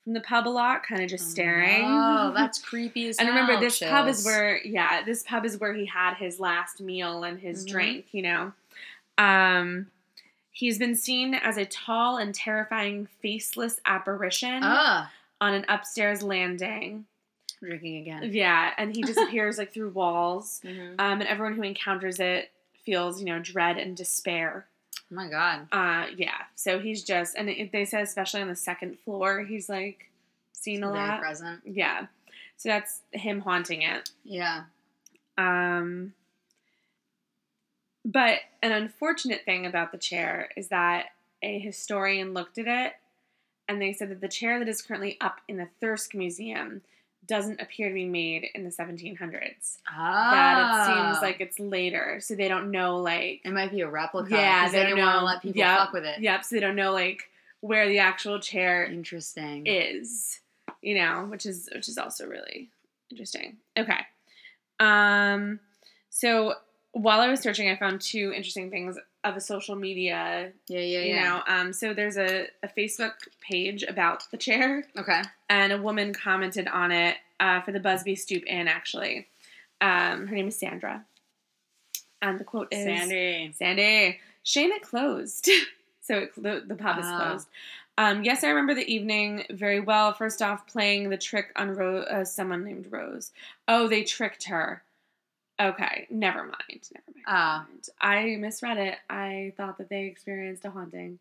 from 0.04 0.14
the 0.14 0.20
pub 0.20 0.48
a 0.48 0.50
lot, 0.50 0.82
kind 0.82 1.02
of 1.02 1.08
just 1.08 1.30
staring. 1.30 1.84
Oh, 1.84 2.32
that's 2.36 2.58
creepy 2.60 3.08
as 3.08 3.18
and 3.18 3.28
remember, 3.28 3.58
this 3.60 3.78
pub 3.78 4.08
is 4.08 4.24
where, 4.24 4.60
yeah, 4.64 5.02
this 5.04 5.22
pub 5.22 5.44
is 5.44 5.58
where 5.58 5.72
he 5.74 5.86
had 5.86 6.14
his 6.14 6.40
last 6.40 6.80
meal 6.80 7.22
and 7.24 7.38
his 7.38 7.64
Mhm. 7.64 7.68
drink. 7.70 8.06
You 8.12 8.22
know, 8.22 8.52
um, 9.18 9.86
he's 10.50 10.78
been 10.78 10.94
seen 10.96 11.34
as 11.34 11.56
a 11.56 11.64
tall 11.64 12.16
and 12.16 12.34
terrifying, 12.34 13.06
faceless 13.20 13.80
apparition 13.86 14.62
Ugh. 14.64 15.06
on 15.40 15.54
an 15.54 15.64
upstairs 15.68 16.22
landing. 16.22 17.06
Drinking 17.60 17.98
again. 17.98 18.30
Yeah, 18.32 18.72
and 18.76 18.94
he 18.96 19.02
disappears 19.02 19.56
like 19.56 19.72
through 19.72 19.90
walls. 19.90 20.60
Mhm. 20.64 20.94
Um, 20.98 21.20
and 21.20 21.24
everyone 21.24 21.54
who 21.54 21.62
encounters 21.62 22.18
it 22.18 22.50
feels, 22.84 23.20
you 23.20 23.26
know, 23.26 23.38
dread 23.38 23.78
and 23.78 23.96
despair. 23.96 24.66
Oh 25.12 25.14
my 25.14 25.28
god. 25.28 25.68
Uh, 25.70 26.06
yeah. 26.16 26.38
So 26.54 26.78
he's 26.78 27.02
just, 27.02 27.36
and 27.36 27.50
it, 27.50 27.70
they 27.70 27.84
said 27.84 28.02
especially 28.02 28.40
on 28.40 28.48
the 28.48 28.56
second 28.56 28.98
floor, 29.00 29.40
he's 29.44 29.68
like 29.68 30.10
seen 30.52 30.82
a 30.82 30.90
Very 30.90 31.06
lot. 31.06 31.20
present. 31.20 31.60
Yeah. 31.66 32.06
So 32.56 32.70
that's 32.70 33.00
him 33.10 33.40
haunting 33.40 33.82
it. 33.82 34.10
Yeah. 34.24 34.62
Um, 35.36 36.14
but 38.04 38.38
an 38.62 38.72
unfortunate 38.72 39.44
thing 39.44 39.66
about 39.66 39.92
the 39.92 39.98
chair 39.98 40.48
is 40.56 40.68
that 40.68 41.06
a 41.42 41.58
historian 41.58 42.32
looked 42.32 42.56
at 42.56 42.66
it 42.66 42.94
and 43.68 43.82
they 43.82 43.92
said 43.92 44.08
that 44.10 44.20
the 44.20 44.28
chair 44.28 44.58
that 44.58 44.68
is 44.68 44.80
currently 44.80 45.18
up 45.20 45.40
in 45.46 45.58
the 45.58 45.68
Thirsk 45.80 46.14
Museum 46.14 46.82
doesn't 47.26 47.60
appear 47.60 47.88
to 47.88 47.94
be 47.94 48.04
made 48.04 48.48
in 48.54 48.64
the 48.64 48.70
1700s. 48.70 49.78
Ah. 49.88 50.30
That 50.32 50.58
it 50.58 50.86
seems 50.86 51.16
Ah. 51.18 51.20
like 51.22 51.40
it's 51.40 51.58
later, 51.60 52.18
so 52.20 52.34
they 52.34 52.48
don't 52.48 52.70
know 52.70 52.98
like 52.98 53.40
it 53.44 53.52
might 53.52 53.70
be 53.70 53.80
a 53.82 53.88
replica. 53.88 54.30
Yeah, 54.34 54.68
they 54.68 54.78
they 54.82 54.90
don't 54.90 54.98
want 54.98 55.14
know. 55.14 55.20
to 55.20 55.24
let 55.26 55.42
people 55.42 55.58
Yep. 55.60 55.78
fuck 55.78 55.92
with 55.92 56.04
it. 56.04 56.20
Yep, 56.20 56.44
so 56.44 56.56
they 56.56 56.60
don't 56.60 56.76
know 56.76 56.92
like 56.92 57.28
where 57.60 57.88
the 57.88 58.00
actual 58.00 58.40
chair 58.40 58.84
Interesting. 58.84 59.66
is, 59.66 60.40
you 60.80 60.96
know, 60.96 61.26
which 61.30 61.46
is 61.46 61.68
which 61.74 61.88
is 61.88 61.96
also 61.96 62.26
really 62.26 62.70
interesting. 63.10 63.58
Okay. 63.78 64.00
Um 64.80 65.60
so 66.10 66.54
while 66.92 67.20
I 67.20 67.28
was 67.28 67.40
searching 67.40 67.68
I 67.70 67.76
found 67.76 68.00
two 68.00 68.32
interesting 68.34 68.70
things 68.70 68.98
of 69.24 69.36
a 69.36 69.40
social 69.40 69.76
media, 69.76 70.52
yeah, 70.68 70.80
yeah, 70.80 70.98
you 71.00 71.14
yeah. 71.14 71.24
know. 71.24 71.42
Um 71.46 71.72
so 71.72 71.94
there's 71.94 72.16
a, 72.16 72.46
a 72.62 72.68
Facebook 72.68 73.12
page 73.40 73.82
about 73.84 74.24
the 74.30 74.36
chair 74.36 74.84
Okay. 74.98 75.22
and 75.48 75.72
a 75.72 75.80
woman 75.80 76.12
commented 76.12 76.66
on 76.68 76.90
it 76.92 77.16
uh, 77.40 77.60
for 77.62 77.72
the 77.72 77.80
Busby 77.80 78.14
Stoop 78.16 78.44
Inn 78.46 78.68
actually. 78.68 79.28
Um 79.80 80.26
her 80.26 80.34
name 80.34 80.48
is 80.48 80.58
Sandra. 80.58 81.04
And 82.20 82.38
the 82.38 82.44
quote 82.44 82.68
is 82.70 82.84
Sandy. 82.84 83.52
Sandy, 83.56 84.18
shame 84.44 84.70
it 84.72 84.82
closed. 84.82 85.48
so 86.02 86.18
it, 86.18 86.34
the, 86.36 86.62
the 86.66 86.74
pub 86.76 86.98
is 86.98 87.04
Ah. 87.06 87.18
closed. 87.28 87.48
Um, 87.98 88.24
yes, 88.24 88.42
I 88.42 88.48
remember 88.48 88.74
the 88.74 88.90
evening 88.90 89.44
very 89.50 89.78
well. 89.78 90.14
First 90.14 90.40
off, 90.40 90.66
playing 90.66 91.10
the 91.10 91.18
trick 91.18 91.48
on 91.56 91.74
Ro- 91.74 92.02
uh, 92.04 92.24
someone 92.24 92.64
named 92.64 92.86
Rose. 92.90 93.32
Oh, 93.68 93.86
they 93.86 94.02
tricked 94.02 94.44
her. 94.44 94.82
Okay, 95.70 96.06
never 96.10 96.42
mind. 96.44 96.88
Never 96.92 97.04
mind. 97.14 97.24
Ah. 97.26 97.66
mind. 97.68 97.88
I 98.00 98.36
misread 98.36 98.78
it. 98.78 98.96
I 99.08 99.52
thought 99.56 99.78
that 99.78 99.88
they 99.88 100.04
experienced 100.04 100.64
a 100.64 100.70
haunting. 100.70 101.18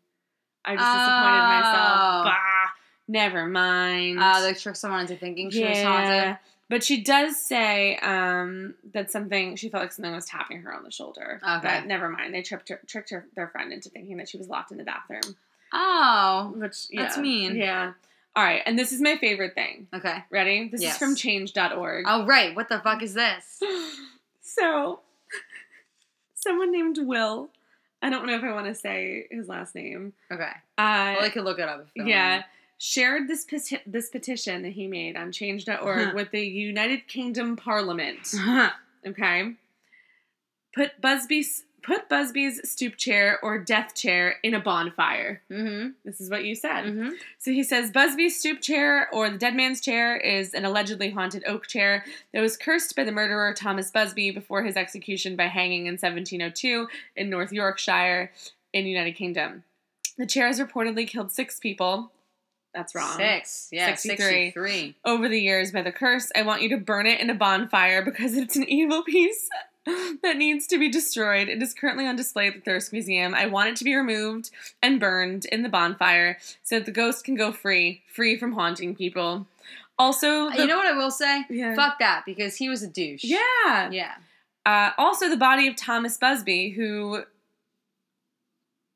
I 0.64 0.76
just 0.76 0.84
disappointed 0.84 1.42
Oh. 1.42 1.60
myself. 1.60 2.24
Bah, 2.26 2.70
never 3.08 3.46
mind. 3.46 4.18
Uh, 4.20 4.40
they 4.40 4.54
tricked 4.54 4.78
someone 4.78 5.00
into 5.00 5.16
thinking 5.16 5.50
she 5.50 5.64
was 5.64 5.82
haunted. 5.82 6.38
But 6.68 6.82
she 6.82 7.02
does 7.02 7.36
say 7.36 7.96
um, 7.98 8.74
that 8.94 9.10
something 9.10 9.56
she 9.56 9.68
felt 9.68 9.82
like 9.82 9.92
something 9.92 10.14
was 10.14 10.24
tapping 10.24 10.62
her 10.62 10.72
on 10.72 10.84
the 10.84 10.90
shoulder. 10.90 11.38
Okay. 11.42 11.60
But 11.62 11.86
never 11.86 12.08
mind. 12.08 12.32
They 12.32 12.40
tripped 12.42 12.68
her, 12.70 12.80
tricked 12.86 13.10
her 13.10 13.26
their 13.36 13.48
friend 13.48 13.72
into 13.72 13.90
thinking 13.90 14.16
that 14.16 14.28
she 14.28 14.38
was 14.38 14.48
locked 14.48 14.72
in 14.72 14.78
the 14.78 14.84
bathroom. 14.84 15.36
Oh. 15.72 16.54
Which 16.56 16.88
That's 16.88 17.18
mean. 17.18 17.56
Yeah. 17.56 17.92
All 18.34 18.42
right, 18.42 18.62
and 18.64 18.78
this 18.78 18.92
is 18.92 19.02
my 19.02 19.18
favorite 19.18 19.54
thing. 19.54 19.88
Okay. 19.92 20.24
Ready? 20.30 20.68
This 20.68 20.80
Yes. 20.80 20.92
is 20.94 20.98
from 20.98 21.14
change.org. 21.14 22.04
Oh 22.08 22.24
right. 22.24 22.56
What 22.56 22.70
the 22.70 22.78
fuck 22.80 23.02
is 23.02 23.12
this? 23.12 23.60
So, 24.56 25.00
someone 26.34 26.70
named 26.72 26.98
Will. 27.00 27.50
I 28.02 28.10
don't 28.10 28.26
know 28.26 28.34
if 28.34 28.42
I 28.42 28.52
want 28.52 28.66
to 28.66 28.74
say 28.74 29.26
his 29.30 29.48
last 29.48 29.74
name. 29.74 30.12
Okay. 30.30 30.42
Uh, 30.76 31.14
Well, 31.16 31.22
I 31.24 31.30
could 31.32 31.44
look 31.44 31.58
it 31.58 31.68
up. 31.68 31.86
Yeah, 31.94 32.42
shared 32.78 33.28
this 33.28 33.44
peti- 33.44 33.80
this 33.86 34.10
petition 34.10 34.62
that 34.62 34.72
he 34.72 34.86
made 34.88 35.16
on 35.16 35.30
change.org 35.32 36.14
with 36.14 36.30
the 36.32 36.40
United 36.44 37.06
Kingdom 37.06 37.56
Parliament. 37.56 38.34
Okay. 39.06 39.54
Put 40.74 41.00
Busby's 41.00 41.64
put 41.82 42.08
Busby's 42.08 42.68
stoop 42.68 42.96
chair 42.96 43.38
or 43.42 43.58
death 43.58 43.94
chair 43.94 44.36
in 44.42 44.54
a 44.54 44.60
bonfire. 44.60 45.42
mm-hmm. 45.50 45.90
This 46.04 46.20
is 46.20 46.30
what 46.30 46.44
you 46.44 46.54
said. 46.54 46.84
Mm-hmm. 46.84 47.10
So 47.38 47.50
he 47.50 47.62
says 47.62 47.90
Busby's 47.90 48.38
stoop 48.38 48.60
chair 48.60 49.08
or 49.12 49.30
the 49.30 49.38
dead 49.38 49.54
man's 49.54 49.80
chair 49.80 50.16
is 50.16 50.54
an 50.54 50.64
allegedly 50.64 51.10
haunted 51.10 51.44
oak 51.46 51.66
chair 51.66 52.04
that 52.32 52.40
was 52.40 52.56
cursed 52.56 52.94
by 52.96 53.04
the 53.04 53.12
murderer 53.12 53.52
Thomas 53.54 53.90
Busby 53.90 54.30
before 54.30 54.62
his 54.62 54.76
execution 54.76 55.36
by 55.36 55.46
hanging 55.46 55.86
in 55.86 55.94
1702 55.94 56.88
in 57.16 57.30
North 57.30 57.52
Yorkshire 57.52 58.30
in 58.72 58.84
the 58.84 58.90
United 58.90 59.12
Kingdom. 59.12 59.64
The 60.18 60.26
chair 60.26 60.46
has 60.46 60.60
reportedly 60.60 61.06
killed 61.06 61.32
six 61.32 61.58
people. 61.58 62.12
That's 62.74 62.94
wrong. 62.94 63.16
Six. 63.16 63.68
Yeah. 63.70 63.94
63. 63.94 64.16
Sixty-three. 64.16 64.94
Over 65.04 65.28
the 65.28 65.40
years 65.40 65.72
by 65.72 65.82
the 65.82 65.92
curse, 65.92 66.30
I 66.34 66.42
want 66.42 66.62
you 66.62 66.70
to 66.70 66.78
burn 66.78 67.06
it 67.06 67.20
in 67.20 67.28
a 67.28 67.34
bonfire 67.34 68.02
because 68.02 68.34
it's 68.36 68.56
an 68.56 68.64
evil 68.68 69.02
piece 69.02 69.48
that 70.22 70.36
needs 70.36 70.66
to 70.68 70.78
be 70.78 70.88
destroyed. 70.88 71.48
It 71.48 71.62
is 71.62 71.74
currently 71.74 72.06
on 72.06 72.16
display 72.16 72.46
at 72.48 72.54
the 72.54 72.60
Thirsk 72.60 72.92
Museum. 72.92 73.34
I 73.34 73.46
want 73.46 73.70
it 73.70 73.76
to 73.76 73.84
be 73.84 73.94
removed 73.94 74.50
and 74.82 75.00
burned 75.00 75.44
in 75.46 75.62
the 75.62 75.68
bonfire 75.68 76.38
so 76.62 76.76
that 76.78 76.84
the 76.86 76.92
ghost 76.92 77.24
can 77.24 77.34
go 77.34 77.50
free, 77.52 78.02
free 78.12 78.36
from 78.38 78.52
haunting 78.52 78.94
people. 78.94 79.46
Also, 79.98 80.50
the, 80.50 80.58
you 80.62 80.66
know 80.66 80.76
what 80.76 80.86
I 80.86 80.92
will 80.96 81.10
say? 81.10 81.44
Yeah. 81.50 81.74
Fuck 81.74 81.98
that 81.98 82.22
because 82.24 82.56
he 82.56 82.68
was 82.68 82.82
a 82.82 82.88
douche. 82.88 83.24
yeah. 83.24 83.90
Yeah. 83.90 84.14
Uh, 84.64 84.90
also, 84.96 85.28
the 85.28 85.36
body 85.36 85.66
of 85.66 85.74
Thomas 85.76 86.16
Busby, 86.16 86.70
who 86.70 87.24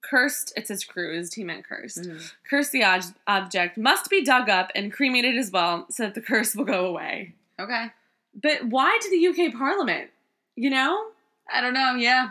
cursed, 0.02 0.52
it 0.56 0.68
says 0.68 0.84
cruised, 0.84 1.34
he 1.34 1.42
meant 1.42 1.64
cursed, 1.66 2.02
Mhm. 2.02 2.32
cursed 2.48 2.70
the 2.72 2.84
ob- 2.84 3.14
object, 3.26 3.76
must 3.76 4.08
be 4.08 4.22
dug 4.24 4.48
up 4.48 4.70
and 4.74 4.92
cremated 4.92 5.36
as 5.36 5.50
well 5.50 5.86
so 5.90 6.04
that 6.04 6.14
the 6.14 6.20
curse 6.20 6.54
will 6.54 6.64
go 6.64 6.86
away. 6.86 7.34
Okay. 7.58 7.90
But 8.40 8.66
why 8.66 8.96
to 9.02 9.10
the 9.10 9.16
UK 9.18 9.50
Parliament? 9.52 10.10
You 10.56 10.70
know? 10.70 11.04
I 11.52 11.60
don't 11.60 11.74
know. 11.74 11.94
Yeah. 11.94 12.30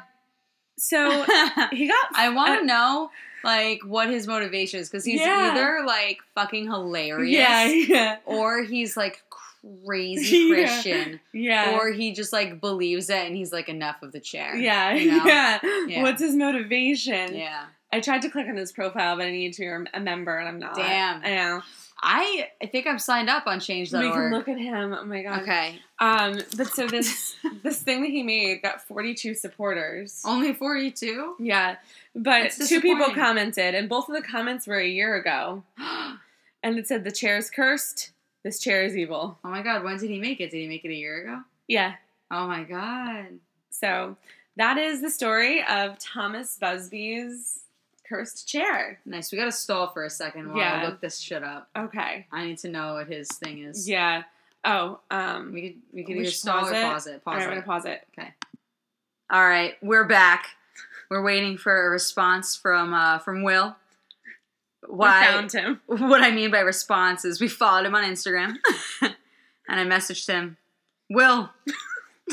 So 0.77 1.23
he 1.71 1.87
got. 1.87 2.07
I 2.13 2.29
want 2.33 2.51
uh, 2.51 2.59
to 2.59 2.65
know 2.65 3.09
like 3.43 3.81
what 3.85 4.09
his 4.09 4.27
motivation 4.27 4.79
is 4.79 4.89
because 4.89 5.05
he's 5.05 5.21
Yeah. 5.21 5.51
either 5.53 5.83
like 5.85 6.19
fucking 6.33 6.65
hilarious 6.65 7.31
Yeah, 7.31 7.65
yeah. 7.65 8.17
or 8.25 8.63
he's 8.63 8.97
like 8.97 9.23
crazy 9.85 10.37
Yeah. 10.49 10.53
Christian 10.55 11.19
Yeah. 11.31 11.77
or 11.79 11.91
he 11.91 12.11
just 12.11 12.33
like 12.33 12.59
believes 12.59 13.09
it 13.09 13.25
and 13.25 13.35
he's 13.35 13.53
like 13.53 13.69
enough 13.69 14.01
of 14.01 14.11
the 14.11 14.19
chair. 14.19 14.55
yeah, 14.55 14.93
you 14.93 15.11
know? 15.11 15.25
yeah. 15.25 15.59
Yeah. 15.87 16.01
What's 16.01 16.21
his 16.21 16.35
motivation? 16.35 17.35
Yeah. 17.35 17.65
I 17.93 18.01
tried 18.01 18.23
to 18.23 18.29
click 18.29 18.47
on 18.47 18.57
his 18.57 18.73
profile, 18.73 19.15
but 19.15 19.25
I 19.27 19.31
need 19.31 19.53
to 19.53 19.61
be 19.61 19.89
a 19.93 19.99
member, 20.01 20.37
and 20.37 20.49
I'm 20.49 20.59
not. 20.59 20.75
Damn. 20.75 21.23
I 21.23 21.35
know. 21.35 21.61
I 22.07 22.49
I 22.61 22.67
think 22.67 22.85
I'm 22.85 22.99
signed 22.99 23.29
up 23.29 23.47
on 23.47 23.59
change.org. 23.59 24.05
We 24.05 24.11
can 24.11 24.31
look 24.31 24.47
at 24.47 24.59
him. 24.59 24.93
Oh 24.93 25.03
my 25.05 25.23
god. 25.23 25.41
Okay. 25.41 25.79
Um. 25.99 26.39
But 26.55 26.67
so 26.67 26.87
this 26.87 27.35
this 27.63 27.81
thing 27.81 28.03
that 28.03 28.11
he 28.11 28.21
made 28.21 28.61
got 28.61 28.87
42 28.87 29.33
supporters. 29.33 30.21
Only 30.23 30.53
42? 30.53 31.35
Yeah. 31.39 31.77
But 32.15 32.51
two 32.51 32.79
people 32.79 33.07
commented, 33.13 33.73
and 33.73 33.89
both 33.89 34.07
of 34.07 34.15
the 34.15 34.21
comments 34.21 34.67
were 34.67 34.77
a 34.77 34.87
year 34.87 35.15
ago, 35.15 35.63
and 36.63 36.77
it 36.77 36.87
said 36.87 37.03
the 37.03 37.11
chair 37.11 37.37
is 37.37 37.49
cursed. 37.49 38.11
This 38.43 38.59
chair 38.59 38.83
is 38.83 38.95
evil. 38.95 39.39
oh 39.43 39.49
my 39.49 39.63
god, 39.63 39.83
when 39.83 39.97
did 39.97 40.11
he 40.11 40.19
make 40.19 40.39
it? 40.39 40.51
Did 40.51 40.59
he 40.59 40.67
make 40.67 40.85
it 40.85 40.89
a 40.89 40.95
year 40.95 41.23
ago? 41.23 41.41
Yeah. 41.67 41.95
Oh 42.29 42.45
my 42.47 42.63
god. 42.63 43.39
So 43.71 44.15
that 44.57 44.77
is 44.77 45.01
the 45.01 45.09
story 45.09 45.63
of 45.67 45.97
Thomas 45.97 46.55
Busby's 46.59 47.61
cursed 48.07 48.47
chair. 48.47 48.99
Nice. 49.05 49.31
We 49.31 49.37
gotta 49.37 49.51
stall 49.51 49.87
for 49.91 50.03
a 50.03 50.09
second 50.09 50.49
while 50.49 50.57
Yeah. 50.57 50.81
I 50.81 50.85
look 50.85 51.01
this 51.01 51.19
shit 51.19 51.43
up. 51.43 51.69
Okay. 51.77 52.27
I 52.31 52.45
need 52.45 52.57
to 52.59 52.69
know 52.69 52.93
what 52.95 53.07
his 53.07 53.27
thing 53.29 53.63
is. 53.63 53.87
Yeah. 53.89 54.23
Oh, 54.63 54.99
um, 55.11 55.51
We 55.53 55.61
could 55.69 55.81
we 55.93 56.03
could 56.03 56.17
either 56.17 56.31
stall 56.31 56.61
pause 56.61 56.71
or 56.71 56.75
it. 56.75 56.83
pause 56.83 57.07
it. 57.07 57.21
all 57.25 57.33
Pause 57.33 57.39
right, 57.39 57.43
I'm 57.43 57.49
gonna 57.49 57.61
pause 57.65 57.85
it. 57.85 58.07
Okay. 58.17 58.33
All 59.31 59.45
right, 59.47 59.75
we're 59.81 60.05
back. 60.05 60.47
We're 61.09 61.23
waiting 61.23 61.57
for 61.57 61.85
a 61.87 61.89
response 61.89 62.55
from 62.55 62.93
uh, 62.93 63.19
from 63.19 63.43
Will. 63.43 63.75
We 64.89 65.05
found 65.05 65.51
him. 65.51 65.81
What 65.87 66.21
I 66.21 66.31
mean 66.31 66.51
by 66.51 66.59
response 66.59 67.25
is 67.25 67.39
we 67.41 67.47
followed 67.47 67.85
him 67.85 67.95
on 67.95 68.03
Instagram, 68.03 68.55
and 69.01 69.13
I 69.67 69.83
messaged 69.85 70.27
him, 70.27 70.57
Will. 71.09 71.49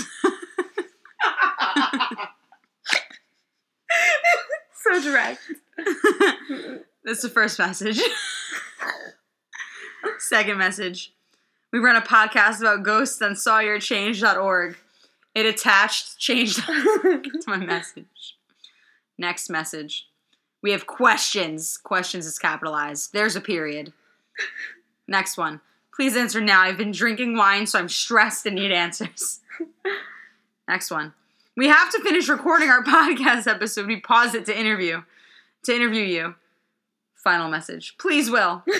so 4.83 5.01
direct. 5.03 5.41
That's 7.05 7.23
the 7.23 7.29
first 7.29 7.59
message. 7.59 8.01
Second 10.19 10.59
message. 10.59 11.13
We 11.73 11.79
run 11.79 11.97
a 11.97 12.03
podcast 12.03 12.61
about 12.61 12.83
ghosts 12.83 13.21
on 13.23 13.33
sawyerchange.org. 13.33 14.77
It 15.35 15.47
attached 15.47 16.19
changed 16.19 16.57
to 16.67 17.43
my 17.47 17.57
message. 17.57 18.37
Next 19.19 19.49
message. 19.49 20.09
We 20.63 20.73
have 20.73 20.87
questions. 20.87 21.77
Questions 21.77 22.27
is 22.27 22.39
capitalized. 22.39 23.13
There's 23.13 23.37
a 23.37 23.41
period. 23.41 23.93
Next 25.09 25.37
one. 25.37 25.61
Please 25.95 26.17
answer 26.17 26.41
now. 26.41 26.63
I've 26.63 26.79
been 26.79 26.93
drinking 26.93 27.37
wine, 27.37 27.67
so 27.67 27.79
I'm 27.79 27.89
stressed 27.89 28.47
and 28.47 28.55
need 28.55 28.73
answers. 28.73 29.41
Next 30.69 30.91
one. 30.91 31.13
We 31.57 31.69
have 31.69 31.91
to 31.93 32.01
finish 32.01 32.29
recording 32.29 32.71
our 32.71 32.83
podcast 32.85 33.47
episode. 33.47 33.87
We 33.87 34.01
paused 34.01 34.35
it 34.35 34.47
to 34.47 34.59
interview. 34.59 35.03
To 35.65 35.75
interview 35.75 36.05
you. 36.05 36.35
Final 37.23 37.49
message. 37.49 37.97
Please, 37.99 38.31
Will. 38.31 38.63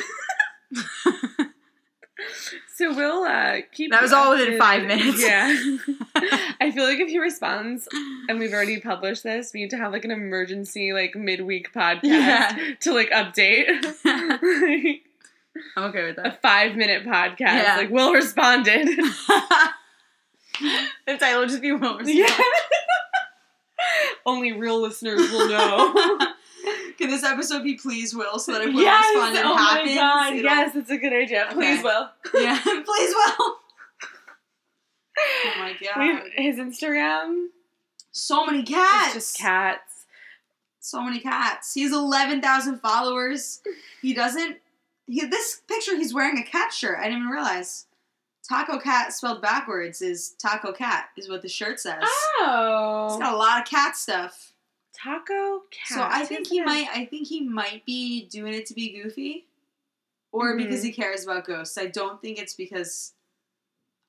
So 2.75 2.95
we'll 2.95 3.23
uh, 3.25 3.59
keep. 3.73 3.91
That 3.91 4.01
was 4.03 4.13
all 4.13 4.31
within 4.31 4.59
five 4.59 4.85
minutes. 4.87 5.21
Yeah. 5.23 5.49
I 6.61 6.71
feel 6.73 6.85
like 6.85 6.99
if 7.01 7.09
he 7.09 7.19
responds 7.19 7.87
and 8.29 8.39
we've 8.39 8.53
already 8.53 8.81
published 8.81 9.23
this, 9.25 9.53
we 9.53 9.61
need 9.63 9.71
to 9.71 9.77
have 9.77 9.93
like 9.93 10.05
an 10.05 10.11
emergency 10.11 10.93
like 10.93 11.15
midweek 11.15 11.73
podcast 11.73 12.01
Yeah. 12.05 12.57
to 12.81 12.93
like 12.95 13.11
update. 13.11 13.67
Like, 14.05 15.03
I'm 15.77 15.85
okay 15.91 16.05
with 16.05 16.17
that. 16.17 16.27
a 16.27 16.33
five 16.43 16.75
minute 16.77 17.05
podcast. 17.05 17.41
Yeah. 17.41 17.77
Like 17.77 17.91
Will 17.91 18.13
responded. 18.15 18.87
the 21.07 21.17
title 21.19 21.47
just 21.47 21.61
be 21.61 21.73
Will 21.73 21.99
Respond. 21.99 22.09
yeah. 22.09 22.39
Only 24.25 24.53
real 24.53 24.81
listeners 24.81 25.21
will 25.31 25.49
know. 25.49 26.19
Can 27.03 27.11
this 27.11 27.25
episode 27.25 27.65
be 27.65 27.75
Please 27.75 28.15
Will 28.15 28.39
so 28.39 28.53
that 28.53 28.63
if 28.63 28.73
Will 28.73 28.81
yes. 28.81 29.13
Respond 29.13 29.37
it 29.37 29.45
Oh 29.45 29.57
happens? 29.57 29.91
my 29.91 29.95
god. 29.97 30.35
Yes, 30.37 30.77
it's 30.77 30.89
a 30.91 30.97
good 30.99 31.13
idea. 31.13 31.49
Please, 31.51 31.83
Will. 31.83 32.09
Yeah. 32.41 32.61
Please 32.65 32.85
Will. 33.15 33.57
Oh 35.19 35.53
my 35.59 35.73
god. 35.83 35.99
We've, 35.99 36.33
his 36.37 36.57
Instagram 36.59 37.47
so 38.13 38.47
many 38.47 38.63
cats. 38.63 39.09
is 39.09 39.15
just 39.15 39.39
cats. 39.39 40.07
So 40.81 41.03
many 41.03 41.19
cats. 41.19 41.75
He 41.75 41.83
has 41.83 41.93
11,000 41.93 42.79
followers. 42.79 43.61
He 44.01 44.15
doesn't. 44.15 44.59
He, 45.07 45.25
this 45.27 45.61
picture, 45.69 45.97
he's 45.97 46.15
wearing 46.15 46.39
a 46.39 46.45
cat 46.45 46.73
shirt. 46.73 46.99
I 47.01 47.05
didn't 47.05 47.19
even 47.19 47.29
realize. 47.31 47.87
Taco 48.49 48.79
cat 48.79 49.13
spelled 49.13 49.43
backwards 49.43 50.03
is 50.03 50.31
taco 50.39 50.73
cat, 50.73 51.07
is 51.17 51.29
what 51.29 51.43
the 51.43 51.49
shirt 51.49 51.79
says. 51.81 51.99
It's 52.01 52.13
Oh. 52.41 53.17
got 53.19 53.35
a 53.35 53.37
lot 53.37 53.61
of 53.61 53.67
cat 53.69 53.97
stuff. 53.97 54.52
Taco 55.03 55.63
cat. 55.71 55.89
So 55.89 56.03
I 56.03 56.25
think 56.25 56.47
he 56.49 56.61
might. 56.63 56.87
I 56.95 57.05
think 57.07 57.27
he 57.29 57.41
might 57.41 57.85
be 57.87 58.27
doing 58.27 58.55
it 58.55 58.67
to 58.67 58.75
be 58.75 58.91
goofy, 59.03 59.47
or 60.31 60.57
because 60.57 60.81
Mhm. 60.83 60.85
he 60.87 60.93
cares 60.93 61.25
about 61.25 61.45
ghosts. 61.45 61.77
I 61.79 61.87
don't 61.87 62.21
think 62.21 62.39
it's 62.39 62.55
because. 62.55 63.13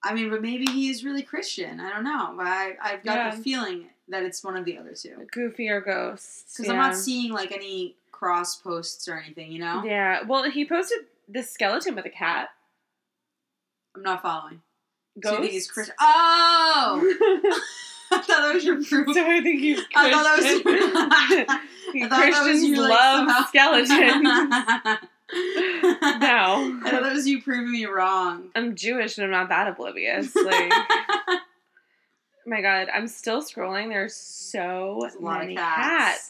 I 0.06 0.14
mean, 0.14 0.30
but 0.30 0.42
maybe 0.42 0.66
he 0.66 0.90
is 0.90 1.06
really 1.06 1.24
Christian. 1.24 1.80
I 1.80 1.90
don't 1.90 2.04
know, 2.04 2.34
but 2.36 2.46
I, 2.46 2.76
I've 2.82 3.04
got 3.04 3.16
Yeah. 3.16 3.36
the 3.36 3.42
feeling 3.42 3.90
that 4.10 4.24
it's 4.24 4.44
one 4.44 4.58
of 4.58 4.66
the 4.66 4.78
other 4.78 4.94
two. 4.94 5.26
Goofy 5.32 5.70
or 5.70 5.80
ghosts. 5.80 6.58
Because 6.58 6.70
I'm 6.70 6.76
not 6.76 6.96
seeing 6.98 7.32
like 7.32 7.54
any 7.54 7.96
cross 8.12 8.58
posts 8.58 9.08
or 9.08 9.18
anything. 9.18 9.50
You 9.54 9.60
know, 9.60 9.82
Yeah. 9.86 10.24
Well, 10.24 10.44
he 10.50 10.66
posted 10.66 11.08
this 11.30 11.50
skeleton 11.52 11.96
with 11.96 12.06
a 12.06 12.10
cat. 12.10 12.50
I'm 13.96 14.04
not 14.04 14.22
following. 14.22 14.62
So 15.16 15.22
Ghost. 15.22 15.34
you 15.36 15.40
think 15.44 15.52
he's 15.54 15.72
Christian? 15.72 15.96
Oh, 16.02 17.62
I 18.14 18.22
thought 18.22 18.28
that 18.28 18.54
was 18.54 18.64
your 18.66 18.84
proof. 18.84 19.14
so 19.14 19.26
I 19.26 19.42
think 19.42 19.60
he's 19.60 19.78
Christian. 19.78 19.96
I 19.96 20.12
thought 20.12 20.24
that 20.24 20.38
was. 20.38 20.62
I 21.96 22.08
thought 22.08 22.10
that 22.10 22.28
was 22.28 22.38
Christians 22.40 22.64
you, 22.64 22.82
like, 22.82 22.90
love 22.90 23.28
somehow- 23.28 23.46
skeletons. 23.48 23.90
no. 23.90 25.00
I 25.34 26.90
thought 26.90 27.04
that 27.04 27.14
was 27.14 27.28
you 27.28 27.42
proving 27.42 27.72
me 27.72 27.86
wrong. 27.86 28.50
I'm 28.56 28.76
Jewish 28.76 29.18
and 29.18 29.26
I'm 29.26 29.32
not 29.32 29.50
that 29.50 29.68
oblivious. 29.68 30.36
Like, 30.36 30.72
oh 30.72 31.40
my 32.46 32.62
God, 32.62 32.88
I'm 32.94 33.08
still 33.08 33.42
scrolling. 33.42 33.90
There's 33.90 34.16
so 34.16 34.98
There's 35.02 35.16
a 35.16 35.20
lot 35.20 35.38
of 35.42 35.44
many 35.44 35.56
cats. 35.56 35.78
cats. 35.78 36.30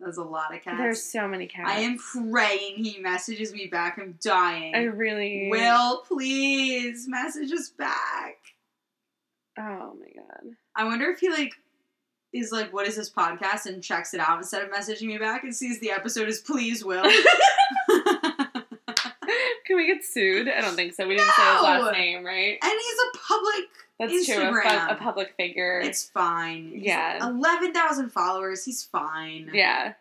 There's 0.00 0.16
a 0.18 0.22
lot 0.24 0.54
of 0.54 0.62
cats. 0.62 0.78
There's 0.78 1.02
so 1.02 1.28
many 1.28 1.46
cats. 1.46 1.70
I 1.70 1.80
am 1.80 1.98
praying 1.98 2.84
he 2.84 2.98
messages 2.98 3.52
me 3.52 3.66
back. 3.66 3.98
I'm 3.98 4.18
dying. 4.22 4.74
I 4.74 4.82
really. 4.84 5.48
Will, 5.50 5.98
please 6.06 7.06
message 7.08 7.52
us 7.52 7.70
back. 7.70 8.36
Oh 9.58 9.94
my 9.98 10.10
God. 10.16 10.56
I 10.76 10.84
wonder 10.84 11.10
if 11.10 11.20
he 11.20 11.30
like 11.30 11.54
is 12.32 12.50
like, 12.50 12.72
what 12.72 12.86
is 12.88 12.96
this 12.96 13.10
podcast, 13.10 13.66
and 13.66 13.82
checks 13.82 14.12
it 14.12 14.20
out 14.20 14.38
instead 14.38 14.62
of 14.62 14.70
messaging 14.70 15.06
me 15.06 15.18
back 15.18 15.44
and 15.44 15.54
sees 15.54 15.78
the 15.80 15.90
episode 15.92 16.28
as 16.28 16.40
please 16.40 16.84
Will. 16.84 17.02
Can 19.66 19.76
we 19.76 19.86
get 19.86 20.04
sued? 20.04 20.48
I 20.48 20.60
don't 20.60 20.74
think 20.74 20.94
so. 20.94 21.06
We 21.08 21.16
didn't 21.16 21.32
say 21.32 21.42
his 21.54 21.62
last 21.62 21.92
name, 21.92 22.24
right? 22.24 22.58
and 22.62 22.72
he's 22.72 22.98
a 22.98 23.18
public. 23.18 23.68
That's 23.98 24.26
true. 24.26 24.58
A, 24.58 24.62
fu- 24.62 24.92
a 24.94 24.96
public 24.96 25.34
figure. 25.36 25.80
It's 25.80 26.04
fine. 26.10 26.72
He's 26.74 26.84
Yeah. 26.86 27.24
Eleven 27.26 27.72
thousand 27.72 28.10
followers. 28.10 28.64
He's 28.64 28.82
fine. 28.84 29.50
yeah. 29.54 29.94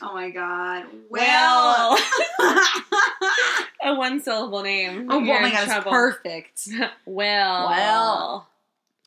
Oh 0.00 0.14
my 0.14 0.30
god. 0.30 0.86
Well. 1.10 1.98
A 3.84 3.94
one 3.94 4.22
syllable 4.22 4.62
name. 4.62 5.08
oh, 5.10 5.16
oh 5.18 5.20
my 5.20 5.50
god, 5.50 5.82
perfect. 5.84 6.68
well. 7.04 7.68
Well. 7.68 8.48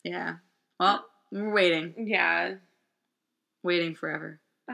Yeah. 0.10 0.36
Well, 0.80 1.05
we're 1.32 1.51
waiting. 1.53 1.93
Yeah. 2.08 2.55
Waiting 3.64 3.95
forever. 3.95 4.39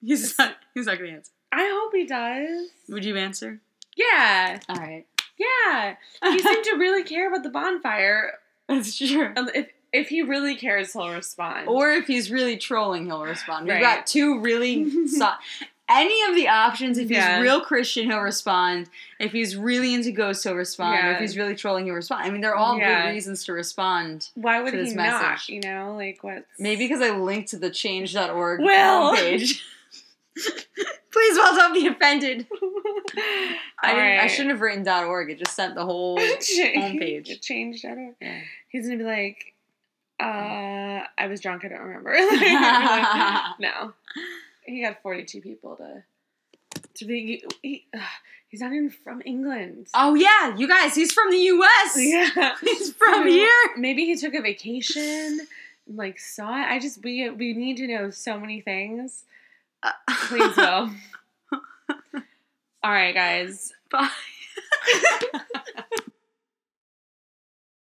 He's 0.00 0.36
not. 0.38 0.56
He's 0.74 0.86
not 0.86 0.98
gonna 0.98 1.10
answer. 1.10 1.32
I 1.52 1.70
hope 1.72 1.92
he 1.94 2.06
does. 2.06 2.68
Would 2.88 3.04
you 3.04 3.16
answer? 3.16 3.60
Yeah. 3.96 4.58
All 4.68 4.76
right. 4.76 5.06
Yeah. 5.38 5.96
He 6.22 6.38
seemed 6.40 6.64
to 6.64 6.76
really 6.78 7.04
care 7.04 7.28
about 7.28 7.42
the 7.42 7.50
bonfire. 7.50 8.32
That's 8.68 8.96
true. 8.96 9.32
Um, 9.36 9.48
If 9.54 9.68
if 9.92 10.08
he 10.08 10.22
really 10.22 10.56
cares, 10.56 10.92
he'll 10.92 11.10
respond. 11.10 11.68
Or 11.68 11.92
if 11.92 12.06
he's 12.06 12.30
really 12.30 12.56
trolling, 12.56 13.06
he'll 13.06 13.22
respond. 13.24 13.66
We've 13.66 13.74
Right. 13.74 13.82
got 13.82 14.06
two 14.06 14.40
really. 14.40 15.06
so- 15.08 15.28
any 15.88 16.22
of 16.30 16.34
the 16.34 16.48
options. 16.48 16.98
If 16.98 17.10
Yeah. 17.10 17.36
he's 17.36 17.42
real 17.42 17.60
Christian, 17.60 18.10
he'll 18.10 18.20
respond. 18.20 18.88
If 19.20 19.32
he's 19.32 19.56
really 19.56 19.94
into 19.94 20.10
ghosts, 20.12 20.42
he'll 20.44 20.54
respond. 20.54 20.94
Yeah. 20.94 21.12
if 21.14 21.20
he's 21.20 21.36
really 21.36 21.54
trolling, 21.54 21.86
he'll 21.86 21.94
respond. 21.94 22.24
I 22.24 22.30
mean, 22.30 22.40
they're 22.40 22.54
all 22.56 22.78
Yeah. 22.78 23.02
good 23.06 23.10
reasons 23.14 23.44
to 23.44 23.52
respond. 23.52 24.28
Why 24.34 24.60
would 24.60 24.70
to 24.72 24.78
he 24.78 24.84
this 24.84 24.94
not? 24.94 25.48
You 25.48 25.60
know, 25.60 25.94
like 25.96 26.22
what? 26.24 26.46
Maybe 26.58 26.86
because 26.88 27.02
I 27.02 27.10
linked 27.10 27.50
to 27.50 27.58
the 27.58 27.70
change.org 27.70 28.60
Will. 28.60 29.14
page. 29.16 29.64
Please, 30.36 31.36
well, 31.38 31.54
don't 31.54 31.72
be 31.74 31.86
offended. 31.86 32.46
I, 33.82 33.94
didn't, 33.94 34.20
I 34.20 34.26
shouldn't 34.26 34.50
have 34.50 34.60
written 34.60 34.88
.org. 34.88 35.30
It 35.30 35.38
just 35.38 35.54
sent 35.54 35.74
the 35.76 35.84
whole 35.84 36.18
homepage. 36.18 37.28
It 37.28 37.40
changed. 37.42 37.84
Yeah. 37.84 38.40
He's 38.68 38.86
gonna 38.86 38.98
be 38.98 39.04
like, 39.04 39.52
uh, 40.18 41.04
I 41.18 41.26
was 41.28 41.40
drunk. 41.40 41.64
I 41.64 41.68
don't 41.68 41.80
remember. 41.82 42.14
no, 43.60 43.92
he 44.64 44.82
got 44.82 45.02
forty-two 45.02 45.40
people 45.40 45.76
to 45.76 46.02
to 46.94 47.04
be. 47.04 47.44
He, 47.62 47.86
he's 48.48 48.60
not 48.60 48.72
even 48.72 48.90
from 48.90 49.22
England. 49.24 49.88
oh 49.94 50.14
yeah, 50.14 50.56
you 50.56 50.68
guys, 50.68 50.94
he's 50.94 51.12
from 51.12 51.30
the 51.30 51.38
U.S. 51.38 51.96
yeah, 51.98 52.54
He's 52.60 52.92
from 52.92 53.24
So, 53.24 53.28
here. 53.28 53.50
Maybe 53.76 54.04
he 54.04 54.16
took 54.16 54.34
a 54.34 54.40
vacation. 54.42 55.02
and, 55.02 55.40
Like 55.98 56.18
saw 56.18 56.48
it. 56.60 56.66
I 56.66 56.78
just 56.78 57.02
we 57.02 57.28
we 57.30 57.52
need 57.52 57.76
to 57.78 57.86
know 57.86 58.10
so 58.10 58.38
many 58.38 58.60
things. 58.60 59.24
Please, 60.28 60.56
Will. 60.56 60.90
All 62.82 62.90
right, 62.92 63.14
guys. 63.14 63.72
Bye. 63.90 64.08